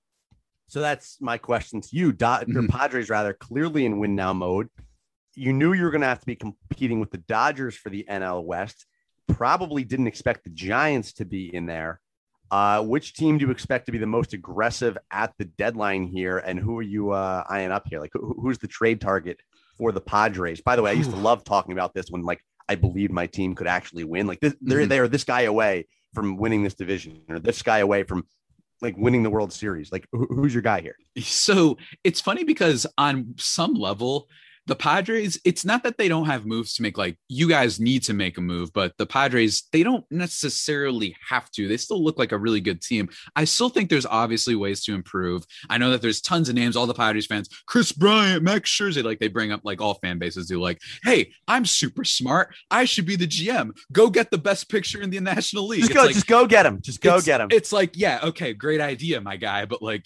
So 0.68 0.82
that's 0.82 1.18
my 1.22 1.38
question 1.38 1.80
to 1.82 1.90
you. 1.92 2.08
Your 2.08 2.13
Mhm. 2.13 2.70
Padres 2.70 3.10
rather 3.10 3.34
clearly 3.34 3.86
in 3.86 4.00
win 4.00 4.16
now 4.16 4.34
mode. 4.34 4.68
You 5.34 5.54
knew 5.54 5.72
you 5.74 5.84
were 5.84 5.92
going 5.92 6.02
to 6.02 6.08
have 6.08 6.20
to 6.20 6.26
be 6.26 6.36
competing 6.36 7.00
with 7.00 7.12
the 7.12 7.20
Dodgers 7.20 7.76
for 7.76 7.90
the 7.90 8.06
NL 8.10 8.44
West. 8.44 8.86
Probably 9.28 9.84
didn't 9.84 10.08
expect 10.08 10.44
the 10.44 10.50
Giants 10.50 11.13
to 11.13 11.26
be 11.26 11.54
in 11.54 11.68
there. 11.68 12.02
Uh, 12.50 12.82
which 12.82 13.13
team 13.13 13.38
do 13.38 13.46
you 13.46 13.52
expect 13.52 13.86
to 13.86 13.92
be 13.92 13.98
the 13.98 14.06
most 14.06 14.34
aggressive 14.34 14.98
at 15.12 15.34
the 15.38 15.44
deadline 15.46 16.06
here, 16.08 16.38
and 16.38 16.58
who 16.60 16.78
are 16.78 16.82
you 16.82 17.12
uh, 17.12 17.44
eyeing 17.50 17.72
up 17.72 17.86
here? 17.90 18.00
Like, 18.00 18.12
who, 18.13 18.38
who's 18.42 18.58
the 18.58 18.68
trade 18.68 19.02
target 19.02 19.40
for 19.78 19.92
the 19.92 20.02
Padres? 20.02 20.62
By 20.62 20.76
the 20.76 20.82
way, 20.82 20.92
I 20.92 20.94
used 20.94 21.12
to 21.12 21.16
love 21.18 21.44
talking 21.44 21.74
about 21.74 21.94
this 21.94 22.08
when 22.10 22.24
like 22.24 22.42
I 22.70 22.76
believed 22.76 23.13
my 23.13 23.28
team 23.28 23.56
could 23.56 23.68
actually 23.68 24.04
win. 24.04 24.28
Like, 24.28 24.40
this, 24.42 24.56
they're 24.62 24.86
Mhm. 24.86 24.90
they're 24.90 25.08
this 25.08 25.24
guy 25.24 25.42
away 25.42 25.88
from 26.13 26.38
winning 26.38 26.63
this 26.63 26.74
division, 26.74 27.22
or 27.30 27.40
this 27.40 27.62
guy 27.62 27.80
away 27.80 28.04
from 28.04 28.26
like 28.82 28.96
winning 28.98 29.24
the 29.24 29.30
World 29.30 29.52
Series. 29.54 29.92
Like, 29.92 30.06
who, 30.12 30.26
who's 30.30 30.54
your 30.54 30.62
guy 30.63 30.82
here? 30.82 30.96
So 31.22 31.78
it's 32.04 32.22
funny 32.22 32.44
because 32.44 32.86
on 32.98 33.34
some 33.38 33.74
level, 33.74 34.28
the 34.67 34.75
Padres, 34.75 35.39
it's 35.45 35.65
not 35.65 35.84
that 35.84 35.97
they 35.97 36.08
don't 36.10 36.25
have 36.25 36.45
moves 36.45 36.73
to 36.75 36.82
make, 36.82 36.97
like 36.97 37.17
you 37.30 37.47
guys 37.47 37.80
need 37.80 38.03
to 38.03 38.13
make 38.13 38.38
a 38.38 38.41
move, 38.41 38.71
but 38.73 38.93
the 38.97 39.06
Padres, 39.06 39.63
they 39.71 39.82
don't 39.82 40.06
necessarily 40.12 41.15
have 41.30 41.49
to. 41.51 41.67
They 41.67 41.77
still 41.77 42.03
look 42.03 42.19
like 42.19 42.32
a 42.34 42.38
really 42.38 42.62
good 42.62 42.82
team. 42.82 43.10
I 43.36 43.45
still 43.45 43.69
think 43.69 43.89
there's 43.89 44.06
obviously 44.06 44.56
ways 44.56 44.84
to 44.84 44.93
improve. 44.93 45.45
I 45.69 45.77
know 45.77 45.91
that 45.91 46.01
there's 46.01 46.21
tons 46.21 46.49
of 46.49 46.56
names, 46.56 46.75
all 46.75 46.86
the 46.86 46.93
Padres 46.93 47.25
fans, 47.25 47.49
Kris 47.65 47.91
Bryant, 47.91 48.43
Max 48.43 48.69
Scherzer, 48.69 49.03
like 49.03 49.19
they 49.19 49.30
bring 49.30 49.51
up, 49.51 49.62
like 49.63 49.82
all 49.82 49.95
fan 49.95 50.19
bases 50.19 50.47
do, 50.47 50.60
like, 50.60 50.80
hey, 51.03 51.32
I'm 51.47 51.65
super 51.65 52.03
smart. 52.03 52.53
I 52.69 52.86
should 52.86 53.06
be 53.06 53.15
the 53.15 53.27
GM. 53.27 53.71
Go 53.91 54.10
get 54.10 54.32
the 54.32 54.38
best 54.38 54.69
picture 54.69 55.01
in 55.01 55.10
the 55.10 55.19
National 55.21 55.67
League. 55.67 55.80
Just 55.80 55.91
It's 55.91 55.97
go, 55.97 56.06
like- 56.06 56.13
just 56.13 56.27
go 56.27 56.45
get 56.45 56.65
him. 56.65 56.82
Just 56.82 57.01
go 57.01 57.21
get 57.21 57.41
him. 57.41 57.47
It's 57.51 57.71
like, 57.71 57.95
yeah, 57.95 58.19
okay, 58.23 58.53
great 58.53 58.82
idea, 58.82 59.21
my 59.21 59.38
guy, 59.38 59.65
but 59.65 59.82
like 59.82 60.06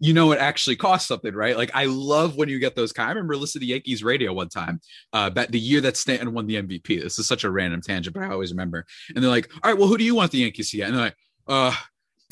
you 0.00 0.14
know 0.14 0.32
it 0.32 0.40
actually 0.40 0.76
costs 0.76 1.06
something, 1.06 1.34
right? 1.34 1.56
Like 1.56 1.70
I 1.74 1.84
love 1.84 2.36
when 2.36 2.48
you 2.48 2.58
get 2.58 2.74
those 2.74 2.90
kind. 2.90 3.08
I 3.08 3.12
remember 3.12 3.36
listening 3.36 3.60
to 3.60 3.66
Yankees 3.66 4.02
radio 4.02 4.32
one 4.32 4.48
time, 4.48 4.80
uh, 5.12 5.28
that 5.30 5.52
the 5.52 5.60
year 5.60 5.82
that 5.82 5.96
Stanton 5.96 6.32
won 6.32 6.46
the 6.46 6.56
MVP. 6.56 7.02
This 7.02 7.18
is 7.18 7.26
such 7.26 7.44
a 7.44 7.50
random 7.50 7.82
tangent, 7.82 8.14
but 8.14 8.22
I 8.22 8.30
always 8.30 8.50
remember. 8.50 8.86
And 9.14 9.22
they're 9.22 9.30
like, 9.30 9.50
all 9.62 9.70
right, 9.70 9.78
well, 9.78 9.88
who 9.88 9.98
do 9.98 10.04
you 10.04 10.14
want 10.14 10.32
the 10.32 10.38
Yankees 10.38 10.70
to 10.70 10.78
get? 10.78 10.88
And 10.88 10.96
they're 10.96 11.04
like, 11.04 11.16
uh, 11.46 11.74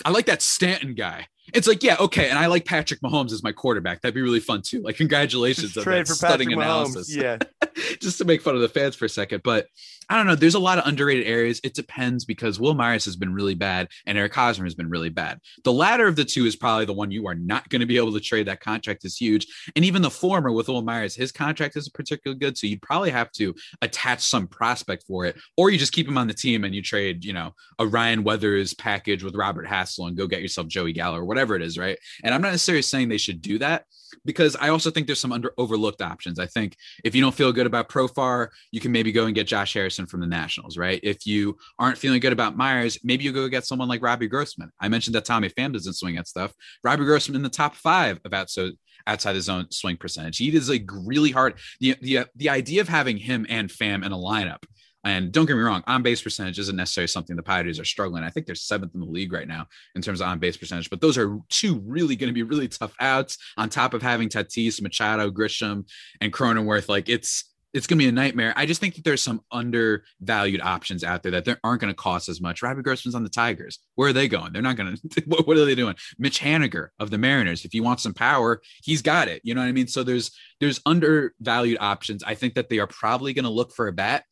I 0.04 0.10
like 0.10 0.26
that 0.26 0.40
Stanton 0.40 0.94
guy. 0.94 1.26
It's 1.52 1.66
like, 1.66 1.82
yeah, 1.82 1.96
okay, 1.98 2.28
and 2.28 2.38
I 2.38 2.46
like 2.46 2.64
Patrick 2.64 3.00
Mahomes 3.00 3.32
as 3.32 3.42
my 3.42 3.52
quarterback. 3.52 4.00
That'd 4.00 4.14
be 4.14 4.20
really 4.20 4.40
fun 4.40 4.62
too. 4.62 4.82
Like, 4.82 4.96
congratulations 4.96 5.72
Just 5.72 5.86
on 5.86 5.92
that 5.92 6.06
for 6.06 6.14
Patrick 6.14 6.16
stunning 6.16 6.48
Mahomes. 6.50 6.62
analysis 6.62 7.16
Yeah. 7.16 7.38
just 8.00 8.18
to 8.18 8.24
make 8.24 8.42
fun 8.42 8.54
of 8.54 8.60
the 8.60 8.68
fans 8.68 8.96
for 8.96 9.06
a 9.06 9.08
second. 9.08 9.42
But 9.42 9.66
I 10.08 10.16
don't 10.16 10.26
know. 10.26 10.34
There's 10.34 10.54
a 10.54 10.58
lot 10.58 10.78
of 10.78 10.86
underrated 10.86 11.26
areas. 11.26 11.60
It 11.62 11.74
depends 11.74 12.24
because 12.24 12.58
Wil 12.58 12.74
Myers 12.74 13.04
has 13.04 13.16
been 13.16 13.32
really 13.32 13.54
bad 13.54 13.88
and 14.06 14.16
Eric 14.16 14.34
Hosmer 14.34 14.64
has 14.64 14.74
been 14.74 14.88
really 14.88 15.10
bad. 15.10 15.38
The 15.64 15.72
latter 15.72 16.06
of 16.06 16.16
the 16.16 16.24
two 16.24 16.46
is 16.46 16.56
probably 16.56 16.86
the 16.86 16.94
one 16.94 17.10
you 17.10 17.26
are 17.26 17.34
not 17.34 17.68
going 17.68 17.80
to 17.80 17.86
be 17.86 17.98
able 17.98 18.12
to 18.12 18.20
trade. 18.20 18.46
That 18.46 18.60
contract 18.60 19.04
is 19.04 19.16
huge. 19.16 19.46
And 19.76 19.84
even 19.84 20.00
the 20.00 20.10
former 20.10 20.50
with 20.50 20.68
Wil 20.68 20.82
Myers, 20.82 21.14
his 21.14 21.30
contract 21.30 21.76
isn't 21.76 21.92
particularly 21.94 22.38
good. 22.38 22.56
So 22.56 22.66
you'd 22.66 22.82
probably 22.82 23.10
have 23.10 23.30
to 23.32 23.54
attach 23.82 24.20
some 24.20 24.46
prospect 24.46 25.04
for 25.06 25.26
it, 25.26 25.36
or 25.56 25.70
you 25.70 25.78
just 25.78 25.92
keep 25.92 26.08
him 26.08 26.18
on 26.18 26.26
the 26.26 26.34
team 26.34 26.64
and 26.64 26.74
you 26.74 26.82
trade, 26.82 27.24
you 27.24 27.34
know, 27.34 27.54
a 27.78 27.86
Ryan 27.86 28.24
Weathers 28.24 28.72
package 28.74 29.22
with 29.22 29.36
Robert 29.36 29.66
Hassell 29.66 30.08
and 30.08 30.16
go 30.16 30.26
get 30.26 30.42
yourself 30.42 30.68
Joey 30.68 30.92
Gallo 30.92 31.18
or 31.18 31.24
whatever 31.24 31.54
it 31.54 31.62
is, 31.62 31.76
right? 31.76 31.98
And 32.24 32.34
I'm 32.34 32.40
not 32.40 32.52
necessarily 32.52 32.82
saying 32.82 33.08
they 33.08 33.18
should 33.18 33.42
do 33.42 33.58
that 33.58 33.84
because 34.24 34.56
I 34.56 34.68
also 34.70 34.90
think 34.90 35.06
there's 35.06 35.20
some 35.20 35.32
under 35.32 35.52
overlooked 35.58 36.02
options. 36.02 36.38
I 36.38 36.46
think 36.46 36.76
if 37.04 37.14
you 37.14 37.20
don't 37.20 37.34
feel 37.34 37.52
good 37.52 37.66
about 37.66 37.88
Profar, 37.88 38.48
you 38.70 38.80
can 38.80 38.92
maybe 38.92 39.12
go 39.12 39.26
and 39.26 39.34
get 39.34 39.46
Josh 39.46 39.76
From 40.06 40.20
the 40.20 40.26
Nationals, 40.26 40.76
right? 40.76 41.00
If 41.02 41.26
you 41.26 41.56
aren't 41.78 41.98
feeling 41.98 42.20
good 42.20 42.32
about 42.32 42.56
Myers, 42.56 42.98
maybe 43.02 43.24
you 43.24 43.32
go 43.32 43.48
get 43.48 43.66
someone 43.66 43.88
like 43.88 44.02
Robbie 44.02 44.28
Grossman. 44.28 44.70
I 44.80 44.88
mentioned 44.88 45.14
that 45.14 45.24
Tommy 45.24 45.48
Pham 45.48 45.72
doesn't 45.72 45.94
swing 45.94 46.16
at 46.16 46.28
stuff. 46.28 46.52
Robbie 46.84 47.04
Grossman 47.04 47.36
in 47.36 47.42
the 47.42 47.48
top 47.48 47.74
five 47.74 48.20
about 48.24 48.50
so 48.50 48.70
outside 49.06 49.34
his 49.34 49.48
own 49.48 49.70
swing 49.70 49.96
percentage. 49.96 50.38
He 50.38 50.54
is 50.54 50.68
like 50.68 50.88
really 50.92 51.30
hard. 51.30 51.54
The 51.80 51.96
the 52.00 52.26
the 52.36 52.50
idea 52.50 52.80
of 52.80 52.88
having 52.88 53.16
him 53.16 53.46
and 53.48 53.68
Pham 53.68 54.04
in 54.04 54.12
a 54.12 54.16
lineup. 54.16 54.62
And 55.04 55.30
don't 55.32 55.46
get 55.46 55.56
me 55.56 55.62
wrong, 55.62 55.84
on 55.86 56.02
base 56.02 56.20
percentage 56.20 56.58
isn't 56.58 56.74
necessarily 56.74 57.06
something 57.06 57.36
the 57.36 57.42
Padres 57.42 57.78
are 57.78 57.84
struggling. 57.84 58.24
I 58.24 58.30
think 58.30 58.46
they're 58.46 58.54
seventh 58.54 58.94
in 58.94 59.00
the 59.00 59.06
league 59.06 59.32
right 59.32 59.46
now 59.46 59.66
in 59.94 60.02
terms 60.02 60.20
of 60.20 60.26
on 60.26 60.40
base 60.40 60.56
percentage, 60.56 60.90
but 60.90 61.00
those 61.00 61.16
are 61.16 61.38
two 61.48 61.80
really 61.86 62.16
going 62.16 62.28
to 62.28 62.34
be 62.34 62.42
really 62.42 62.68
tough 62.68 62.94
outs 63.00 63.38
on 63.56 63.68
top 63.68 63.94
of 63.94 64.02
having 64.02 64.28
Tatis, 64.28 64.82
Machado, 64.82 65.30
Grisham, 65.30 65.88
and 66.20 66.32
Cronenworth. 66.32 66.88
Like 66.88 67.08
it's 67.08 67.44
it's 67.74 67.86
going 67.86 67.98
to 67.98 68.04
be 68.04 68.08
a 68.08 68.12
nightmare. 68.12 68.52
I 68.56 68.64
just 68.66 68.80
think 68.80 68.94
that 68.94 69.04
there's 69.04 69.22
some 69.22 69.42
undervalued 69.52 70.60
options 70.62 71.04
out 71.04 71.22
there 71.22 71.32
that 71.32 71.44
there 71.44 71.60
aren't 71.62 71.80
going 71.80 71.92
to 71.92 71.96
cost 71.96 72.28
as 72.28 72.40
much. 72.40 72.62
Robbie 72.62 72.82
Grossman's 72.82 73.14
on 73.14 73.24
the 73.24 73.28
Tigers. 73.28 73.78
Where 73.94 74.08
are 74.08 74.12
they 74.12 74.26
going? 74.28 74.52
They're 74.52 74.62
not 74.62 74.76
going 74.76 74.96
to. 75.10 75.22
What, 75.26 75.46
what 75.46 75.56
are 75.56 75.64
they 75.64 75.74
doing? 75.74 75.94
Mitch 76.18 76.40
Haniger 76.40 76.88
of 76.98 77.10
the 77.10 77.18
Mariners. 77.18 77.64
If 77.64 77.74
you 77.74 77.82
want 77.82 78.00
some 78.00 78.14
power, 78.14 78.62
he's 78.82 79.02
got 79.02 79.28
it. 79.28 79.42
You 79.44 79.54
know 79.54 79.60
what 79.60 79.68
I 79.68 79.72
mean? 79.72 79.86
So 79.88 80.02
there's 80.02 80.30
there's 80.60 80.80
undervalued 80.86 81.78
options. 81.80 82.22
I 82.24 82.34
think 82.34 82.54
that 82.54 82.68
they 82.68 82.78
are 82.78 82.86
probably 82.86 83.32
going 83.34 83.44
to 83.44 83.50
look 83.50 83.72
for 83.72 83.88
a 83.88 83.92
bat. 83.92 84.24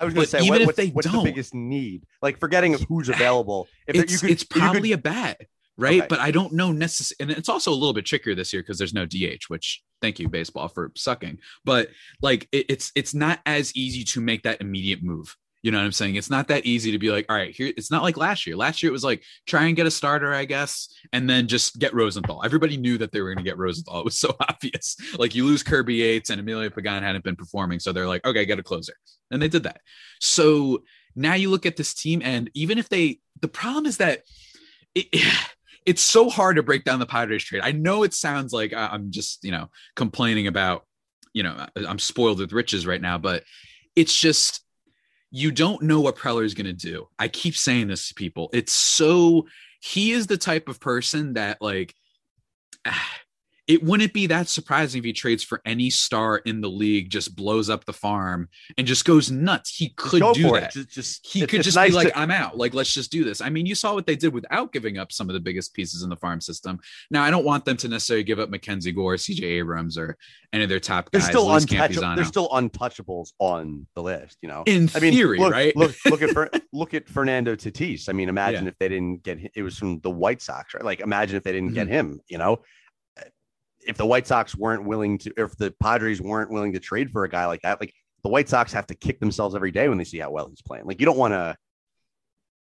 I 0.00 0.04
was 0.04 0.14
going 0.14 0.24
to 0.24 0.30
say, 0.30 0.38
even 0.40 0.50
what, 0.50 0.60
if 0.62 0.66
what's, 0.66 0.76
they 0.76 0.88
what's 0.88 1.06
the 1.06 1.12
don't- 1.12 1.24
biggest 1.24 1.54
need? 1.54 2.04
Like 2.20 2.38
forgetting 2.40 2.74
who's 2.88 3.08
available. 3.08 3.68
If 3.86 3.94
it's 3.96 4.12
you 4.12 4.18
could, 4.18 4.30
it's 4.30 4.42
you 4.42 4.48
could- 4.48 4.60
probably 4.60 4.92
a 4.92 4.98
bat, 4.98 5.40
right? 5.76 6.00
Okay. 6.00 6.06
But 6.08 6.20
I 6.20 6.30
don't 6.30 6.52
know 6.52 6.72
necessarily, 6.72 7.32
and 7.32 7.38
it's 7.38 7.48
also 7.48 7.70
a 7.70 7.74
little 7.74 7.92
bit 7.92 8.06
trickier 8.06 8.34
this 8.34 8.52
year 8.52 8.62
because 8.62 8.78
there's 8.78 8.94
no 8.94 9.06
DH. 9.06 9.44
Which 9.48 9.82
thank 10.00 10.18
you 10.18 10.28
baseball 10.28 10.68
for 10.68 10.92
sucking. 10.96 11.38
But 11.64 11.88
like 12.20 12.48
it, 12.52 12.66
it's 12.68 12.92
it's 12.94 13.14
not 13.14 13.40
as 13.46 13.74
easy 13.76 14.04
to 14.04 14.20
make 14.20 14.42
that 14.42 14.60
immediate 14.60 15.02
move. 15.02 15.36
You 15.62 15.70
know 15.70 15.78
what 15.78 15.84
I'm 15.84 15.92
saying? 15.92 16.16
It's 16.16 16.30
not 16.30 16.48
that 16.48 16.66
easy 16.66 16.90
to 16.90 16.98
be 16.98 17.10
like, 17.10 17.26
all 17.28 17.36
right, 17.36 17.54
here. 17.54 17.72
It's 17.76 17.90
not 17.90 18.02
like 18.02 18.16
last 18.16 18.48
year. 18.48 18.56
Last 18.56 18.82
year 18.82 18.90
it 18.90 18.92
was 18.92 19.04
like 19.04 19.22
try 19.46 19.66
and 19.66 19.76
get 19.76 19.86
a 19.86 19.92
starter, 19.92 20.34
I 20.34 20.44
guess, 20.44 20.88
and 21.12 21.30
then 21.30 21.46
just 21.46 21.78
get 21.78 21.94
Rosenthal. 21.94 22.42
Everybody 22.44 22.76
knew 22.76 22.98
that 22.98 23.12
they 23.12 23.20
were 23.20 23.28
going 23.32 23.44
to 23.44 23.48
get 23.48 23.58
Rosenthal. 23.58 24.00
It 24.00 24.04
was 24.04 24.18
so 24.18 24.34
obvious. 24.48 24.96
Like 25.16 25.36
you 25.36 25.44
lose 25.44 25.62
Kirby 25.62 25.94
Yates 25.94 26.30
and 26.30 26.40
Emilio 26.40 26.68
Pagan 26.68 27.04
hadn't 27.04 27.22
been 27.22 27.36
performing, 27.36 27.78
so 27.78 27.92
they're 27.92 28.08
like, 28.08 28.26
okay, 28.26 28.44
get 28.44 28.58
a 28.58 28.62
closer, 28.62 28.94
and 29.30 29.40
they 29.40 29.48
did 29.48 29.62
that. 29.62 29.80
So 30.20 30.82
now 31.14 31.34
you 31.34 31.48
look 31.48 31.64
at 31.64 31.76
this 31.76 31.94
team, 31.94 32.22
and 32.24 32.50
even 32.54 32.78
if 32.78 32.88
they, 32.88 33.20
the 33.40 33.48
problem 33.48 33.86
is 33.86 33.98
that 33.98 34.22
it, 34.96 35.06
it's 35.86 36.02
so 36.02 36.30
hard 36.30 36.56
to 36.56 36.62
break 36.62 36.84
down 36.84 36.98
the 36.98 37.06
Padres 37.06 37.44
trade. 37.44 37.62
I 37.64 37.72
know 37.72 38.02
it 38.02 38.14
sounds 38.14 38.52
like 38.52 38.72
I- 38.72 38.88
I'm 38.88 39.10
just, 39.10 39.44
you 39.44 39.50
know, 39.50 39.70
complaining 39.96 40.46
about, 40.46 40.86
you 41.32 41.42
know, 41.42 41.52
uh, 41.52 41.66
I'm 41.88 41.98
spoiled 41.98 42.38
with 42.38 42.52
riches 42.52 42.86
right 42.86 43.00
now, 43.00 43.18
but 43.18 43.44
it's 43.96 44.16
just, 44.16 44.64
you 45.30 45.50
don't 45.50 45.82
know 45.82 46.00
what 46.00 46.16
Preller 46.16 46.44
is 46.44 46.54
going 46.54 46.66
to 46.66 46.72
do. 46.72 47.08
I 47.18 47.28
keep 47.28 47.56
saying 47.56 47.88
this 47.88 48.08
to 48.08 48.14
people. 48.14 48.50
It's 48.52 48.72
so, 48.72 49.46
he 49.80 50.12
is 50.12 50.26
the 50.26 50.36
type 50.36 50.68
of 50.68 50.78
person 50.78 51.34
that, 51.34 51.60
like, 51.60 51.94
ah, 52.86 53.10
it 53.68 53.82
wouldn't 53.82 54.12
be 54.12 54.26
that 54.26 54.48
surprising 54.48 54.98
if 54.98 55.04
he 55.04 55.12
trades 55.12 55.44
for 55.44 55.62
any 55.64 55.88
star 55.88 56.38
in 56.38 56.60
the 56.60 56.68
league, 56.68 57.10
just 57.10 57.36
blows 57.36 57.70
up 57.70 57.84
the 57.84 57.92
farm 57.92 58.48
and 58.76 58.86
just 58.86 59.04
goes 59.04 59.30
nuts. 59.30 59.76
He 59.76 59.90
could 59.90 60.20
go 60.20 60.34
do 60.34 60.50
that. 60.52 60.72
Just, 60.72 60.90
just 60.90 61.26
he 61.26 61.46
could 61.46 61.62
just 61.62 61.76
nice 61.76 61.90
be 61.90 61.96
like, 61.96 62.08
to- 62.08 62.18
I'm 62.18 62.32
out. 62.32 62.58
Like, 62.58 62.74
let's 62.74 62.92
just 62.92 63.12
do 63.12 63.22
this. 63.22 63.40
I 63.40 63.50
mean, 63.50 63.66
you 63.66 63.76
saw 63.76 63.94
what 63.94 64.06
they 64.06 64.16
did 64.16 64.34
without 64.34 64.72
giving 64.72 64.98
up 64.98 65.12
some 65.12 65.30
of 65.30 65.34
the 65.34 65.40
biggest 65.40 65.74
pieces 65.74 66.02
in 66.02 66.10
the 66.10 66.16
farm 66.16 66.40
system. 66.40 66.80
Now, 67.10 67.22
I 67.22 67.30
don't 67.30 67.44
want 67.44 67.64
them 67.64 67.76
to 67.78 67.88
necessarily 67.88 68.24
give 68.24 68.40
up 68.40 68.50
Mackenzie 68.50 68.90
Gore, 68.90 69.14
CJ 69.14 69.42
Abrams, 69.44 69.96
or 69.96 70.16
any 70.52 70.64
of 70.64 70.68
their 70.68 70.80
top 70.80 71.10
they're 71.12 71.20
guys. 71.20 71.30
still 71.30 71.46
Luis 71.46 71.62
untouchable. 71.62 72.16
They're 72.16 72.24
still 72.24 72.48
untouchables 72.48 73.32
on 73.38 73.86
the 73.94 74.02
list. 74.02 74.38
You 74.42 74.48
know, 74.48 74.64
in 74.66 74.90
I 74.94 74.98
mean, 74.98 75.14
theory, 75.14 75.38
look, 75.38 75.52
right? 75.52 75.74
look, 75.76 75.94
look 76.06 76.22
at 76.22 76.30
Fer- 76.34 76.50
look 76.72 76.94
at 76.94 77.08
Fernando 77.08 77.54
Tatis. 77.54 78.08
I 78.08 78.12
mean, 78.12 78.28
imagine 78.28 78.64
Yeah. 78.64 78.70
if 78.70 78.78
they 78.78 78.88
didn't 78.88 79.22
get 79.22 79.38
it 79.54 79.62
was 79.62 79.78
from 79.78 80.00
the 80.00 80.10
White 80.10 80.42
Sox, 80.42 80.74
right? 80.74 80.84
Like, 80.84 81.00
imagine 81.00 81.36
if 81.36 81.44
they 81.44 81.52
didn't 81.52 81.74
get 81.74 81.86
mm-hmm. 81.86 81.94
him. 81.94 82.20
You 82.28 82.38
know, 82.38 82.62
if 83.86 83.96
the 83.96 84.06
White 84.06 84.26
Sox 84.26 84.54
weren't 84.56 84.84
willing 84.84 85.18
to, 85.18 85.32
if 85.36 85.56
the 85.56 85.74
Padres 85.82 86.20
weren't 86.20 86.50
willing 86.50 86.72
to 86.74 86.80
trade 86.80 87.10
for 87.10 87.24
a 87.24 87.28
guy 87.28 87.46
like 87.46 87.62
that, 87.62 87.80
like 87.80 87.92
the 88.22 88.28
White 88.28 88.48
Sox 88.48 88.72
have 88.72 88.86
to 88.88 88.94
kick 88.94 89.18
themselves 89.20 89.54
every 89.54 89.70
day 89.72 89.88
when 89.88 89.98
they 89.98 90.04
see 90.04 90.18
how 90.18 90.30
well 90.30 90.48
he's 90.48 90.62
playing. 90.62 90.84
Like, 90.86 91.00
you 91.00 91.06
don't 91.06 91.18
want 91.18 91.32
to, 91.32 91.56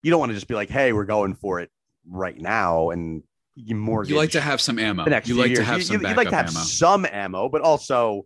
you 0.03 0.09
don't 0.11 0.19
want 0.19 0.31
to 0.31 0.35
just 0.35 0.47
be 0.47 0.55
like, 0.55 0.69
hey, 0.69 0.93
we're 0.93 1.05
going 1.05 1.35
for 1.35 1.59
it 1.59 1.69
right 2.09 2.37
now, 2.39 2.89
and 2.89 3.23
you 3.55 3.75
mortgage. 3.75 4.09
you 4.11 4.17
like 4.17 4.31
to 4.31 4.41
have 4.41 4.59
some 4.59 4.79
ammo. 4.79 5.03
the 5.03 5.09
next 5.11 5.27
You 5.27 5.35
like 5.35 5.53
to 5.55 5.63
have 5.63 5.77
You- 5.79 5.83
some 5.83 6.01
you, 6.01 6.07
would 6.07 6.17
like 6.17 6.29
to 6.29 6.35
have 6.35 6.47
ammo. 6.47 6.59
some 6.59 7.05
ammo, 7.05 7.49
but 7.49 7.61
also 7.61 8.25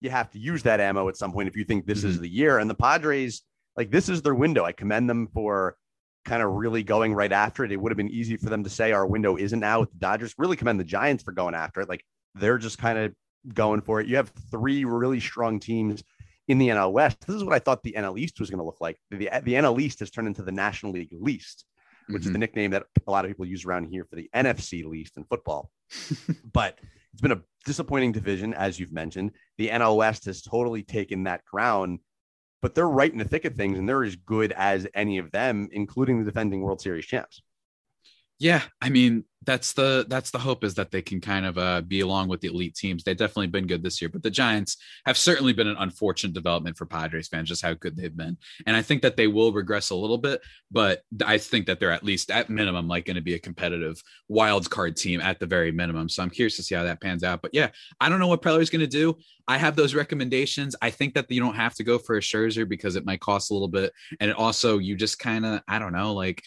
you 0.00 0.10
have 0.10 0.30
to 0.30 0.38
use 0.38 0.62
that 0.64 0.80
ammo 0.80 1.08
at 1.08 1.16
some 1.16 1.32
point 1.32 1.48
if 1.48 1.56
you 1.56 1.64
think 1.64 1.86
this 1.86 1.98
Mm-hmm. 2.00 2.08
is 2.08 2.20
the 2.20 2.28
year. 2.28 2.58
And 2.58 2.68
the 2.68 2.74
Padres, 2.74 3.42
like 3.76 3.90
this 3.90 4.08
is 4.08 4.22
their 4.22 4.34
window. 4.34 4.64
I 4.64 4.72
commend 4.72 5.08
them 5.08 5.28
for 5.32 5.76
kind 6.28 6.42
of 6.42 6.52
really 6.52 6.82
going 6.82 7.14
right 7.14 7.32
after 7.32 7.64
it. 7.64 7.72
It 7.72 7.80
would 7.80 7.90
have 7.90 7.96
been 7.96 8.10
easy 8.10 8.36
for 8.36 8.50
them 8.50 8.62
to 8.64 8.70
say 8.70 8.92
our 8.92 9.06
window 9.06 9.36
isn't 9.36 9.58
now 9.60 9.80
with 9.80 9.90
the 9.92 9.98
Dodgers. 9.98 10.34
Really 10.38 10.56
commend 10.56 10.78
the 10.78 10.84
Giants 10.84 11.24
for 11.24 11.32
going 11.32 11.54
after 11.54 11.80
it. 11.80 11.88
Like 11.88 12.04
they're 12.34 12.58
just 12.58 12.78
kind 12.78 12.98
of 12.98 13.14
going 13.54 13.80
for 13.80 14.00
it. 14.00 14.06
You 14.06 14.16
have 14.16 14.30
three 14.50 14.84
really 14.84 15.20
strong 15.20 15.58
teams 15.58 16.04
in 16.46 16.58
the 16.58 16.68
NL 16.68 16.92
West. 16.92 17.26
This 17.26 17.36
is 17.36 17.44
what 17.44 17.54
I 17.54 17.58
thought 17.58 17.82
the 17.82 17.94
NL 17.96 18.18
East 18.18 18.40
was 18.40 18.50
going 18.50 18.58
to 18.58 18.64
look 18.64 18.80
like. 18.80 18.96
The, 19.10 19.28
the 19.42 19.54
NL 19.54 19.80
East 19.80 20.00
has 20.00 20.10
turned 20.10 20.28
into 20.28 20.42
the 20.42 20.52
National 20.52 20.92
League 20.92 21.08
Least, 21.12 21.64
which 22.08 22.22
is 22.24 22.28
Mhm. 22.30 22.32
the 22.32 22.38
nickname 22.38 22.70
that 22.72 22.84
a 23.06 23.10
lot 23.10 23.24
of 23.24 23.30
people 23.30 23.44
use 23.46 23.64
around 23.64 23.86
here 23.86 24.04
for 24.04 24.16
the 24.16 24.30
NFC 24.34 24.84
Least 24.84 25.16
in 25.16 25.24
football. 25.24 25.70
but 26.52 26.78
it's 27.12 27.20
been 27.22 27.32
a 27.32 27.42
disappointing 27.64 28.12
division, 28.12 28.54
as 28.54 28.78
you've 28.78 28.92
mentioned. 28.92 29.32
The 29.58 29.68
NL 29.70 29.96
West 29.96 30.24
has 30.26 30.42
totally 30.42 30.82
taken 30.82 31.24
that 31.24 31.44
crown, 31.44 31.98
but 32.60 32.74
they're 32.74 32.88
right 32.88 33.12
in 33.12 33.18
the 33.18 33.24
thick 33.24 33.44
of 33.44 33.54
things, 33.54 33.78
and 33.78 33.88
they're 33.88 34.04
as 34.04 34.16
good 34.16 34.52
as 34.52 34.86
any 34.94 35.18
of 35.18 35.30
them, 35.30 35.68
including 35.72 36.18
the 36.18 36.24
defending 36.24 36.62
World 36.62 36.80
Series 36.80 37.06
champs. 37.06 37.42
Yeah, 38.38 38.62
I 38.80 38.88
mean 38.88 39.24
that's 39.48 39.72
the 39.72 40.04
that's 40.08 40.30
the 40.30 40.38
hope 40.38 40.62
is 40.62 40.74
that 40.74 40.90
they 40.90 41.00
can 41.00 41.22
kind 41.22 41.46
of 41.46 41.56
uh, 41.56 41.80
be 41.80 42.00
along 42.00 42.28
with 42.28 42.42
the 42.42 42.48
elite 42.48 42.74
teams. 42.74 43.02
They've 43.02 43.16
definitely 43.16 43.46
been 43.46 43.66
good 43.66 43.82
this 43.82 44.00
year, 44.00 44.10
but 44.10 44.22
the 44.22 44.30
Giants 44.30 44.76
have 45.06 45.16
certainly 45.16 45.54
been 45.54 45.66
an 45.66 45.76
unfortunate 45.78 46.34
development 46.34 46.76
for 46.76 46.84
Padres 46.84 47.28
fans, 47.28 47.48
just 47.48 47.62
how 47.62 47.72
good 47.72 47.96
they've 47.96 48.14
been. 48.14 48.36
And 48.66 48.76
I 48.76 48.82
think 48.82 49.00
that 49.02 49.16
they 49.16 49.26
will 49.26 49.52
regress 49.52 49.88
a 49.88 49.96
little 49.96 50.18
bit, 50.18 50.42
but 50.70 51.00
I 51.24 51.38
think 51.38 51.66
that 51.66 51.80
they're 51.80 51.92
at 51.92 52.04
least 52.04 52.30
at 52.30 52.50
minimum 52.50 52.88
like 52.88 53.06
going 53.06 53.14
to 53.16 53.22
be 53.22 53.34
a 53.34 53.38
competitive 53.38 54.02
wild 54.28 54.68
card 54.68 54.96
team 54.96 55.22
at 55.22 55.40
the 55.40 55.46
very 55.46 55.72
minimum. 55.72 56.10
So 56.10 56.22
I'm 56.22 56.30
curious 56.30 56.56
to 56.56 56.62
see 56.62 56.74
how 56.74 56.82
that 56.82 57.00
pans 57.00 57.24
out. 57.24 57.40
But 57.40 57.54
yeah, 57.54 57.70
I 58.00 58.10
don't 58.10 58.20
know 58.20 58.28
what 58.28 58.42
Preller's 58.42 58.70
going 58.70 58.80
to 58.80 58.86
do. 58.86 59.16
I 59.46 59.56
have 59.56 59.76
those 59.76 59.94
recommendations. 59.94 60.76
I 60.82 60.90
think 60.90 61.14
that 61.14 61.30
you 61.30 61.40
don't 61.40 61.54
have 61.54 61.74
to 61.76 61.84
go 61.84 61.96
for 61.96 62.18
a 62.18 62.20
Scherzer 62.20 62.68
because 62.68 62.96
it 62.96 63.06
might 63.06 63.20
cost 63.20 63.50
a 63.50 63.54
little 63.54 63.68
bit, 63.68 63.94
and 64.20 64.30
it 64.30 64.36
also 64.36 64.76
you 64.76 64.94
just 64.94 65.18
kind 65.18 65.46
of 65.46 65.62
I 65.66 65.78
don't 65.78 65.94
know 65.94 66.12
like 66.12 66.42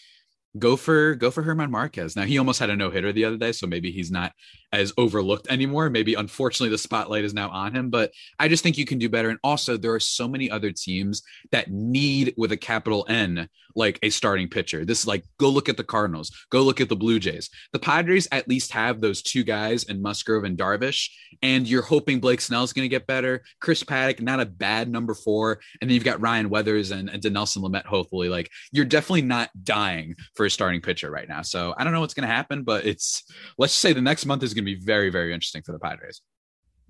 go 0.58 0.76
for 0.76 1.14
go 1.14 1.30
for 1.30 1.42
German 1.42 1.70
Marquez. 1.70 2.16
Now 2.16 2.24
he 2.24 2.38
almost 2.38 2.60
had 2.60 2.70
a 2.70 2.76
no 2.76 2.90
hitter 2.90 3.12
the 3.12 3.24
other 3.24 3.36
day, 3.36 3.52
so 3.52 3.66
maybe 3.66 3.90
he's 3.90 4.10
not 4.10 4.32
as 4.72 4.92
overlooked 4.96 5.48
anymore. 5.50 5.90
Maybe 5.90 6.14
unfortunately 6.14 6.70
the 6.70 6.78
spotlight 6.78 7.24
is 7.24 7.34
now 7.34 7.50
on 7.50 7.74
him, 7.74 7.90
but 7.90 8.12
I 8.38 8.48
just 8.48 8.62
think 8.62 8.78
you 8.78 8.86
can 8.86 8.98
do 8.98 9.08
better. 9.08 9.28
And 9.28 9.38
also 9.42 9.76
there 9.76 9.92
are 9.92 10.00
so 10.00 10.28
many 10.28 10.50
other 10.50 10.72
teams 10.72 11.22
that 11.50 11.70
need 11.70 12.34
with 12.36 12.52
a 12.52 12.56
capital 12.56 13.06
N 13.08 13.48
like 13.74 13.98
a 14.02 14.10
starting 14.10 14.48
pitcher. 14.48 14.84
This 14.84 15.00
is 15.00 15.06
like 15.06 15.24
go 15.38 15.48
look 15.48 15.68
at 15.68 15.76
the 15.76 15.84
Cardinals, 15.84 16.30
go 16.50 16.62
look 16.62 16.80
at 16.80 16.88
the 16.88 16.96
Blue 16.96 17.18
Jays. 17.18 17.50
The 17.72 17.78
Padres 17.78 18.28
at 18.32 18.48
least 18.48 18.72
have 18.72 19.00
those 19.00 19.22
two 19.22 19.44
guys 19.44 19.84
in 19.84 20.02
Musgrove 20.02 20.44
and 20.44 20.58
Darvish, 20.58 21.08
and 21.42 21.68
you're 21.68 21.82
hoping 21.82 22.20
Blake 22.20 22.40
Snell's 22.40 22.72
going 22.72 22.84
to 22.84 22.88
get 22.88 23.06
better. 23.06 23.42
Chris 23.60 23.82
Paddack, 23.82 24.20
not 24.20 24.40
a 24.40 24.46
bad 24.46 24.90
number 24.90 25.14
four, 25.14 25.60
and 25.80 25.88
then 25.88 25.94
you've 25.94 26.04
got 26.04 26.20
Ryan 26.20 26.50
Weathers 26.50 26.90
and, 26.90 27.08
and 27.08 27.22
Dinelson 27.22 27.62
Lamet. 27.62 27.86
Hopefully, 27.86 28.28
like 28.28 28.50
you're 28.72 28.84
definitely 28.84 29.22
not 29.22 29.50
dying 29.62 30.14
for 30.34 30.41
starting 30.50 30.80
pitcher 30.80 31.10
right 31.10 31.28
now. 31.28 31.42
So 31.42 31.74
I 31.76 31.84
don't 31.84 31.92
know 31.92 32.00
what's 32.00 32.14
going 32.14 32.28
to 32.28 32.34
happen, 32.34 32.62
but 32.62 32.84
it's 32.86 33.24
let's 33.58 33.74
say 33.74 33.92
the 33.92 34.00
next 34.00 34.26
month 34.26 34.42
is 34.42 34.54
going 34.54 34.64
to 34.64 34.74
be 34.74 34.80
very 34.80 35.10
very 35.10 35.32
interesting 35.32 35.62
for 35.62 35.72
the 35.72 35.78
Padres. 35.78 36.20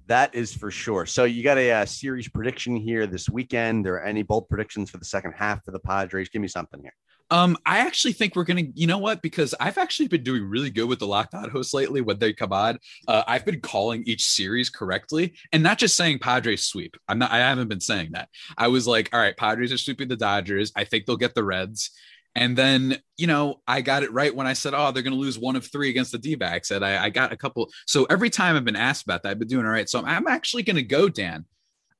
That 0.07 0.35
is 0.35 0.53
for 0.53 0.71
sure. 0.71 1.07
So 1.07 1.25
you 1.25 1.43
got 1.43 1.59
a, 1.59 1.71
a, 1.71 1.83
uh, 1.83 1.87
series 1.87 2.29
prediction 2.29 2.75
here 2.77 3.07
this 3.07 3.29
weekend, 3.29 3.87
There 3.87 3.95
are 3.95 4.05
any 4.05 4.23
bold 4.23 4.49
predictions 4.49 4.91
for 4.91 4.99
the 4.99 5.05
second 5.05 5.33
half 5.33 5.65
for 5.65 5.71
the 5.71 5.79
Padres? 5.79 6.29
Give 6.29 6.43
me 6.43 6.49
something 6.49 6.81
here. 6.83 6.93
Um, 7.31 7.57
I 7.65 7.79
actually 7.79 8.13
think 8.13 8.37
we're 8.37 8.45
gonna, 8.45 8.65
you 8.75 8.87
know 8.87 8.99
what? 8.99 9.23
Because 9.23 9.55
I've 9.59 9.79
actually 9.79 10.09
been 10.09 10.23
doing 10.23 10.45
really 10.45 10.69
good 10.69 10.85
with 10.85 10.99
the 10.99 11.07
locked 11.07 11.33
hosts 11.33 11.73
lately 11.73 12.03
when 12.03 12.19
they 12.19 12.35
come 12.35 12.53
on. 12.53 12.79
Uh, 13.09 13.23
I've 13.27 13.47
been 13.47 13.61
calling 13.61 14.03
each 14.05 14.23
series 14.23 14.69
correctly 14.69 15.33
and 15.51 15.63
not 15.63 15.79
just 15.79 15.97
saying 15.97 16.19
Padres 16.19 16.65
sweep. 16.65 16.95
I'm 17.09 17.19
not. 17.19 17.31
I 17.31 17.39
haven't 17.39 17.69
been 17.69 17.81
saying 17.81 18.11
that. 18.13 18.29
I 18.59 18.69
was 18.69 18.87
like, 18.87 19.09
all 19.15 19.21
right, 19.21 19.35
Padres 19.35 19.73
are 19.73 19.79
sweeping 19.79 20.09
the 20.09 20.17
Dodgers. 20.17 20.73
I 20.77 20.85
think 20.85 21.07
they'll 21.07 21.17
get 21.17 21.35
the 21.35 21.43
Reds. 21.43 21.91
And 22.35 22.57
then, 22.57 22.99
you 23.16 23.26
know, 23.26 23.61
I 23.66 23.83
got 23.83 24.03
it 24.03 24.12
right 24.12 24.35
when 24.35 24.47
I 24.47 24.55
said, 24.55 24.72
oh, 24.74 24.91
they're 24.91 25.03
going 25.03 25.12
to 25.12 25.20
lose 25.20 25.39
one 25.39 25.57
of 25.57 25.66
three 25.66 25.91
against 25.91 26.12
the 26.12 26.18
D 26.18 26.35
backs. 26.35 26.70
And 26.70 26.85
I, 26.85 27.05
I, 27.05 27.11
got 27.11 27.33
a 27.33 27.37
couple. 27.37 27.70
So 27.87 28.05
every 28.05 28.30
time 28.30 28.57
I've 28.57 28.64
been 28.64 28.74
asked 28.74 29.05
about 29.05 29.22
that, 29.22 29.30
I've 29.30 29.39
been 29.39 29.49
doing 29.49 29.66
all 29.66 29.72
right. 29.72 29.89
So 29.89 30.03
I'm 30.03 30.26
actually 30.26 30.62
going 30.62 30.76
to 30.76 30.83
go, 30.83 31.09
Dan. 31.09 31.45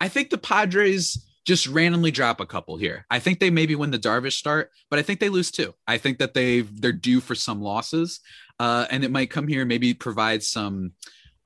I 0.01 0.09
think 0.09 0.30
the 0.30 0.39
Padres 0.39 1.28
just 1.45 1.66
randomly 1.66 2.11
drop 2.11 2.41
a 2.41 2.47
couple 2.47 2.76
here. 2.76 3.05
I 3.11 3.18
think 3.18 3.41
they 3.41 3.51
maybe 3.51 3.74
win 3.74 3.91
the 3.91 3.99
Darvish 3.99 4.35
start, 4.35 4.70
but 4.91 4.99
I 4.99 5.03
think 5.03 5.20
they 5.20 5.28
lose 5.28 5.51
two. 5.51 5.74
I 5.87 5.99
think 5.99 6.18
that 6.18 6.35
they 6.35 6.61
they're 6.61 6.93
due 6.93 7.20
for 7.20 7.35
some 7.35 7.61
losses. 7.61 8.20
Uh, 8.59 8.87
and 8.91 9.05
it 9.05 9.11
might 9.11 9.30
come 9.30 9.49
here, 9.49 9.64
maybe 9.64 9.93
provide 9.93 10.43
some 10.43 10.93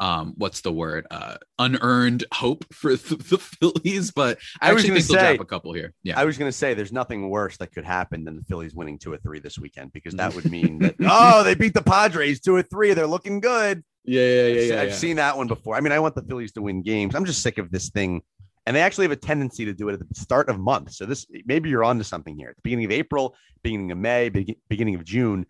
um 0.01 0.34
what's 0.36 0.61
the 0.61 0.72
word 0.72 1.07
uh 1.11 1.36
unearned 1.59 2.24
hope 2.32 2.64
for 2.72 2.97
the, 2.97 3.16
the 3.30 3.38
Phillies 3.38 4.11
but 4.11 4.38
I, 4.61 4.68
I 4.68 4.72
actually 4.72 4.90
think 4.90 5.05
say, 5.05 5.14
they'll 5.14 5.36
drop 5.36 5.40
a 5.40 5.49
couple 5.49 5.72
here. 5.72 5.94
Yeah. 6.03 6.18
I 6.18 6.24
was 6.24 6.36
gonna 6.36 6.53
say 6.53 6.74
there's 6.74 6.92
nothing 6.92 7.30
worse 7.30 7.57
that 7.59 7.72
could 7.72 7.84
happen 7.84 8.24
than 8.24 8.36
the 8.36 8.42
Phillies 8.42 8.74
winning 8.74 8.99
two 8.99 9.12
or 9.12 9.18
three 9.18 9.40
this 9.40 9.59
weekend 9.59 9.92
because 9.92 10.14
that 10.14 10.34
would 10.34 10.51
mean 10.51 10.78
that 10.80 10.97
oh 11.01 11.42
they 11.42 11.55
beat 11.55 11.74
the 11.74 11.82
Padres 11.82 12.40
two 12.40 12.55
or 12.55 12.62
three 12.62 12.94
they're 12.94 13.07
looking 13.07 13.40
good. 13.40 13.82
Yeah 14.05 14.20
yeah 14.20 14.28
yeah, 14.28 14.47
I've, 14.47 14.68
yeah, 14.68 14.80
I've 14.82 14.88
yeah. 14.88 14.94
seen 14.94 15.16
that 15.16 15.36
one 15.36 15.47
before. 15.47 15.76
I 15.76 15.80
mean 15.80 15.92
I 15.92 15.99
want 15.99 16.14
the 16.14 16.22
Phillies 16.22 16.53
to 16.53 16.62
win 16.62 16.82
games. 16.82 17.14
I'm 17.14 17.24
just 17.24 17.42
sick 17.42 17.59
of 17.59 17.70
this 17.70 17.90
thing 17.90 18.22
and 18.66 18.74
they 18.74 18.82
actually 18.82 19.05
have 19.05 19.12
a 19.12 19.16
tendency 19.16 19.64
to 19.64 19.72
do 19.72 19.88
it 19.88 19.94
at 19.94 20.01
the 20.01 20.14
start 20.14 20.49
of 20.49 20.59
month. 20.59 20.92
So 20.92 21.07
this 21.07 21.26
maybe 21.47 21.70
you're 21.70 21.84
onto 21.84 22.03
something 22.03 22.36
here. 22.36 22.51
At 22.51 22.57
the 22.57 22.62
beginning 22.62 22.84
of 22.86 22.90
April 22.90 23.34
beginning 23.62 23.92
of 23.92 23.99
May 23.99 24.28
beginning 24.28 24.94
of 24.97 25.05
June 25.05 25.47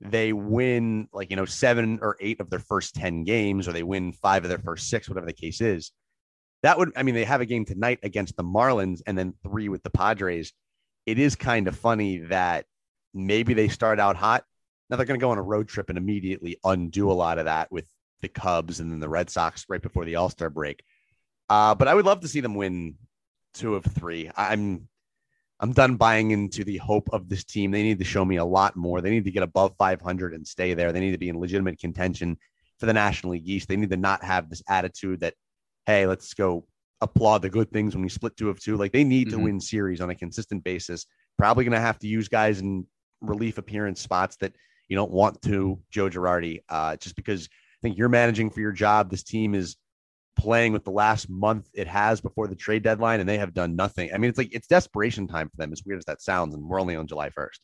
they 0.00 0.32
win 0.32 1.08
like 1.12 1.30
you 1.30 1.36
know 1.36 1.44
seven 1.44 1.98
or 2.02 2.16
eight 2.20 2.40
of 2.40 2.50
their 2.50 2.58
first 2.58 2.94
10 2.94 3.24
games 3.24 3.68
or 3.68 3.72
they 3.72 3.82
win 3.82 4.12
five 4.12 4.44
of 4.44 4.48
their 4.48 4.58
first 4.58 4.88
six 4.88 5.08
whatever 5.08 5.26
the 5.26 5.32
case 5.32 5.60
is. 5.60 5.92
That 6.62 6.78
would 6.78 6.92
i 6.96 7.02
mean 7.02 7.14
they 7.14 7.24
have 7.24 7.40
a 7.40 7.46
game 7.46 7.64
tonight 7.64 8.00
against 8.02 8.36
the 8.36 8.44
marlins 8.44 9.02
and 9.06 9.16
then 9.16 9.34
three 9.42 9.68
with 9.68 9.82
the 9.82 9.90
padres. 9.90 10.52
It 11.06 11.18
is 11.18 11.36
kind 11.36 11.68
of 11.68 11.76
funny 11.76 12.18
that 12.18 12.66
maybe 13.12 13.54
they 13.54 13.68
start 13.68 13.98
out 13.98 14.16
hot. 14.16 14.44
Now 14.88 14.96
they're 14.96 15.06
going 15.06 15.18
to 15.18 15.24
go 15.24 15.30
on 15.30 15.38
a 15.38 15.42
road 15.42 15.68
trip 15.68 15.88
and 15.88 15.98
immediately 15.98 16.58
undo 16.64 17.10
a 17.10 17.14
lot 17.14 17.38
of 17.38 17.46
that 17.46 17.70
with 17.70 17.86
the 18.20 18.28
cubs 18.28 18.80
and 18.80 18.92
then 18.92 19.00
the 19.00 19.08
red 19.08 19.30
sox 19.30 19.64
right 19.68 19.80
before 19.80 20.04
the 20.04 20.16
all-star 20.16 20.50
break. 20.50 20.82
Uh, 21.48 21.74
but 21.74 21.88
i 21.88 21.94
would 21.94 22.04
love 22.04 22.20
to 22.20 22.28
see 22.28 22.40
them 22.40 22.54
win 22.54 22.94
two 23.54 23.74
of 23.74 23.84
three. 23.84 24.30
I'm 24.36 24.88
I'm 25.60 25.72
done 25.72 25.96
buying 25.96 26.30
into 26.30 26.64
the 26.64 26.78
hope 26.78 27.10
of 27.12 27.28
this 27.28 27.44
team. 27.44 27.70
They 27.70 27.82
need 27.82 27.98
to 27.98 28.04
show 28.04 28.24
me 28.24 28.36
a 28.36 28.44
lot 28.44 28.76
more. 28.76 29.00
They 29.00 29.10
need 29.10 29.24
to 29.24 29.30
get 29.30 29.42
above 29.42 29.74
500 29.78 30.32
and 30.32 30.46
stay 30.46 30.72
there. 30.72 30.90
They 30.90 31.00
need 31.00 31.12
to 31.12 31.18
be 31.18 31.28
in 31.28 31.38
legitimate 31.38 31.78
contention 31.78 32.38
for 32.78 32.86
the 32.86 32.94
National 32.94 33.32
League 33.32 33.48
East. 33.48 33.68
They 33.68 33.76
need 33.76 33.90
to 33.90 33.98
not 33.98 34.24
have 34.24 34.48
this 34.48 34.62
attitude 34.68 35.20
that, 35.20 35.34
hey, 35.84 36.06
let's 36.06 36.32
go 36.32 36.64
applaud 37.02 37.42
the 37.42 37.50
good 37.50 37.70
things 37.70 37.94
when 37.94 38.02
we 38.02 38.08
split 38.08 38.36
two 38.38 38.48
of 38.48 38.58
two. 38.58 38.76
Like 38.78 38.92
they 38.92 39.04
need 39.04 39.28
mm-hmm. 39.28 39.38
to 39.38 39.44
win 39.44 39.60
series 39.60 40.00
on 40.00 40.08
a 40.08 40.14
consistent 40.14 40.64
basis. 40.64 41.04
Probably 41.38 41.64
going 41.64 41.72
to 41.72 41.80
have 41.80 41.98
to 41.98 42.08
use 42.08 42.28
guys 42.28 42.60
in 42.60 42.86
relief 43.20 43.58
appearance 43.58 44.00
spots 44.00 44.36
that 44.36 44.54
you 44.88 44.96
don't 44.96 45.10
want 45.10 45.40
to, 45.42 45.78
Joe 45.90 46.08
Girardi, 46.08 46.60
uh, 46.70 46.96
just 46.96 47.16
because 47.16 47.46
I 47.46 47.78
think 47.82 47.98
you're 47.98 48.08
managing 48.08 48.50
for 48.50 48.60
your 48.60 48.72
job. 48.72 49.10
This 49.10 49.22
team 49.22 49.54
is 49.54 49.76
playing 50.40 50.72
with 50.72 50.84
the 50.84 50.90
last 50.90 51.28
month 51.28 51.68
it 51.74 51.86
has 51.86 52.20
before 52.20 52.46
the 52.46 52.56
trade 52.56 52.82
deadline, 52.82 53.20
and 53.20 53.28
they 53.28 53.38
have 53.38 53.52
done 53.52 53.76
nothing. 53.76 54.10
I 54.12 54.18
mean, 54.18 54.30
it's 54.30 54.38
like 54.38 54.54
it's 54.54 54.66
desperation 54.66 55.28
time 55.28 55.48
for 55.50 55.56
them, 55.56 55.72
as 55.72 55.82
weird 55.84 55.98
as 55.98 56.06
that 56.06 56.22
sounds, 56.22 56.54
and 56.54 56.66
we're 56.66 56.80
only 56.80 56.96
on 56.96 57.06
July 57.06 57.28
1st. 57.28 57.58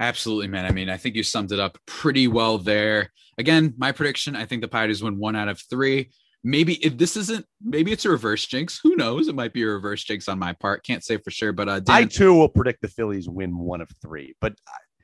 Absolutely, 0.00 0.48
man. 0.48 0.66
I 0.66 0.72
mean, 0.72 0.88
I 0.88 0.96
think 0.96 1.14
you 1.14 1.22
summed 1.22 1.52
it 1.52 1.60
up 1.60 1.78
pretty 1.86 2.26
well 2.26 2.58
there. 2.58 3.12
Again, 3.38 3.74
my 3.76 3.92
prediction 3.92 4.34
I 4.34 4.44
think 4.44 4.62
the 4.62 4.68
Pirates 4.68 5.02
win 5.02 5.18
one 5.18 5.36
out 5.36 5.48
of 5.48 5.60
three. 5.70 6.10
Maybe 6.42 6.74
if 6.84 6.98
this 6.98 7.16
isn't, 7.16 7.46
maybe 7.62 7.92
it's 7.92 8.04
a 8.04 8.10
reverse 8.10 8.44
jinx. 8.44 8.80
Who 8.82 8.96
knows? 8.96 9.28
It 9.28 9.34
might 9.34 9.52
be 9.52 9.62
a 9.62 9.66
reverse 9.66 10.02
jinx 10.02 10.28
on 10.28 10.38
my 10.38 10.52
part. 10.52 10.84
Can't 10.84 11.02
say 11.02 11.16
for 11.16 11.30
sure, 11.30 11.52
but 11.52 11.68
uh, 11.68 11.80
Dan, 11.80 11.96
I 11.96 12.04
too 12.04 12.34
will 12.34 12.48
predict 12.48 12.82
the 12.82 12.88
Phillies 12.88 13.28
win 13.28 13.56
one 13.56 13.80
of 13.80 13.88
three. 14.02 14.34
But 14.40 14.58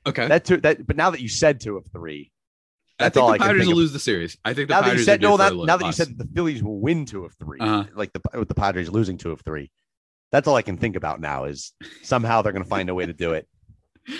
okay, 0.06 0.26
that 0.26 0.44
two 0.44 0.58
that. 0.58 0.86
But 0.86 0.96
now 0.96 1.10
that 1.10 1.20
you 1.20 1.28
said 1.28 1.60
two 1.60 1.76
of 1.76 1.86
three, 1.92 2.30
I 3.00 3.08
think 3.08 3.32
the 3.32 3.38
Padres 3.38 3.66
will 3.66 3.76
lose 3.76 3.92
the 3.92 3.98
series. 3.98 4.36
I 4.44 4.54
think 4.54 4.68
the 4.68 4.74
now 4.74 4.82
that 4.82 4.96
you 4.96 5.02
said 5.02 5.20
no, 5.20 5.36
that, 5.36 5.54
now 5.54 5.76
that 5.76 5.86
you 5.86 5.92
said 5.92 6.16
the 6.18 6.28
Phillies 6.34 6.62
will 6.62 6.80
win 6.80 7.06
two 7.06 7.24
of 7.24 7.34
3 7.34 7.58
uh-huh. 7.60 7.84
like 7.94 8.12
the 8.12 8.20
with 8.38 8.48
the 8.48 8.54
Padres 8.54 8.90
losing 8.90 9.16
two 9.16 9.30
of 9.32 9.40
three. 9.40 9.70
That's 10.32 10.46
all 10.46 10.54
I 10.54 10.62
can 10.62 10.76
think 10.76 10.96
about 10.96 11.20
now 11.20 11.44
is 11.44 11.72
somehow 12.02 12.42
they're 12.42 12.52
going 12.52 12.62
to 12.62 12.68
find 12.68 12.88
a 12.88 12.94
way 12.94 13.04
to 13.04 13.12
do 13.12 13.32
it 13.32 13.48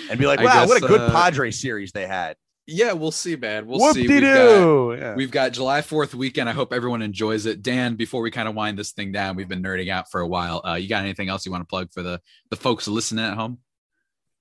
and 0.09 0.19
be 0.19 0.25
like, 0.25 0.39
wow, 0.39 0.65
guess, 0.65 0.67
what 0.67 0.83
a 0.83 0.87
good 0.87 1.01
uh, 1.01 1.11
Padres 1.11 1.61
series 1.61 1.91
they 1.93 2.05
had. 2.05 2.35
Yeah, 2.67 2.93
we'll 2.93 3.11
see, 3.11 3.35
man. 3.35 3.65
We'll 3.65 3.93
see. 3.93 4.07
We've 4.07 4.21
got, 4.21 4.91
yeah. 4.91 5.15
we've 5.15 5.31
got 5.31 5.51
July 5.53 5.81
4th 5.81 6.13
weekend. 6.13 6.47
I 6.47 6.53
hope 6.53 6.71
everyone 6.73 7.01
enjoys 7.01 7.45
it. 7.45 7.61
Dan, 7.61 7.95
before 7.95 8.21
we 8.21 8.29
kind 8.29 8.47
of 8.47 8.55
wind 8.55 8.77
this 8.77 8.91
thing 8.91 9.11
down, 9.11 9.35
we've 9.35 9.47
been 9.47 9.63
nerding 9.63 9.89
out 9.89 10.11
for 10.11 10.21
a 10.21 10.27
while. 10.27 10.61
Uh, 10.65 10.75
you 10.75 10.87
got 10.87 11.03
anything 11.03 11.27
else 11.27 11.45
you 11.45 11.51
want 11.51 11.63
to 11.63 11.67
plug 11.67 11.91
for 11.91 12.03
the 12.03 12.21
the 12.49 12.55
folks 12.55 12.87
listening 12.87 13.25
at 13.25 13.35
home? 13.35 13.59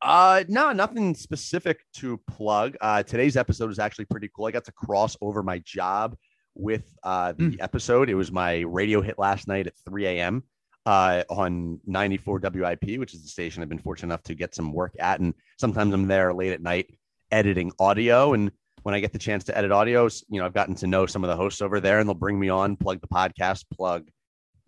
Uh, 0.03 0.45
no, 0.49 0.73
nothing 0.73 1.15
specific 1.15 1.85
to 1.95 2.19
plug. 2.27 2.77
Uh, 2.81 3.03
today's 3.03 3.37
episode 3.37 3.71
is 3.71 3.79
actually 3.79 4.07
pretty 4.07 4.31
cool. 4.35 4.47
I 4.47 4.51
got 4.51 4.65
to 4.65 4.73
cross 4.73 5.17
over 5.21 5.43
my 5.43 5.59
job 5.59 6.17
with 6.55 6.85
uh, 7.03 7.33
the 7.33 7.51
mm. 7.51 7.57
episode. 7.61 8.09
It 8.09 8.15
was 8.15 8.33
my 8.33 8.61
radio 8.61 9.03
hit 9.03 9.19
last 9.19 9.47
night 9.47 9.67
at 9.67 9.75
3 9.87 10.07
a.m. 10.07 10.45
Uh, 10.87 11.25
on 11.29 11.81
94 11.87 12.41
WIP, 12.41 12.99
which 12.99 13.15
is 13.15 13.23
the 13.23 13.29
station 13.29 13.63
I've 13.63 13.69
been 13.69 13.79
fortunate 13.79 14.09
enough 14.09 14.23
to 14.25 14.35
get 14.35 14.55
some 14.55 14.73
work 14.73 14.95
at. 14.99 15.21
And 15.21 15.35
sometimes 15.59 15.93
I'm 15.93 16.09
there 16.09 16.33
late 16.33 16.53
at 16.53 16.63
night 16.63 16.95
editing 17.31 17.71
audio. 17.79 18.33
And 18.33 18.51
when 18.83 18.95
I 18.95 19.01
get 19.01 19.13
the 19.13 19.19
chance 19.19 19.45
to 19.45 19.57
edit 19.57 19.71
audios, 19.71 20.25
you 20.31 20.41
know, 20.41 20.47
I've 20.47 20.55
gotten 20.55 20.75
to 20.77 20.87
know 20.87 21.05
some 21.05 21.25
of 21.25 21.29
the 21.29 21.37
hosts 21.37 21.61
over 21.61 21.79
there 21.79 21.99
and 21.99 22.09
they'll 22.09 22.15
bring 22.15 22.41
me 22.41 22.49
on, 22.49 22.77
plug 22.77 23.03
the 23.03 23.09
podcast, 23.09 23.65
plug, 23.71 24.09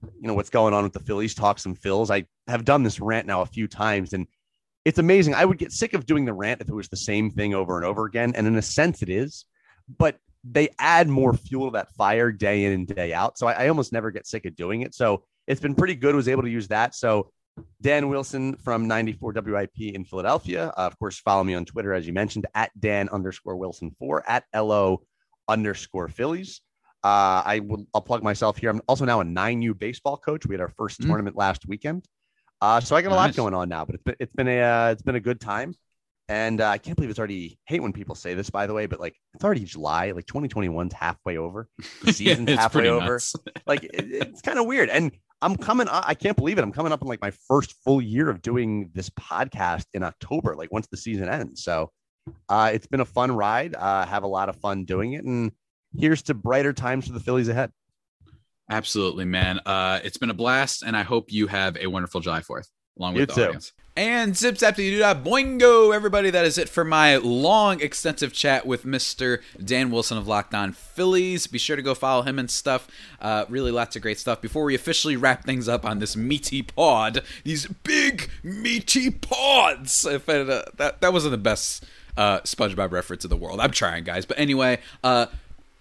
you 0.03 0.29
know, 0.29 0.35
what's 0.35 0.51
going 0.51 0.75
on 0.75 0.85
with 0.85 0.93
the 0.93 1.01
Phillies, 1.01 1.35
talk 1.35 1.59
some 1.59 1.75
Phils. 1.75 2.11
I 2.11 2.27
have 2.51 2.67
done 2.67 2.83
this 2.83 3.01
rant 3.01 3.27
now 3.27 3.41
a 3.41 3.47
few 3.47 3.67
times 3.67 4.13
and 4.13 4.27
it's 4.85 4.99
amazing. 4.99 5.35
I 5.35 5.45
would 5.45 5.59
get 5.59 5.73
sick 5.73 5.95
of 5.95 6.07
doing 6.07 6.25
the 6.25 6.33
rant 6.33 6.61
if 6.61 6.69
it 6.69 6.75
was 6.75 6.89
the 6.89 6.97
same 6.97 7.31
thing 7.31 7.55
over 7.55 7.77
and 7.77 7.87
over 7.87 8.05
again. 8.05 8.33
And 8.35 8.47
in 8.47 8.57
a 8.57 8.63
sense, 8.63 9.03
it 9.03 9.09
is, 9.09 9.45
but 9.99 10.19
they 10.45 10.71
add 10.79 11.09
more 11.09 11.35
fuel 11.35 11.71
to 11.71 11.75
that 11.75 11.93
fire 11.93 12.33
day 12.33 12.65
in 12.65 12.73
and 12.73 12.87
day 12.87 13.13
out. 13.13 13.39
So 13.39 13.47
I, 13.47 13.65
I 13.65 13.69
almost 13.69 13.93
never 13.93 14.11
get 14.11 14.27
sick 14.27 14.45
of 14.45 14.57
doing 14.57 14.83
it. 14.83 14.95
So 14.95 15.23
it's 15.47 15.61
been 15.61 15.75
pretty 15.75 15.95
good. 15.95 16.15
Was 16.15 16.29
able 16.29 16.43
to 16.43 16.51
use 16.51 16.69
that. 16.69 16.95
So 16.95 17.31
Dan 17.81 18.09
Wilson 18.09 18.57
from 18.57 18.89
94 18.89 19.35
WIP 19.45 19.95
in 19.95 20.05
Philadelphia. 20.05 20.73
Uh, 20.77 20.87
of 20.87 20.99
course, 20.99 21.19
follow 21.19 21.45
me 21.45 21.55
on 21.55 21.65
Twitter, 21.65 21.93
as 21.93 22.07
you 22.07 22.13
mentioned, 22.13 22.47
at 22.55 22.71
Dan 22.79 23.09
underscore 23.11 23.57
Wilson 23.57 23.95
four 23.99 24.29
at 24.29 24.45
LO 24.55 25.03
underscore 25.49 26.09
Phillies. 26.09 26.61
Uh, 27.05 27.43
I 27.45 27.61
will, 27.65 27.85
I'll 27.95 28.01
plug 28.01 28.23
myself 28.23 28.57
here. 28.57 28.71
I'm 28.71 28.81
also 28.87 29.05
now 29.05 29.21
a 29.21 29.25
9U 29.25 29.79
baseball 29.79 30.17
coach. 30.17 30.47
We 30.47 30.55
had 30.55 30.61
our 30.61 30.69
first 30.69 31.01
mm. 31.01 31.07
tournament 31.07 31.37
last 31.37 31.67
weekend. 31.67 32.07
Uh, 32.63 32.81
so 32.81 32.95
I 32.95 33.03
got 33.03 33.09
a 33.09 33.17
nice. 33.17 33.37
lot 33.37 33.37
going 33.37 33.55
on 33.55 33.69
now, 33.69 33.85
but 33.85 33.97
it's 33.97 34.05
been 34.05 34.17
it's 34.21 34.33
been 34.35 34.47
a 34.47 34.61
uh, 34.63 34.91
it's 34.93 35.03
been 35.03 35.17
a 35.17 35.21
good 35.21 35.41
time, 35.41 35.75
And 36.29 36.61
uh, 36.61 36.69
I 36.69 36.79
can't 36.79 36.95
believe 36.95 37.11
it's 37.11 37.19
already. 37.19 37.59
Hate 37.67 37.83
when 37.83 37.93
people 37.93 38.15
say 38.15 38.35
this, 38.35 38.51
by 38.51 38.69
the 38.69 38.73
way, 38.73 38.87
but 38.87 39.01
like 39.01 39.17
it's 39.35 39.43
already 39.43 39.65
July. 39.65 40.13
Like 40.13 40.27
2021's 40.27 40.95
halfway 40.95 41.39
over. 41.39 41.69
The 42.05 42.13
season's 42.13 42.49
It's 42.49 42.61
halfway 42.61 42.89
over. 42.89 43.19
Like 43.67 43.83
it, 43.83 44.07
it's 44.13 44.43
kind 44.43 44.61
of 44.61 44.67
weird. 44.67 44.91
And 44.91 45.11
I'm 45.43 45.57
coming. 45.57 45.89
I 45.91 46.15
can't 46.15 46.37
believe 46.37 46.57
it. 46.57 46.63
I'm 46.63 46.71
coming 46.71 46.93
up 46.93 47.03
on 47.03 47.09
like 47.09 47.21
my 47.21 47.33
first 47.49 47.75
full 47.85 48.01
year 48.01 48.31
of 48.31 48.43
doing 48.43 48.91
this 48.95 49.11
podcast 49.11 49.87
in 49.93 50.05
October. 50.05 50.55
Like 50.55 50.71
once 50.73 50.87
the 50.87 50.97
season 50.97 51.29
ends. 51.29 51.65
So 51.65 51.91
uh, 52.49 52.71
it's 52.73 52.87
been 52.87 53.01
a 53.01 53.05
fun 53.05 53.33
ride. 53.33 53.75
Uh, 53.75 54.07
have 54.07 54.23
a 54.23 54.29
lot 54.29 54.49
of 54.49 54.55
fun 54.55 54.85
doing 54.85 55.15
it, 55.15 55.25
and 55.25 55.51
here's 55.99 56.23
to 56.23 56.35
brighter 56.35 56.73
times 56.73 57.09
for 57.09 57.13
the 57.13 57.19
Phillies 57.19 57.49
ahead. 57.49 57.73
Absolutely, 58.73 59.27
man. 59.27 59.61
Uh, 59.67 60.01
it's 60.03 60.17
been 60.17 60.31
a 60.31 60.35
blast, 60.35 60.83
and 60.83 60.97
I 60.97 61.03
hope 61.03 61.31
you 61.31 61.47
have 61.49 61.77
a 61.77 61.89
wonderful 61.89 62.23
July 62.23 62.41
4th 62.41 62.71
along 62.99 63.13
with 63.13 63.21
You 63.21 63.27
the 63.27 63.33
too. 63.35 63.45
audience. 63.45 63.73
And 63.95 64.35
zip 64.35 64.57
zap 64.57 64.77
doo 64.77 64.99
da 64.99 65.13
boingo, 65.15 65.95
everybody. 65.95 66.31
That 66.31 66.47
is 66.47 66.57
it 66.57 66.71
for 66.71 66.83
my 66.83 67.19
long, 67.19 67.83
extensive 67.83 68.33
chat 68.33 68.65
with 68.67 68.87
Mr. 68.87 69.43
Dan 69.63 69.91
Wilson 69.91 70.17
of 70.17 70.27
Locked 70.27 70.55
On 70.55 70.73
Phillies. 70.73 71.47
Be 71.47 71.59
sure 71.59 71.77
to 71.77 71.83
go 71.83 71.95
follow 71.95 72.23
him 72.23 72.39
and 72.39 72.51
stuff. 72.51 72.89
Uh, 73.21 73.45
really, 73.51 73.71
lots 73.71 73.95
of 73.95 74.01
great 74.01 74.19
stuff. 74.19 74.41
Before 74.41 74.65
we 74.65 74.75
officially 74.75 75.17
wrap 75.19 75.45
things 75.45 75.69
up 75.69 75.85
on 75.85 75.99
this 75.99 76.17
meaty 76.17 76.63
pod, 76.63 77.23
these 77.45 77.67
big 77.67 78.31
meaty 78.43 79.11
pods. 79.11 80.07
If 80.07 80.27
it, 80.31 80.49
uh, 80.49 80.63
that 80.79 81.03
that 81.03 81.13
wasn't 81.13 81.33
the 81.33 81.37
best 81.39 81.85
uh, 82.17 82.41
SpongeBob 82.41 82.93
reference 82.93 83.25
in 83.25 83.29
the 83.29 83.37
world, 83.37 83.61
I'm 83.61 83.73
trying, 83.73 84.05
guys. 84.05 84.25
But 84.25 84.39
anyway, 84.39 84.79
uh, 85.05 85.27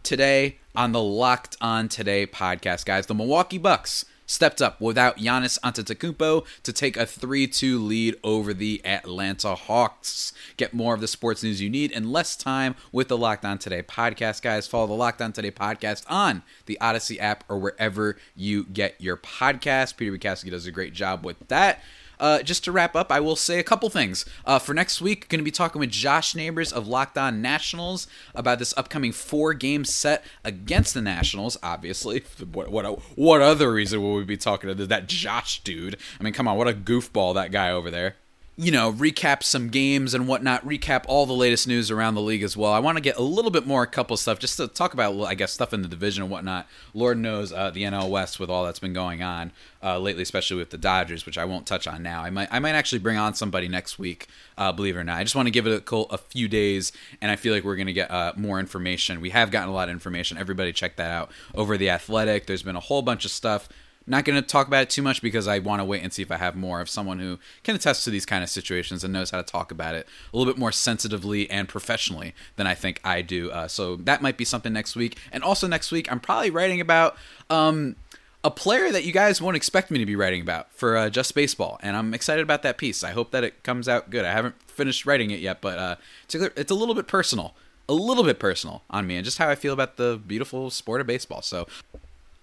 today 0.04 0.58
on 0.76 0.92
the 0.92 1.02
Locked 1.02 1.58
On 1.62 1.88
Today 1.88 2.26
podcast, 2.26 2.86
guys, 2.86 3.08
the 3.08 3.16
Milwaukee 3.16 3.58
Bucks 3.58 4.06
stepped 4.26 4.62
up 4.62 4.80
without 4.80 5.18
Giannis 5.18 5.60
Antetokounmpo 5.60 6.46
to 6.64 6.74
take 6.74 6.96
a 6.96 7.06
3-2 7.06 7.86
lead 7.86 8.16
over 8.24 8.54
the 8.54 8.82
Atlanta 8.86 9.56
Hawks. 9.56 10.32
Get 10.56 10.74
more 10.74 10.94
of 10.94 11.02
the 11.02 11.08
sports 11.08 11.44
news 11.44 11.62
you 11.62 11.70
need 11.70 11.92
in 11.92 12.12
less 12.12 12.38
time 12.38 12.76
with 12.94 13.10
the 13.10 13.18
Locked 13.18 13.44
On 13.44 13.58
Today 13.58 13.84
podcast, 13.84 14.42
guys. 14.42 14.68
Follow 14.68 14.88
the 14.88 14.94
Locked 14.94 15.22
On 15.22 15.34
Today 15.34 15.52
podcast 15.52 16.06
on 16.08 16.44
the 16.66 16.80
Odyssey 16.80 17.20
app 17.20 17.44
or 17.50 17.60
wherever 17.60 18.18
you 18.36 18.64
get 18.64 18.96
your 19.02 19.18
podcast. 19.18 19.98
Peter 19.98 20.14
Bukowski 20.14 20.50
does 20.50 20.66
a 20.66 20.72
great 20.72 20.94
job 20.94 21.26
with 21.26 21.48
that. 21.50 21.82
Uh, 22.22 22.44
just 22.44 22.64
to 22.64 22.72
wrap 22.72 22.96
up, 22.96 23.12
I 23.12 23.20
will 23.20 23.36
say 23.36 23.60
a 23.60 23.64
couple 23.64 23.90
things. 23.90 24.26
Uh, 24.46 24.60
for 24.60 24.74
next 24.74 25.02
week, 25.02 25.28
going 25.28 25.40
to 25.40 25.44
be 25.44 25.52
talking 25.52 25.80
with 25.80 25.90
Josh 25.90 26.36
Neighbors 26.36 26.72
of 26.72 26.88
Locked 26.88 27.18
On 27.18 27.42
Nationals 27.42 28.08
about 28.36 28.60
this 28.60 28.74
upcoming 28.78 29.12
four-game 29.12 29.84
set 29.84 30.24
against 30.44 30.94
the 30.94 31.02
Nationals. 31.02 31.58
Obviously, 31.64 32.24
what 32.54 32.72
what 32.72 32.86
what 33.18 33.42
other 33.42 33.74
reason 33.74 34.02
would 34.04 34.16
we 34.16 34.24
be 34.24 34.38
talking 34.38 34.74
to 34.74 34.86
that 34.86 35.08
Josh 35.08 35.64
dude? 35.64 35.98
I 36.20 36.24
mean, 36.24 36.34
come 36.34 36.48
on, 36.48 36.58
what 36.58 36.68
a 36.68 36.74
goofball 36.74 37.34
that 37.34 37.52
guy 37.52 37.72
over 37.72 37.90
there 37.90 38.16
you 38.58 38.70
know, 38.70 38.92
recap 38.92 39.44
some 39.44 39.70
games 39.70 40.14
and 40.14 40.28
whatnot, 40.28 40.66
recap 40.66 41.06
all 41.08 41.26
the 41.26 41.34
latest 41.34 41.68
news 41.68 41.90
around 41.90 42.16
the 42.16 42.22
league 42.22 42.44
as 42.44 42.58
well. 42.58 42.74
I 42.74 42.80
want 42.80 42.98
to 42.98 43.02
get 43.02 43.16
a 43.18 43.22
little 43.22 43.50
bit 43.50 43.66
more, 43.66 43.82
a 43.82 43.88
couple 43.88 44.18
stuff, 44.18 44.40
just 44.40 44.58
to 44.58 44.68
talk 44.68 44.94
about, 44.94 45.20
I 45.24 45.36
guess, 45.36 45.54
stuff 45.54 45.74
in 45.74 45.82
the 45.82 45.88
division 45.88 46.24
and 46.24 46.32
whatnot. 46.32 46.68
Lord 46.94 47.18
knows 47.18 47.54
uh, 47.54 47.72
the 47.72 47.84
NL 47.84 48.10
West 48.10 48.40
with 48.40 48.50
all 48.50 48.66
that's 48.66 48.80
been 48.80 48.92
going 48.92 49.24
on 49.24 49.54
uh, 49.82 50.00
lately, 50.00 50.24
especially 50.24 50.58
with 50.58 50.70
the 50.70 50.78
Dodgers, 50.78 51.26
which 51.26 51.38
I 51.38 51.46
won't 51.46 51.66
touch 51.66 51.88
on 51.88 52.04
now. 52.04 52.24
I 52.24 52.30
might, 52.30 52.50
I 52.52 52.60
might 52.60 52.76
actually 52.76 53.00
bring 53.00 53.18
on 53.18 53.34
somebody 53.36 53.70
next 53.70 53.98
week, 53.98 54.28
uh, 54.58 54.74
believe 54.74 54.98
it 54.98 55.00
or 55.00 55.04
not. 55.06 55.18
I 55.18 55.24
just 55.24 55.36
want 55.36 55.48
to 55.48 55.52
give 55.52 55.66
it 55.66 55.90
a, 55.90 55.96
a 55.96 56.18
few 56.18 56.50
days, 56.50 56.92
and 57.22 57.32
I 57.32 57.38
feel 57.38 57.54
like 57.54 57.64
we're 57.64 57.78
going 57.78 57.88
to 57.88 57.94
get 57.94 58.12
uh, 58.12 58.34
more 58.36 58.60
information. 58.60 59.22
We 59.22 59.30
have 59.30 59.50
gotten 59.50 59.70
a 59.70 59.74
lot 59.74 59.88
of 59.88 59.94
information. 59.94 60.38
Everybody 60.38 60.74
check 60.74 60.98
that 60.98 61.10
out 61.10 61.32
over 61.56 61.78
the 61.78 61.90
Athletic. 61.90 62.48
There's 62.48 62.64
been 62.64 62.76
a 62.76 62.82
whole 62.82 63.02
bunch 63.02 63.24
of 63.24 63.32
stuff. 63.32 63.70
Not 64.12 64.26
going 64.26 64.36
to 64.36 64.46
talk 64.46 64.68
about 64.68 64.84
it 64.84 64.90
too 64.90 65.02
much 65.02 65.22
because 65.22 65.48
I 65.48 65.60
want 65.60 65.80
to 65.80 65.86
wait 65.86 66.04
and 66.04 66.12
see 66.12 66.22
if 66.22 66.32
I 66.32 66.36
have 66.36 66.54
more 66.54 66.82
of 66.82 66.90
someone 66.90 67.20
who 67.20 67.40
can 67.64 67.78
attest 67.78 68.04
to 68.04 68.10
these 68.10 68.26
kind 68.26 68.44
of 68.44 68.50
situations 68.50 69.06
and 69.06 69.14
knows 69.14 69.30
how 69.30 69.38
to 69.38 69.44
talk 69.44 69.72
about 69.72 69.96
it 69.96 70.06
a 70.34 70.38
little 70.38 70.52
bit 70.52 70.60
more 70.60 70.74
sensitively 70.74 71.50
and 71.50 71.70
professionally 71.70 72.36
than 72.58 72.68
I 72.68 72.76
think 72.76 73.00
I 73.06 73.22
do. 73.22 73.50
Uh, 73.52 73.70
so 73.70 73.96
that 73.96 74.22
might 74.22 74.36
be 74.36 74.44
something 74.44 74.74
next 74.74 74.98
week. 74.98 75.18
And 75.32 75.46
also 75.46 75.66
next 75.66 75.94
week, 75.94 76.12
I'm 76.12 76.20
probably 76.20 76.50
writing 76.50 76.82
about 76.82 77.16
um, 77.50 77.96
a 78.44 78.52
player 78.52 78.92
that 78.92 79.06
you 79.06 79.14
guys 79.14 79.42
won't 79.42 79.56
expect 79.56 79.90
me 79.90 79.98
to 80.00 80.06
be 80.06 80.18
writing 80.18 80.42
about 80.42 80.74
for 80.74 80.98
uh, 80.98 81.10
Just 81.10 81.34
Baseball, 81.34 81.80
and 81.82 81.96
I'm 81.96 82.14
excited 82.14 82.42
about 82.42 82.64
that 82.64 82.78
piece. 82.78 83.06
I 83.06 83.12
hope 83.12 83.32
that 83.32 83.46
it 83.46 83.64
comes 83.64 83.88
out 83.88 84.10
good. 84.10 84.26
I 84.26 84.34
haven't 84.34 84.56
finished 84.70 85.06
writing 85.06 85.32
it 85.32 85.40
yet, 85.40 85.62
but 85.62 85.80
uh, 85.80 85.96
it's 86.26 86.36
a, 86.36 86.60
it's 86.60 86.72
a 86.72 86.76
little 86.76 86.96
bit 86.96 87.08
personal, 87.08 87.56
a 87.88 87.94
little 87.94 88.26
bit 88.26 88.40
personal 88.40 88.84
on 88.90 89.08
me 89.08 89.16
and 89.16 89.24
just 89.24 89.38
how 89.38 89.48
I 89.48 89.56
feel 89.56 89.72
about 89.72 89.96
the 89.96 90.20
beautiful 90.28 90.70
sport 90.70 91.00
of 91.00 91.08
baseball. 91.08 91.42
So 91.42 91.66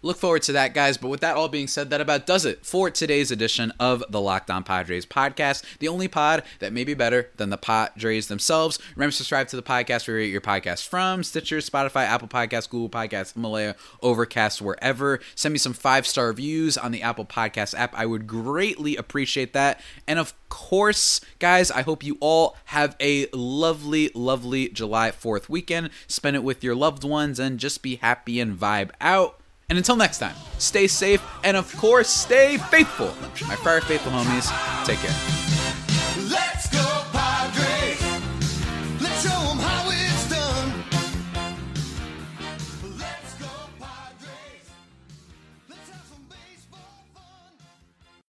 Look 0.00 0.16
forward 0.16 0.42
to 0.42 0.52
that, 0.52 0.74
guys. 0.74 0.96
But 0.96 1.08
with 1.08 1.20
that 1.20 1.36
all 1.36 1.48
being 1.48 1.66
said, 1.66 1.90
that 1.90 2.00
about 2.00 2.24
does 2.24 2.44
it 2.44 2.64
for 2.64 2.88
today's 2.88 3.32
edition 3.32 3.72
of 3.80 4.04
the 4.08 4.20
Locked 4.20 4.48
On 4.48 4.62
Padres 4.62 5.04
podcast, 5.04 5.64
the 5.80 5.88
only 5.88 6.06
pod 6.06 6.44
that 6.60 6.72
may 6.72 6.84
be 6.84 6.94
better 6.94 7.30
than 7.36 7.50
the 7.50 7.56
Padres 7.56 8.28
themselves. 8.28 8.78
Remember 8.94 9.10
subscribe 9.10 9.48
to 9.48 9.56
the 9.56 9.62
podcast 9.62 10.06
where 10.06 10.20
you 10.20 10.26
get 10.26 10.32
your 10.32 10.40
podcast 10.40 10.86
from 10.86 11.24
Stitcher, 11.24 11.58
Spotify, 11.58 12.04
Apple 12.04 12.28
Podcasts, 12.28 12.70
Google 12.70 12.88
Podcasts, 12.88 13.34
Himalaya, 13.34 13.74
Overcast, 14.00 14.62
wherever. 14.62 15.18
Send 15.34 15.52
me 15.52 15.58
some 15.58 15.72
five 15.72 16.06
star 16.06 16.28
reviews 16.28 16.78
on 16.78 16.92
the 16.92 17.02
Apple 17.02 17.26
Podcast 17.26 17.76
app. 17.76 17.92
I 17.98 18.06
would 18.06 18.28
greatly 18.28 18.94
appreciate 18.94 19.52
that. 19.54 19.80
And 20.06 20.20
of 20.20 20.32
course, 20.48 21.20
guys, 21.40 21.72
I 21.72 21.82
hope 21.82 22.04
you 22.04 22.18
all 22.20 22.56
have 22.66 22.94
a 23.00 23.26
lovely, 23.32 24.12
lovely 24.14 24.68
July 24.68 25.10
4th 25.10 25.48
weekend. 25.48 25.90
Spend 26.06 26.36
it 26.36 26.44
with 26.44 26.62
your 26.62 26.76
loved 26.76 27.02
ones 27.02 27.40
and 27.40 27.58
just 27.58 27.82
be 27.82 27.96
happy 27.96 28.38
and 28.38 28.56
vibe 28.56 28.90
out. 29.00 29.37
And 29.68 29.76
until 29.76 29.96
next 29.96 30.18
time, 30.18 30.34
stay 30.56 30.86
safe 30.86 31.22
and 31.44 31.54
of 31.54 31.76
course, 31.76 32.08
stay 32.08 32.56
faithful. 32.56 33.14
My 33.46 33.56
fire 33.56 33.82
faithful 33.82 34.12
homies, 34.12 34.48
take 34.86 34.98
care. 34.98 35.57